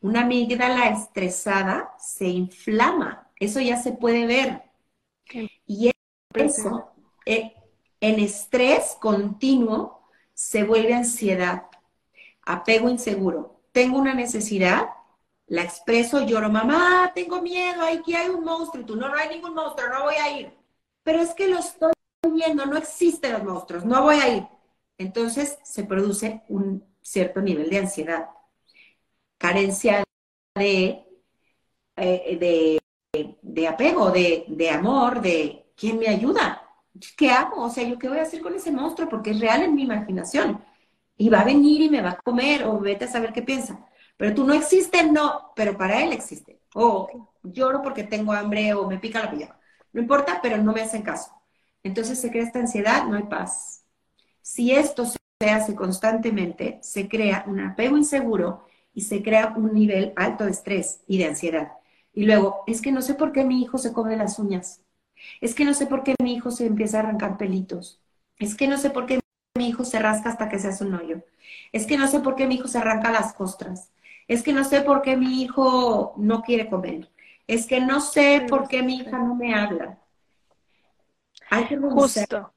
Una 0.00 0.22
amígdala 0.22 0.88
estresada 0.88 1.90
se 1.98 2.28
inflama, 2.28 3.28
eso 3.38 3.60
ya 3.60 3.76
se 3.76 3.92
puede 3.92 4.26
ver. 4.26 4.62
Y 5.66 5.90
eso, 6.34 6.92
eh, 7.24 7.54
en 8.00 8.20
estrés 8.20 8.96
continuo, 9.00 9.95
se 10.36 10.64
vuelve 10.64 10.94
ansiedad, 10.94 11.64
apego 12.42 12.90
inseguro. 12.90 13.62
Tengo 13.72 13.98
una 13.98 14.14
necesidad, 14.14 14.90
la 15.46 15.62
expreso, 15.62 16.26
lloro, 16.26 16.50
mamá, 16.50 17.12
tengo 17.14 17.42
miedo, 17.42 17.82
aquí 17.82 18.14
hay 18.14 18.28
un 18.28 18.44
monstruo, 18.44 18.84
tú, 18.84 18.96
no, 18.96 19.08
no 19.08 19.16
hay 19.16 19.30
ningún 19.30 19.54
monstruo, 19.54 19.88
no 19.88 20.04
voy 20.04 20.16
a 20.16 20.38
ir. 20.38 20.52
Pero 21.02 21.20
es 21.20 21.34
que 21.34 21.48
lo 21.48 21.58
estoy 21.58 21.92
viendo, 22.32 22.66
no 22.66 22.76
existen 22.76 23.32
los 23.32 23.44
monstruos, 23.44 23.84
no 23.84 24.02
voy 24.02 24.16
a 24.16 24.28
ir. 24.36 24.46
Entonces 24.98 25.58
se 25.64 25.84
produce 25.84 26.42
un 26.48 26.84
cierto 27.02 27.40
nivel 27.40 27.70
de 27.70 27.78
ansiedad 27.78 28.28
carencia 29.38 30.04
de, 30.54 31.04
eh, 31.96 32.80
de, 33.42 33.68
apego, 33.68 34.10
de, 34.10 34.70
amor, 34.70 35.20
de 35.20 35.66
quién 35.76 35.98
me 35.98 36.08
ayuda. 36.08 36.65
¿Qué 37.16 37.30
hago? 37.30 37.62
O 37.62 37.70
sea, 37.70 37.84
¿yo 37.84 37.98
qué 37.98 38.08
voy 38.08 38.18
a 38.18 38.22
hacer 38.22 38.40
con 38.40 38.54
ese 38.54 38.70
monstruo? 38.70 39.08
Porque 39.08 39.30
es 39.30 39.40
real 39.40 39.62
en 39.62 39.74
mi 39.74 39.82
imaginación. 39.82 40.64
Y 41.16 41.28
va 41.30 41.40
a 41.40 41.44
venir 41.44 41.82
y 41.82 41.90
me 41.90 42.02
va 42.02 42.10
a 42.10 42.16
comer 42.22 42.64
o 42.64 42.78
vete 42.78 43.06
a 43.06 43.08
saber 43.08 43.32
qué 43.32 43.42
piensa. 43.42 43.86
Pero 44.16 44.34
tú 44.34 44.44
no 44.44 44.54
existes, 44.54 45.10
no, 45.10 45.52
pero 45.54 45.76
para 45.76 46.02
él 46.02 46.12
existe. 46.12 46.60
O 46.74 47.30
lloro 47.42 47.82
porque 47.82 48.04
tengo 48.04 48.32
hambre 48.32 48.74
o 48.74 48.86
me 48.88 48.98
pica 48.98 49.22
la 49.24 49.30
pijama. 49.30 49.58
No 49.92 50.00
importa, 50.02 50.40
pero 50.42 50.58
no 50.58 50.72
me 50.72 50.82
hacen 50.82 51.02
caso. 51.02 51.30
Entonces 51.82 52.20
se 52.20 52.30
crea 52.30 52.44
esta 52.44 52.58
ansiedad, 52.58 53.06
no 53.06 53.16
hay 53.16 53.24
paz. 53.24 53.84
Si 54.42 54.72
esto 54.72 55.06
se 55.06 55.50
hace 55.50 55.74
constantemente, 55.74 56.78
se 56.82 57.08
crea 57.08 57.44
un 57.46 57.60
apego 57.60 57.96
inseguro 57.96 58.66
y 58.94 59.02
se 59.02 59.22
crea 59.22 59.54
un 59.56 59.74
nivel 59.74 60.12
alto 60.16 60.44
de 60.44 60.50
estrés 60.52 61.02
y 61.06 61.18
de 61.18 61.26
ansiedad. 61.26 61.72
Y 62.12 62.24
luego, 62.24 62.64
es 62.66 62.80
que 62.80 62.92
no 62.92 63.02
sé 63.02 63.14
por 63.14 63.32
qué 63.32 63.44
mi 63.44 63.62
hijo 63.62 63.78
se 63.78 63.92
come 63.92 64.16
las 64.16 64.38
uñas. 64.38 64.82
Es 65.40 65.54
que 65.54 65.64
no 65.64 65.74
sé 65.74 65.86
por 65.86 66.02
qué 66.02 66.14
mi 66.22 66.34
hijo 66.34 66.50
se 66.50 66.66
empieza 66.66 66.98
a 66.98 67.00
arrancar 67.00 67.36
pelitos. 67.36 68.00
Es 68.38 68.54
que 68.54 68.68
no 68.68 68.76
sé 68.76 68.90
por 68.90 69.06
qué 69.06 69.20
mi 69.56 69.68
hijo 69.68 69.84
se 69.84 69.98
rasca 69.98 70.28
hasta 70.28 70.48
que 70.48 70.58
se 70.58 70.68
hace 70.68 70.84
un 70.84 70.94
hoyo. 70.94 71.22
Es 71.72 71.86
que 71.86 71.96
no 71.96 72.08
sé 72.08 72.20
por 72.20 72.36
qué 72.36 72.46
mi 72.46 72.56
hijo 72.56 72.68
se 72.68 72.78
arranca 72.78 73.10
las 73.10 73.32
costras. 73.34 73.90
Es 74.28 74.42
que 74.42 74.52
no 74.52 74.64
sé 74.64 74.82
por 74.82 75.02
qué 75.02 75.16
mi 75.16 75.42
hijo 75.42 76.14
no 76.16 76.42
quiere 76.42 76.68
comer. 76.68 77.08
Es 77.46 77.66
que 77.66 77.80
no 77.80 78.00
sé 78.00 78.46
por 78.48 78.68
qué 78.68 78.82
mi 78.82 78.96
hija 78.96 79.18
no 79.18 79.34
me 79.34 79.54
habla. 79.54 79.98
Hay 81.48 81.64
que 81.66 81.76
Justo. 81.78 82.52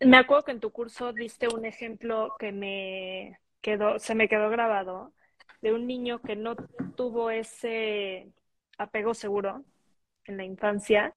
Me 0.00 0.18
acuerdo 0.18 0.44
que 0.44 0.52
en 0.52 0.60
tu 0.60 0.70
curso 0.70 1.12
diste 1.12 1.48
un 1.48 1.64
ejemplo 1.64 2.34
que 2.38 2.52
me 2.52 3.40
quedó, 3.62 3.98
se 3.98 4.14
me 4.14 4.28
quedó 4.28 4.50
grabado, 4.50 5.12
de 5.62 5.72
un 5.72 5.86
niño 5.86 6.20
que 6.20 6.36
no 6.36 6.54
tuvo 6.96 7.30
ese 7.30 8.28
apego 8.76 9.14
seguro 9.14 9.64
en 10.26 10.36
la 10.36 10.44
infancia. 10.44 11.14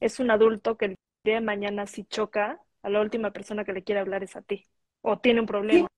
Es 0.00 0.20
un 0.20 0.30
adulto 0.30 0.76
que 0.76 0.86
el 0.86 0.96
día 1.24 1.34
de 1.36 1.40
mañana 1.40 1.86
si 1.86 2.04
choca, 2.04 2.60
a 2.82 2.90
la 2.90 3.00
última 3.00 3.32
persona 3.32 3.64
que 3.64 3.72
le 3.72 3.82
quiere 3.82 4.00
hablar 4.00 4.22
es 4.22 4.36
a 4.36 4.42
ti. 4.42 4.66
O 5.02 5.18
tiene 5.18 5.40
un 5.40 5.46
problema. 5.46 5.88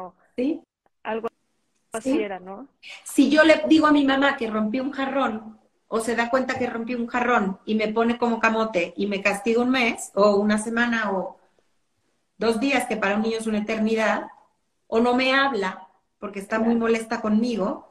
O 0.00 0.14
Algo 1.02 1.28
así 1.92 2.20
era, 2.20 2.38
¿no? 2.40 2.68
Si 3.04 3.30
yo 3.30 3.44
le 3.44 3.62
digo 3.68 3.86
a 3.86 3.92
mi 3.92 4.04
mamá 4.04 4.36
que 4.36 4.48
rompí 4.48 4.80
un 4.80 4.92
jarrón, 4.92 5.58
o 5.88 6.00
se 6.00 6.16
da 6.16 6.30
cuenta 6.30 6.58
que 6.58 6.66
rompí 6.66 6.94
un 6.94 7.06
jarrón 7.06 7.58
y 7.64 7.74
me 7.74 7.88
pone 7.88 8.18
como 8.18 8.40
camote 8.40 8.92
y 8.96 9.06
me 9.06 9.22
castiga 9.22 9.62
un 9.62 9.70
mes, 9.70 10.10
o 10.14 10.36
una 10.36 10.58
semana, 10.58 11.12
o 11.12 11.38
dos 12.36 12.60
días, 12.60 12.86
que 12.86 12.96
para 12.96 13.16
un 13.16 13.22
niño 13.22 13.38
es 13.38 13.46
una 13.46 13.58
eternidad, 13.58 14.28
o 14.86 15.00
no 15.00 15.14
me 15.14 15.34
habla 15.34 15.88
porque 16.18 16.40
está 16.40 16.58
muy 16.58 16.74
molesta 16.74 17.20
conmigo, 17.20 17.88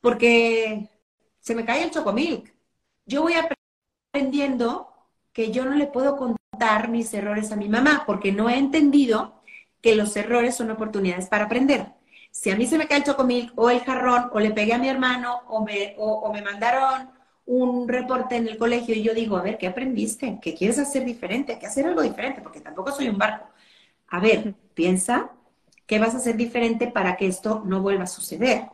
porque 0.00 0.90
se 1.38 1.54
me 1.54 1.64
cae 1.64 1.84
el 1.84 1.90
chocomilk. 1.90 2.52
Yo 3.06 3.22
voy 3.22 3.34
aprendiendo 4.12 4.92
que 5.32 5.52
yo 5.52 5.64
no 5.64 5.74
le 5.74 5.86
puedo 5.86 6.16
contar 6.16 6.88
mis 6.88 7.12
errores 7.14 7.52
a 7.52 7.56
mi 7.56 7.68
mamá 7.68 8.04
porque 8.06 8.32
no 8.32 8.48
he 8.48 8.58
entendido 8.58 9.40
que 9.80 9.94
los 9.94 10.16
errores 10.16 10.56
son 10.56 10.70
oportunidades 10.70 11.28
para 11.28 11.44
aprender. 11.46 11.86
Si 12.30 12.50
a 12.50 12.56
mí 12.56 12.66
se 12.66 12.78
me 12.78 12.86
cae 12.86 12.98
el 12.98 13.04
chocomilk 13.04 13.52
o 13.56 13.70
el 13.70 13.80
jarrón 13.80 14.30
o 14.32 14.40
le 14.40 14.50
pegué 14.50 14.74
a 14.74 14.78
mi 14.78 14.88
hermano 14.88 15.40
o 15.48 15.64
me, 15.64 15.94
o 15.98 16.32
me 16.32 16.42
mandaron 16.42 17.10
un 17.46 17.88
reporte 17.88 18.36
en 18.36 18.46
el 18.48 18.58
colegio 18.58 18.94
y 18.94 19.02
yo 19.02 19.14
digo, 19.14 19.36
a 19.36 19.42
ver, 19.42 19.58
¿qué 19.58 19.66
aprendiste? 19.66 20.38
¿Qué 20.40 20.54
quieres 20.54 20.78
hacer 20.78 21.04
diferente? 21.04 21.58
Que 21.58 21.66
hacer 21.66 21.86
algo 21.86 22.02
diferente 22.02 22.42
porque 22.42 22.60
tampoco 22.60 22.92
soy 22.92 23.08
un 23.08 23.18
barco. 23.18 23.48
A 24.08 24.20
ver, 24.20 24.54
piensa 24.74 25.32
¿Qué 25.90 25.98
vas 25.98 26.14
a 26.14 26.18
hacer 26.18 26.36
diferente 26.36 26.86
para 26.86 27.16
que 27.16 27.26
esto 27.26 27.62
no 27.66 27.82
vuelva 27.82 28.04
a 28.04 28.06
suceder? 28.06 28.68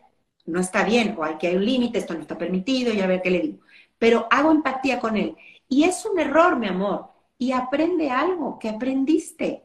No 0.44 0.60
está 0.60 0.84
bien, 0.84 1.14
o 1.18 1.24
hay 1.24 1.36
que 1.38 1.46
hay 1.46 1.56
un 1.56 1.64
límite, 1.64 1.98
esto 1.98 2.12
no 2.12 2.20
está 2.20 2.36
permitido, 2.36 2.92
y 2.92 3.00
a 3.00 3.06
ver 3.06 3.22
qué 3.22 3.30
le 3.30 3.40
digo. 3.40 3.65
Pero 3.98 4.26
hago 4.30 4.50
empatía 4.50 5.00
con 5.00 5.16
él. 5.16 5.36
Y 5.68 5.84
es 5.84 6.04
un 6.04 6.18
error, 6.18 6.56
mi 6.56 6.68
amor. 6.68 7.10
Y 7.38 7.52
aprende 7.52 8.10
algo 8.10 8.58
que 8.58 8.68
aprendiste. 8.68 9.64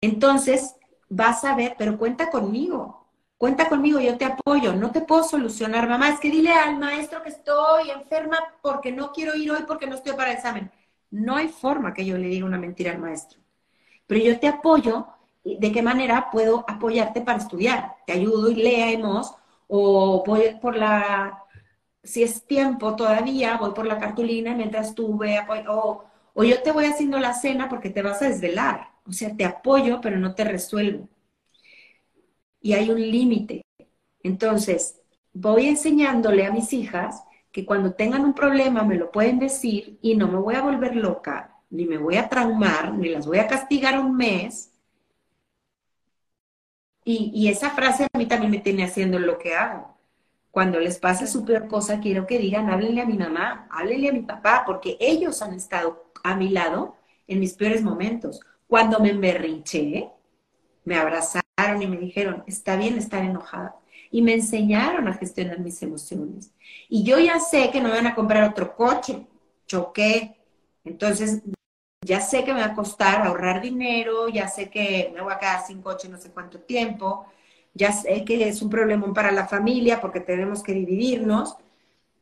Entonces, 0.00 0.76
vas 1.08 1.44
a 1.44 1.54
ver, 1.54 1.76
pero 1.78 1.98
cuenta 1.98 2.30
conmigo. 2.30 3.06
Cuenta 3.38 3.68
conmigo, 3.68 4.00
yo 4.00 4.16
te 4.16 4.24
apoyo. 4.24 4.74
No 4.74 4.90
te 4.90 5.00
puedo 5.00 5.24
solucionar, 5.24 5.88
mamá. 5.88 6.10
Es 6.10 6.20
que 6.20 6.30
dile 6.30 6.52
al 6.52 6.78
maestro 6.78 7.22
que 7.22 7.30
estoy 7.30 7.90
enferma 7.90 8.38
porque 8.62 8.92
no 8.92 9.12
quiero 9.12 9.34
ir 9.34 9.50
hoy 9.50 9.64
porque 9.66 9.86
no 9.86 9.96
estoy 9.96 10.14
para 10.14 10.30
el 10.30 10.36
examen. 10.36 10.70
No 11.10 11.36
hay 11.36 11.48
forma 11.48 11.94
que 11.94 12.04
yo 12.04 12.18
le 12.18 12.28
diga 12.28 12.46
una 12.46 12.58
mentira 12.58 12.92
al 12.92 12.98
maestro. 12.98 13.40
Pero 14.06 14.24
yo 14.24 14.38
te 14.40 14.48
apoyo 14.48 15.06
de 15.44 15.72
qué 15.72 15.82
manera 15.82 16.30
puedo 16.30 16.64
apoyarte 16.68 17.20
para 17.20 17.38
estudiar. 17.38 17.96
Te 18.06 18.12
ayudo 18.14 18.50
y 18.50 18.56
leemos, 18.56 19.34
o 19.68 20.24
voy 20.26 20.56
por 20.60 20.76
la, 20.76 21.43
si 22.04 22.22
es 22.22 22.44
tiempo 22.46 22.96
todavía, 22.96 23.56
voy 23.56 23.72
por 23.72 23.86
la 23.86 23.98
cartulina 23.98 24.54
mientras 24.54 24.94
tú 24.94 25.16
ve, 25.18 25.38
o, 25.68 26.04
o 26.34 26.44
yo 26.44 26.62
te 26.62 26.72
voy 26.72 26.84
haciendo 26.86 27.18
la 27.18 27.34
cena 27.34 27.68
porque 27.68 27.90
te 27.90 28.02
vas 28.02 28.22
a 28.22 28.28
desvelar. 28.28 28.90
O 29.06 29.12
sea, 29.12 29.36
te 29.36 29.44
apoyo, 29.44 30.00
pero 30.00 30.18
no 30.18 30.34
te 30.34 30.44
resuelvo. 30.44 31.08
Y 32.60 32.72
hay 32.72 32.90
un 32.90 33.00
límite. 33.00 33.62
Entonces, 34.22 35.00
voy 35.32 35.66
enseñándole 35.66 36.46
a 36.46 36.52
mis 36.52 36.72
hijas 36.72 37.24
que 37.52 37.66
cuando 37.66 37.94
tengan 37.94 38.24
un 38.24 38.34
problema 38.34 38.82
me 38.84 38.96
lo 38.96 39.10
pueden 39.12 39.38
decir 39.38 39.98
y 40.02 40.16
no 40.16 40.28
me 40.28 40.38
voy 40.38 40.54
a 40.56 40.62
volver 40.62 40.96
loca, 40.96 41.56
ni 41.70 41.86
me 41.86 41.98
voy 41.98 42.16
a 42.16 42.28
traumar, 42.28 42.94
ni 42.94 43.10
las 43.10 43.26
voy 43.26 43.38
a 43.38 43.46
castigar 43.46 43.98
un 44.00 44.16
mes, 44.16 44.74
y, 47.04 47.48
esa 47.48 47.70
frase 47.70 48.04
a 48.04 48.18
mí 48.18 48.26
también 48.26 48.50
me 48.50 48.58
tiene 48.60 48.84
haciendo 48.84 49.18
lo 49.18 49.38
que 49.38 49.54
hago. 49.54 49.93
Cuando 50.54 50.78
les 50.78 51.00
pase 51.00 51.26
su 51.26 51.44
peor 51.44 51.66
cosa, 51.66 51.98
quiero 51.98 52.28
que 52.28 52.38
digan, 52.38 52.70
háblenle 52.70 53.00
a 53.00 53.06
mi 53.06 53.18
mamá, 53.18 53.66
háblenle 53.72 54.10
a 54.10 54.12
mi 54.12 54.22
papá, 54.22 54.62
porque 54.64 54.96
ellos 55.00 55.42
han 55.42 55.52
estado 55.52 56.12
a 56.22 56.36
mi 56.36 56.48
lado 56.48 56.94
en 57.26 57.40
mis 57.40 57.54
peores 57.54 57.82
momentos. 57.82 58.40
Cuando 58.68 59.00
me 59.00 59.10
emberrinché, 59.10 60.12
me 60.84 60.96
abrazaron 60.96 61.82
y 61.82 61.88
me 61.88 61.96
dijeron, 61.96 62.44
está 62.46 62.76
bien 62.76 62.96
estar 62.96 63.24
enojada. 63.24 63.74
Y 64.12 64.22
me 64.22 64.34
enseñaron 64.34 65.08
a 65.08 65.14
gestionar 65.14 65.58
mis 65.58 65.82
emociones. 65.82 66.52
Y 66.88 67.02
yo 67.02 67.18
ya 67.18 67.40
sé 67.40 67.70
que 67.72 67.80
no 67.80 67.88
me 67.88 67.96
van 67.96 68.06
a 68.06 68.14
comprar 68.14 68.48
otro 68.48 68.76
coche, 68.76 69.26
choqué. 69.66 70.36
Entonces 70.84 71.42
ya 72.00 72.20
sé 72.20 72.44
que 72.44 72.54
me 72.54 72.60
va 72.60 72.66
a 72.66 72.74
costar 72.76 73.26
ahorrar 73.26 73.60
dinero, 73.60 74.28
ya 74.28 74.46
sé 74.46 74.70
que 74.70 75.10
me 75.12 75.20
voy 75.20 75.32
a 75.32 75.38
quedar 75.38 75.66
sin 75.66 75.82
coche 75.82 76.08
no 76.08 76.16
sé 76.16 76.30
cuánto 76.30 76.60
tiempo, 76.60 77.26
ya 77.74 77.92
sé 77.92 78.24
que 78.24 78.48
es 78.48 78.62
un 78.62 78.70
problema 78.70 79.12
para 79.12 79.32
la 79.32 79.46
familia 79.46 80.00
porque 80.00 80.20
tenemos 80.20 80.62
que 80.62 80.72
dividirnos, 80.72 81.56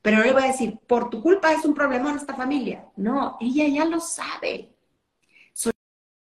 pero 0.02 0.18
no 0.18 0.24
le 0.24 0.32
voy 0.32 0.42
a 0.42 0.46
decir, 0.46 0.78
por 0.86 1.10
tu 1.10 1.22
culpa 1.22 1.52
es 1.52 1.64
un 1.64 1.74
problema 1.74 2.10
en 2.10 2.16
esta 2.16 2.34
familia. 2.34 2.86
No, 2.96 3.36
ella 3.40 3.68
ya 3.68 3.84
lo 3.84 4.00
sabe. 4.00 4.70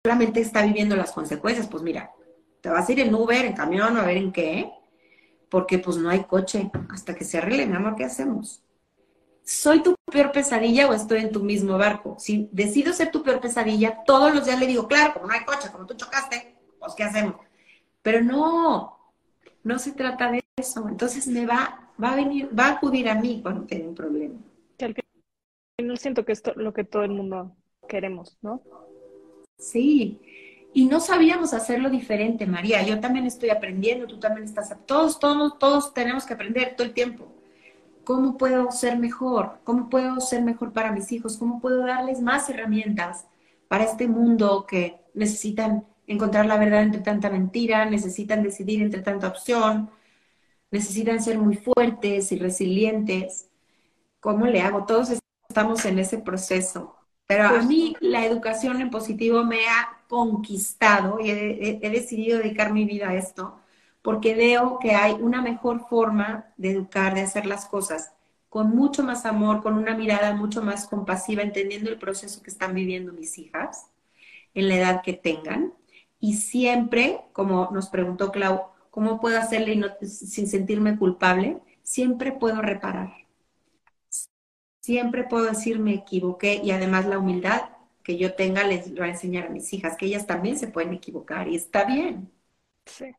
Solamente 0.04 0.40
está 0.40 0.62
viviendo 0.62 0.96
las 0.96 1.12
consecuencias. 1.12 1.68
Pues 1.68 1.82
mira, 1.82 2.10
te 2.60 2.70
vas 2.70 2.88
a 2.88 2.92
ir 2.92 3.00
en 3.00 3.14
Uber, 3.14 3.44
en 3.44 3.54
camión, 3.54 3.96
a 3.96 4.04
ver 4.04 4.16
en 4.16 4.32
qué, 4.32 4.70
porque 5.48 5.78
pues 5.78 5.96
no 5.98 6.10
hay 6.10 6.24
coche. 6.24 6.70
Hasta 6.90 7.14
que 7.14 7.24
se 7.24 7.38
arregle, 7.38 7.66
mi 7.66 7.76
amor, 7.76 7.94
¿qué 7.96 8.04
hacemos? 8.04 8.62
¿soy 9.48 9.82
tu 9.82 9.94
peor 10.12 10.30
pesadilla 10.30 10.88
o 10.88 10.92
estoy 10.92 11.20
en 11.20 11.32
tu 11.32 11.42
mismo 11.42 11.78
barco? 11.78 12.16
Si 12.18 12.50
decido 12.52 12.92
ser 12.92 13.10
tu 13.10 13.22
peor 13.22 13.40
pesadilla, 13.40 14.04
todos 14.04 14.34
los 14.34 14.44
días 14.44 14.60
le 14.60 14.66
digo, 14.66 14.86
claro, 14.86 15.14
como 15.14 15.26
no 15.26 15.32
hay 15.32 15.44
coche, 15.44 15.70
como 15.72 15.86
tú 15.86 15.94
chocaste, 15.94 16.54
pues 16.78 16.92
¿qué 16.94 17.04
hacemos? 17.04 17.36
Pero 18.02 18.22
no, 18.22 18.97
no 19.68 19.78
se 19.78 19.92
trata 19.92 20.32
de 20.32 20.42
eso. 20.56 20.88
Entonces 20.88 21.26
me 21.28 21.46
va, 21.46 21.92
va 22.02 22.12
a 22.12 22.16
venir, 22.16 22.48
va 22.58 22.66
a 22.66 22.72
acudir 22.72 23.08
a 23.08 23.14
mí 23.14 23.40
cuando 23.42 23.66
tenga 23.66 23.88
un 23.88 23.94
problema. 23.94 24.34
No 25.80 25.96
siento 25.96 26.24
que 26.24 26.32
esto 26.32 26.54
lo 26.56 26.72
que 26.72 26.82
todo 26.82 27.04
el 27.04 27.12
mundo 27.12 27.54
queremos, 27.86 28.36
¿no? 28.42 28.62
Sí, 29.58 30.20
y 30.74 30.86
no 30.86 30.98
sabíamos 30.98 31.54
hacerlo 31.54 31.88
diferente, 31.88 32.46
María. 32.46 32.82
Yo 32.82 32.98
también 32.98 33.26
estoy 33.26 33.50
aprendiendo, 33.50 34.08
tú 34.08 34.18
también 34.18 34.44
estás, 34.44 34.74
todos, 34.86 35.20
todos, 35.20 35.58
todos 35.58 35.94
tenemos 35.94 36.24
que 36.26 36.34
aprender 36.34 36.74
todo 36.76 36.86
el 36.86 36.94
tiempo. 36.94 37.32
¿Cómo 38.02 38.36
puedo 38.36 38.72
ser 38.72 38.98
mejor? 38.98 39.60
¿Cómo 39.62 39.88
puedo 39.88 40.18
ser 40.20 40.42
mejor 40.42 40.72
para 40.72 40.90
mis 40.90 41.12
hijos? 41.12 41.36
¿Cómo 41.36 41.60
puedo 41.60 41.86
darles 41.86 42.20
más 42.20 42.50
herramientas 42.50 43.26
para 43.68 43.84
este 43.84 44.08
mundo 44.08 44.66
que 44.66 45.00
necesitan 45.14 45.86
encontrar 46.08 46.46
la 46.46 46.58
verdad 46.58 46.82
entre 46.82 47.00
tanta 47.02 47.30
mentira, 47.30 47.84
necesitan 47.84 48.42
decidir 48.42 48.82
entre 48.82 49.02
tanta 49.02 49.28
opción, 49.28 49.90
necesitan 50.70 51.22
ser 51.22 51.38
muy 51.38 51.56
fuertes 51.56 52.32
y 52.32 52.38
resilientes? 52.38 53.48
¿Cómo 54.20 54.46
le 54.46 54.60
hago? 54.60 54.84
Todos 54.84 55.10
estamos 55.48 55.84
en 55.84 56.00
ese 56.00 56.18
proceso. 56.18 56.96
Pero 57.26 57.44
a 57.44 57.62
mí 57.62 57.94
la 58.00 58.26
educación 58.26 58.80
en 58.80 58.90
positivo 58.90 59.44
me 59.44 59.68
ha 59.68 60.02
conquistado 60.08 61.20
y 61.20 61.30
he, 61.30 61.78
he 61.82 61.90
decidido 61.90 62.38
dedicar 62.38 62.72
mi 62.72 62.84
vida 62.84 63.10
a 63.10 63.14
esto 63.14 63.60
porque 64.02 64.34
veo 64.34 64.78
que 64.78 64.92
hay 64.92 65.12
una 65.20 65.42
mejor 65.42 65.86
forma 65.88 66.46
de 66.56 66.70
educar, 66.70 67.14
de 67.14 67.20
hacer 67.22 67.46
las 67.46 67.66
cosas, 67.66 68.12
con 68.48 68.70
mucho 68.74 69.02
más 69.02 69.26
amor, 69.26 69.62
con 69.62 69.74
una 69.74 69.94
mirada 69.94 70.34
mucho 70.34 70.62
más 70.62 70.86
compasiva, 70.86 71.42
entendiendo 71.42 71.90
el 71.90 71.98
proceso 71.98 72.42
que 72.42 72.50
están 72.50 72.74
viviendo 72.74 73.12
mis 73.12 73.36
hijas 73.38 73.90
en 74.54 74.68
la 74.68 74.76
edad 74.76 75.02
que 75.02 75.12
tengan. 75.12 75.74
Y 76.20 76.34
siempre, 76.34 77.20
como 77.32 77.70
nos 77.72 77.88
preguntó 77.88 78.32
Clau, 78.32 78.68
¿cómo 78.90 79.20
puedo 79.20 79.38
hacerle 79.38 79.80
sin 80.02 80.48
sentirme 80.48 80.98
culpable? 80.98 81.60
Siempre 81.82 82.32
puedo 82.32 82.60
reparar. 82.60 83.12
Siempre 84.80 85.24
puedo 85.24 85.44
decir 85.44 85.78
me 85.78 85.94
equivoqué 85.94 86.60
y 86.62 86.70
además 86.70 87.06
la 87.06 87.18
humildad 87.18 87.70
que 88.02 88.16
yo 88.16 88.34
tenga 88.34 88.64
les 88.64 88.98
va 88.98 89.04
a 89.04 89.08
enseñar 89.08 89.46
a 89.46 89.50
mis 89.50 89.72
hijas 89.74 89.96
que 89.96 90.06
ellas 90.06 90.26
también 90.26 90.58
se 90.58 90.68
pueden 90.68 90.94
equivocar 90.94 91.46
y 91.46 91.56
está 91.56 91.84
bien. 91.84 92.32
Sí. 92.86 93.14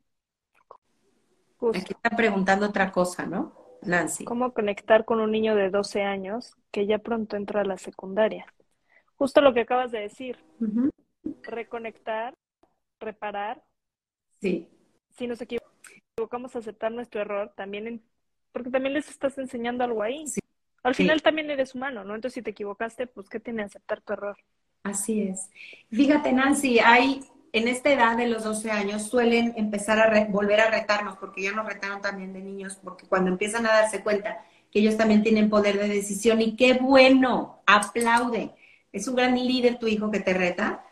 Aquí 1.76 1.94
está 1.94 2.10
preguntando 2.16 2.66
otra 2.66 2.92
cosa, 2.92 3.26
¿no? 3.26 3.54
Nancy. 3.84 4.26
¿Cómo 4.26 4.54
conectar 4.54 5.06
con 5.06 5.20
un 5.20 5.32
niño 5.32 5.56
de 5.56 5.70
12 5.70 6.02
años 6.02 6.56
que 6.72 6.86
ya 6.88 7.00
pronto 7.00 7.36
entra 7.36 7.62
a 7.62 7.66
la 7.66 7.78
secundaria? 7.78 8.46
Justo 9.16 9.42
lo 9.42 9.54
que 9.54 9.62
acabas 9.62 9.92
de 9.92 10.00
decir. 10.00 10.38
Reconectar, 11.44 12.34
reparar. 13.00 13.64
Sí, 14.42 14.70
Si 15.18 15.28
nos 15.28 15.40
equivocamos, 15.42 16.56
aceptar 16.56 16.92
nuestro 16.92 17.22
error, 17.22 17.54
también, 17.56 17.88
en- 17.88 18.04
porque 18.52 18.70
también 18.70 18.94
les 18.94 19.10
estás 19.10 19.38
enseñando 19.38 19.84
algo 19.84 20.02
ahí. 20.04 20.28
Sí. 20.28 20.40
Al 20.84 20.96
Sí. 20.96 21.04
final 21.04 21.22
también 21.22 21.50
eres 21.52 21.76
humano, 21.76 22.04
¿no? 22.04 22.16
Entonces, 22.16 22.36
si 22.36 22.42
te 22.42 22.52
equivocaste, 22.52 23.08
pues, 23.08 23.30
¿qué 23.30 23.40
tiene 23.40 23.64
aceptar 23.64 24.02
tu 24.02 24.14
error? 24.14 24.38
así 24.84 25.22
es. 25.24 25.50
Fíjate, 25.92 26.32
Nancy, 26.34 26.80
hay 26.80 27.22
en 27.52 27.68
esta 27.68 27.92
edad 27.92 28.18
de 28.18 28.28
los 28.28 28.44
12 28.44 28.72
años 28.72 29.04
suelen 29.10 29.54
empezar 29.58 30.00
a 30.00 30.08
re- 30.10 30.28
volver 30.30 30.60
a 30.62 30.70
retarnos, 30.72 31.18
porque 31.18 31.44
ya 31.44 31.52
nos 31.52 31.68
retaron 31.68 32.02
también 32.02 32.34
de 32.34 32.42
niños, 32.42 32.78
porque 32.84 33.08
cuando 33.08 33.30
empiezan 33.32 33.66
a 33.66 33.70
darse 33.72 34.04
cuenta 34.04 34.44
que 34.72 34.80
ellos 34.80 34.98
también 34.98 35.24
tienen 35.24 35.50
poder 35.50 35.78
de 35.80 35.88
decisión 35.88 36.42
y 36.42 36.56
qué 36.56 36.74
bueno, 36.76 37.62
aplaude. 37.66 38.52
Es 38.92 39.08
un 39.08 39.16
gran 39.16 39.36
líder 39.36 39.80
tu 39.80 39.88
hijo 39.88 40.12
que 40.12 40.20
te 40.20 40.34
reta. 40.34 40.84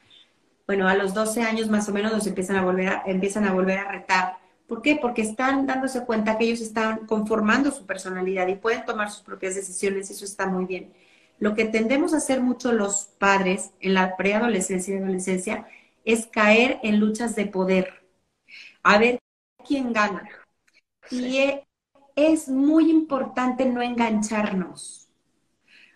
Bueno, 0.68 0.88
a 0.88 0.95
los 0.95 1.13
12 1.13 1.41
años 1.41 1.70
más 1.70 1.88
o 1.89 1.93
menos 1.93 2.11
nos 2.11 2.28
empiezan 2.28 2.57
a 2.57 2.63
volver 2.63 2.89
a, 2.89 3.03
empiezan 3.05 3.45
a 3.45 3.53
volver 3.53 3.80
a 3.80 3.91
retar. 3.91 4.38
¿Por 4.68 4.82
qué? 4.82 4.97
Porque 5.01 5.22
están 5.22 5.65
dándose 5.65 6.05
cuenta 6.05 6.38
que 6.38 6.43
ellos 6.45 6.59
están 6.61 7.05
conformando 7.07 7.72
su 7.72 7.86
personalidad 7.86 8.47
y 8.47 8.55
pueden 8.55 8.84
tomar 8.86 9.09
sus 9.09 9.24
propias 9.24 9.55
decisiones, 9.55 10.09
y 10.09 10.13
eso 10.13 10.26
está 10.26 10.47
muy 10.47 10.65
bien. 10.65 10.93
Lo 11.39 11.55
que 11.55 11.65
tendemos 11.65 12.13
a 12.13 12.18
hacer 12.18 12.41
mucho 12.41 12.74
los 12.74 13.05
padres 13.18 13.72
en 13.80 13.93
la 13.93 14.18
preadolescencia 14.18 14.95
y 14.95 14.97
adolescencia 14.97 15.68
es 16.03 16.28
caer 16.28 16.80
en 16.84 16.99
luchas 16.99 17.36
de 17.36 17.45
poder, 17.45 17.93
a 18.84 18.97
ver 18.99 19.20
quién 19.68 19.93
gana. 19.93 20.30
Y 21.09 21.38
e- 21.39 21.68
es 22.15 22.49
muy 22.49 22.91
importante 22.91 23.65
no 23.65 23.82
engancharnos. 23.82 25.09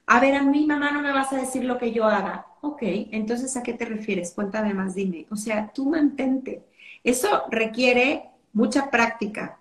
A 0.07 0.19
ver, 0.19 0.35
a 0.35 0.43
mi 0.43 0.65
mamá 0.67 0.91
no 0.91 1.01
me 1.01 1.11
vas 1.13 1.33
a 1.33 1.37
decir 1.37 1.63
lo 1.65 1.77
que 1.79 1.91
yo 1.93 2.05
haga. 2.05 2.47
Ok, 2.61 2.81
entonces 3.11 3.57
¿a 3.57 3.63
qué 3.63 3.73
te 3.73 3.85
refieres? 3.85 4.31
Cuéntame 4.33 4.73
más, 4.73 4.93
dime. 4.95 5.25
O 5.31 5.35
sea, 5.35 5.71
tú 5.73 5.89
mantente. 5.89 6.63
Eso 7.03 7.43
requiere 7.49 8.29
mucha 8.53 8.91
práctica. 8.91 9.59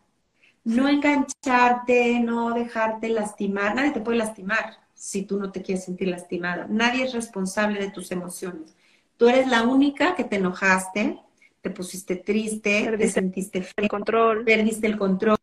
No 0.64 0.86
engancharte, 0.88 2.20
no 2.20 2.52
dejarte 2.52 3.08
lastimar. 3.08 3.74
Nadie 3.74 3.92
te 3.92 4.00
puede 4.00 4.18
lastimar 4.18 4.76
si 4.94 5.22
tú 5.22 5.38
no 5.38 5.50
te 5.50 5.62
quieres 5.62 5.84
sentir 5.84 6.08
lastimado. 6.08 6.66
Nadie 6.68 7.04
es 7.04 7.14
responsable 7.14 7.80
de 7.80 7.90
tus 7.90 8.12
emociones. 8.12 8.76
Tú 9.16 9.28
eres 9.28 9.48
la 9.48 9.62
única 9.62 10.14
que 10.14 10.24
te 10.24 10.36
enojaste, 10.36 11.18
te 11.62 11.70
pusiste 11.70 12.16
triste, 12.16 12.94
te 12.98 13.08
sentiste 13.08 13.62
feo, 13.62 13.72
El 13.78 13.88
control. 13.88 14.44
perdiste 14.44 14.86
el 14.86 14.98
control. 14.98 15.36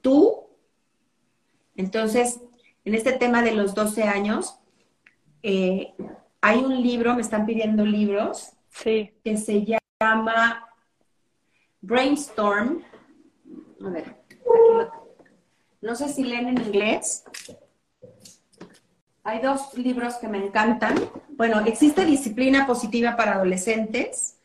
Tú. 0.00 0.44
Entonces, 1.76 2.40
en 2.84 2.94
este 2.94 3.12
tema 3.12 3.42
de 3.42 3.52
los 3.52 3.74
12 3.74 4.04
años, 4.04 4.58
eh, 5.42 5.94
hay 6.44 6.58
un 6.62 6.82
libro, 6.82 7.14
me 7.14 7.22
están 7.22 7.46
pidiendo 7.46 7.84
libros, 7.86 8.50
Sí. 8.70 9.12
que 9.24 9.36
se 9.38 9.64
llama 10.00 10.68
Brainstorm. 11.80 12.82
A 13.84 13.88
ver, 13.90 14.08
aquí 14.26 14.36
lo- 14.76 14.92
no 15.80 15.94
sé 15.94 16.08
si 16.08 16.24
leen 16.24 16.48
en 16.48 16.58
inglés. 16.60 17.24
Hay 19.22 19.40
dos 19.40 19.72
libros 19.76 20.16
que 20.16 20.28
me 20.28 20.38
encantan. 20.44 20.94
Bueno, 21.30 21.60
existe 21.64 22.04
Disciplina 22.04 22.66
Positiva 22.66 23.16
para 23.16 23.32
Adolescentes, 23.36 24.36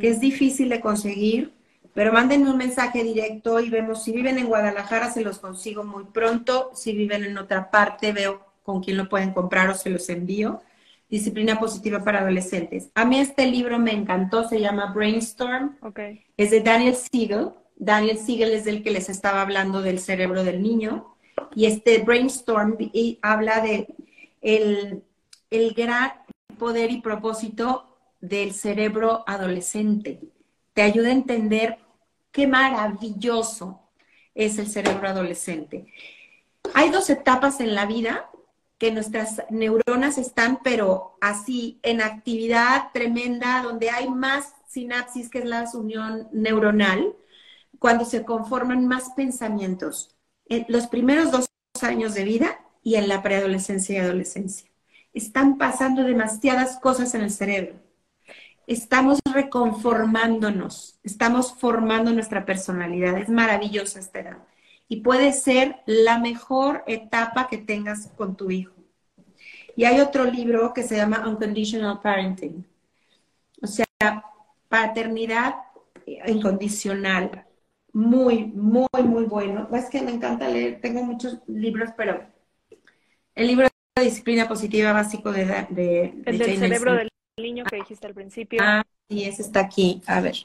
que 0.00 0.08
es 0.08 0.18
difícil 0.18 0.68
de 0.68 0.80
conseguir, 0.80 1.52
pero 1.94 2.12
mándenme 2.12 2.50
un 2.50 2.56
mensaje 2.56 3.04
directo 3.04 3.60
y 3.60 3.70
vemos 3.70 4.02
si 4.02 4.10
viven 4.10 4.36
en 4.38 4.46
Guadalajara, 4.48 5.12
se 5.12 5.22
los 5.22 5.38
consigo 5.38 5.84
muy 5.84 6.04
pronto. 6.04 6.70
Si 6.74 6.92
viven 6.92 7.22
en 7.24 7.38
otra 7.38 7.70
parte, 7.70 8.12
veo 8.12 8.44
con 8.64 8.82
quién 8.82 8.96
lo 8.96 9.08
pueden 9.08 9.32
comprar 9.32 9.70
o 9.70 9.74
se 9.74 9.90
los 9.90 10.08
envío. 10.08 10.60
Disciplina 11.08 11.58
Positiva 11.58 12.02
para 12.02 12.20
Adolescentes. 12.20 12.90
A 12.94 13.04
mí 13.04 13.20
este 13.20 13.46
libro 13.46 13.78
me 13.78 13.92
encantó, 13.92 14.48
se 14.48 14.60
llama 14.60 14.92
Brainstorm. 14.92 15.76
Ok. 15.82 16.00
Es 16.36 16.50
de 16.50 16.60
Daniel 16.60 16.96
Siegel. 16.96 17.50
Daniel 17.76 18.18
Siegel 18.18 18.52
es 18.52 18.64
del 18.64 18.82
que 18.82 18.90
les 18.90 19.08
estaba 19.08 19.42
hablando 19.42 19.82
del 19.82 20.00
cerebro 20.00 20.42
del 20.42 20.62
niño. 20.62 21.16
Y 21.54 21.66
este 21.66 21.98
brainstorm 21.98 22.76
y 22.78 23.18
habla 23.22 23.60
de 23.60 23.94
el, 24.40 25.02
el 25.50 25.74
gran 25.74 26.12
poder 26.58 26.90
y 26.90 27.00
propósito 27.00 27.96
del 28.20 28.52
cerebro 28.52 29.22
adolescente. 29.26 30.20
Te 30.72 30.82
ayuda 30.82 31.08
a 31.08 31.12
entender 31.12 31.78
qué 32.32 32.46
maravilloso 32.46 33.80
es 34.34 34.58
el 34.58 34.66
cerebro 34.66 35.08
adolescente. 35.08 35.86
Hay 36.74 36.90
dos 36.90 37.08
etapas 37.10 37.60
en 37.60 37.74
la 37.74 37.86
vida 37.86 38.30
que 38.78 38.92
nuestras 38.92 39.42
neuronas 39.50 40.18
están, 40.18 40.60
pero 40.62 41.16
así, 41.20 41.80
en 41.82 42.02
actividad 42.02 42.90
tremenda, 42.92 43.62
donde 43.62 43.90
hay 43.90 44.08
más 44.08 44.54
sinapsis, 44.66 45.30
que 45.30 45.38
es 45.38 45.44
la 45.46 45.68
unión 45.74 46.28
neuronal, 46.32 47.14
cuando 47.78 48.04
se 48.04 48.24
conforman 48.24 48.86
más 48.86 49.10
pensamientos. 49.16 50.14
En 50.46 50.66
los 50.68 50.86
primeros 50.86 51.30
dos 51.30 51.46
años 51.82 52.14
de 52.14 52.24
vida 52.24 52.60
y 52.82 52.96
en 52.96 53.08
la 53.08 53.22
preadolescencia 53.22 53.96
y 53.96 53.98
adolescencia. 53.98 54.70
Están 55.12 55.56
pasando 55.56 56.04
demasiadas 56.04 56.78
cosas 56.78 57.14
en 57.14 57.22
el 57.22 57.30
cerebro. 57.30 57.74
Estamos 58.66 59.20
reconformándonos, 59.32 60.98
estamos 61.02 61.54
formando 61.54 62.12
nuestra 62.12 62.44
personalidad. 62.44 63.16
Es 63.16 63.28
maravillosa 63.28 64.00
esta 64.00 64.20
edad. 64.20 64.38
Y 64.88 65.00
puede 65.00 65.32
ser 65.32 65.76
la 65.86 66.18
mejor 66.18 66.84
etapa 66.86 67.48
que 67.48 67.58
tengas 67.58 68.08
con 68.16 68.36
tu 68.36 68.50
hijo. 68.50 68.74
Y 69.74 69.84
hay 69.84 70.00
otro 70.00 70.24
libro 70.24 70.72
que 70.72 70.82
se 70.82 70.96
llama 70.96 71.28
Unconditional 71.28 72.00
Parenting. 72.00 72.64
O 73.62 73.66
sea, 73.66 73.86
paternidad 74.68 75.56
incondicional. 76.26 77.44
Muy, 77.92 78.44
muy, 78.44 79.02
muy 79.04 79.24
bueno. 79.24 79.68
Es 79.74 79.90
que 79.90 80.02
me 80.02 80.12
encanta 80.12 80.48
leer, 80.48 80.80
tengo 80.80 81.02
muchos 81.02 81.38
libros, 81.46 81.90
pero 81.96 82.24
el 83.34 83.46
libro 83.46 83.68
de 83.96 84.04
disciplina 84.04 84.48
positiva 84.48 84.92
básico 84.92 85.32
de, 85.32 85.44
de, 85.44 85.64
de 85.70 86.22
El 86.26 86.38
del 86.38 86.54
Jane 86.54 86.58
cerebro 86.58 86.94
del 86.94 87.08
niño 87.38 87.64
que 87.64 87.76
dijiste 87.76 88.06
al 88.06 88.14
principio. 88.14 88.60
Ah, 88.62 88.82
sí, 89.08 89.24
ese 89.24 89.42
está 89.42 89.60
aquí. 89.60 90.02
A 90.06 90.20
ver. 90.20 90.36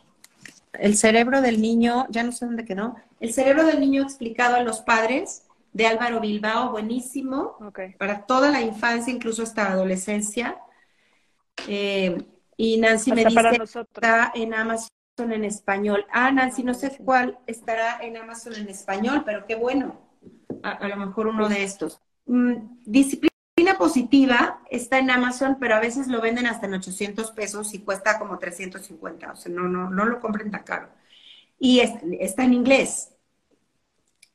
El 0.74 0.96
cerebro 0.96 1.42
del 1.42 1.62
niño, 1.62 2.06
ya 2.10 2.24
no 2.24 2.32
sé 2.32 2.46
dónde 2.46 2.66
quedó. 2.66 2.96
El 3.20 3.34
cerebro 3.34 3.66
del 3.66 3.80
niño 3.80 4.02
explicado 4.04 4.56
a 4.56 4.64
los 4.64 4.82
padres 4.82 5.44
de 5.74 5.88
Álvaro 5.88 6.20
Bilbao, 6.20 6.72
buenísimo 6.72 7.56
Ok. 7.68 7.80
para 7.98 8.26
toda 8.26 8.50
la 8.52 8.62
infancia, 8.62 9.14
incluso 9.14 9.44
hasta 9.44 9.64
la 9.66 9.72
adolescencia. 9.72 10.58
Eh, 11.68 12.18
y 12.58 12.78
Nancy 12.78 13.12
me 13.12 13.22
Hasta 13.26 13.30
dice 13.30 13.58
nosotros. 13.58 13.88
está 13.96 14.32
en 14.36 14.54
Amazon 14.54 14.90
en 15.20 15.44
español. 15.46 16.06
Ah, 16.12 16.32
Nancy, 16.32 16.64
no 16.64 16.74
sé 16.74 16.98
cuál 17.04 17.38
estará 17.48 18.00
en 18.02 18.18
Amazon 18.18 18.56
en 18.56 18.70
español, 18.70 19.24
pero 19.26 19.46
qué 19.46 19.56
bueno. 19.56 20.00
A, 20.64 20.72
a 20.72 20.88
lo 20.88 20.96
mejor 20.98 21.28
uno 21.28 21.50
de 21.50 21.64
estos. 21.64 22.00
Mm, 22.26 22.54
disciplina 22.86 23.31
positiva 23.78 24.62
está 24.70 25.00
en 25.00 25.10
Amazon, 25.10 25.58
pero 25.60 25.76
a 25.76 25.80
veces 25.80 26.08
lo 26.08 26.22
venden 26.22 26.46
hasta 26.46 26.68
en 26.68 26.76
800 26.76 27.32
pesos 27.32 27.74
y 27.74 27.80
cuesta 27.80 28.20
como 28.20 28.38
350. 28.38 29.32
O 29.32 29.36
sea, 29.36 29.52
no, 29.52 29.64
no, 29.64 29.90
no 29.90 30.06
lo 30.06 30.20
compren 30.20 30.52
tan 30.52 30.64
caro. 30.64 30.90
Y 31.58 31.80
es- 31.80 31.94
está 32.20 32.44
en 32.44 32.54
inglés. 32.54 33.16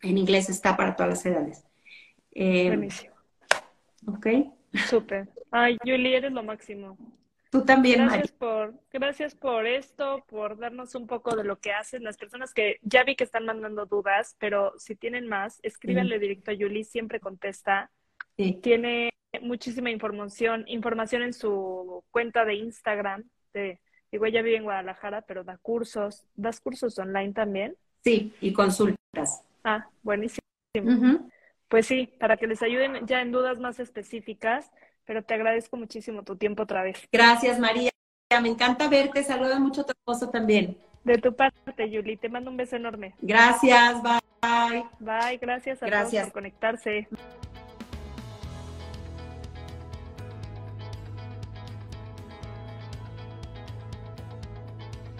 En 0.02 0.18
inglés 0.18 0.48
está 0.50 0.76
para 0.76 0.96
todas 0.96 1.10
las 1.10 1.26
edades. 1.26 1.64
Eh, 2.32 2.68
Buenísimo. 2.68 3.14
ok. 4.08 4.26
Súper. 4.88 5.28
Ay, 5.50 5.78
Julie, 5.84 6.16
eres 6.16 6.32
lo 6.32 6.42
máximo. 6.42 6.98
Tú 7.50 7.64
también, 7.64 8.00
Mari. 8.04 8.18
Gracias 8.18 8.32
por, 8.36 8.74
gracias 8.92 9.34
por 9.36 9.66
esto, 9.66 10.24
por 10.28 10.58
darnos 10.58 10.94
un 10.96 11.06
poco 11.06 11.36
de 11.36 11.44
lo 11.44 11.58
que 11.60 11.72
hacen 11.72 12.02
las 12.02 12.16
personas 12.18 12.52
que 12.52 12.78
ya 12.82 13.04
vi 13.04 13.14
que 13.14 13.24
están 13.24 13.46
mandando 13.46 13.86
dudas, 13.86 14.36
pero 14.38 14.74
si 14.78 14.96
tienen 14.96 15.28
más, 15.28 15.60
escríbanle 15.62 16.18
directo 16.18 16.50
a 16.50 16.54
Julie, 16.54 16.84
siempre 16.84 17.20
contesta. 17.20 17.90
Sí. 18.36 18.58
Tiene 18.62 19.10
muchísima 19.40 19.90
información, 19.90 20.64
información 20.66 21.22
en 21.22 21.32
su 21.32 22.04
cuenta 22.10 22.44
de 22.44 22.54
Instagram. 22.54 23.24
De, 23.52 23.80
digo, 24.12 24.26
ella 24.26 24.42
vive 24.42 24.56
en 24.56 24.64
Guadalajara, 24.64 25.22
pero 25.22 25.44
da 25.44 25.56
cursos. 25.58 26.24
¿Das 26.34 26.60
cursos 26.60 26.98
online 26.98 27.32
también? 27.32 27.76
Sí, 28.04 28.34
y 28.40 28.52
consultas. 28.52 29.42
Ah, 29.64 29.88
buenísimo. 30.02 30.40
Pues 31.68 31.86
sí, 31.86 32.06
para 32.20 32.36
que 32.36 32.46
les 32.46 32.62
ayuden 32.62 33.06
ya 33.06 33.20
en 33.20 33.32
dudas 33.32 33.58
más 33.58 33.80
específicas, 33.80 34.70
pero 35.04 35.22
te 35.22 35.34
agradezco 35.34 35.76
muchísimo 35.76 36.22
tu 36.22 36.36
tiempo 36.36 36.62
otra 36.62 36.82
vez. 36.82 37.08
Gracias, 37.10 37.58
María. 37.58 37.90
Me 38.42 38.48
encanta 38.48 38.88
verte. 38.88 39.24
Saluda 39.24 39.58
mucho 39.58 39.80
a 39.80 39.84
tu 39.84 39.92
esposo 39.92 40.30
también. 40.30 40.76
De 41.04 41.18
tu 41.18 41.34
parte, 41.34 41.88
Julie, 41.88 42.16
te 42.16 42.28
mando 42.28 42.50
un 42.50 42.56
beso 42.56 42.76
enorme. 42.76 43.14
Gracias, 43.20 44.02
bye. 44.02 44.84
Bye, 44.98 45.38
gracias 45.38 45.82
a 45.82 45.86
Gracias. 45.86 46.10
todos 46.10 46.24
por 46.26 46.32
conectarse. 46.32 47.08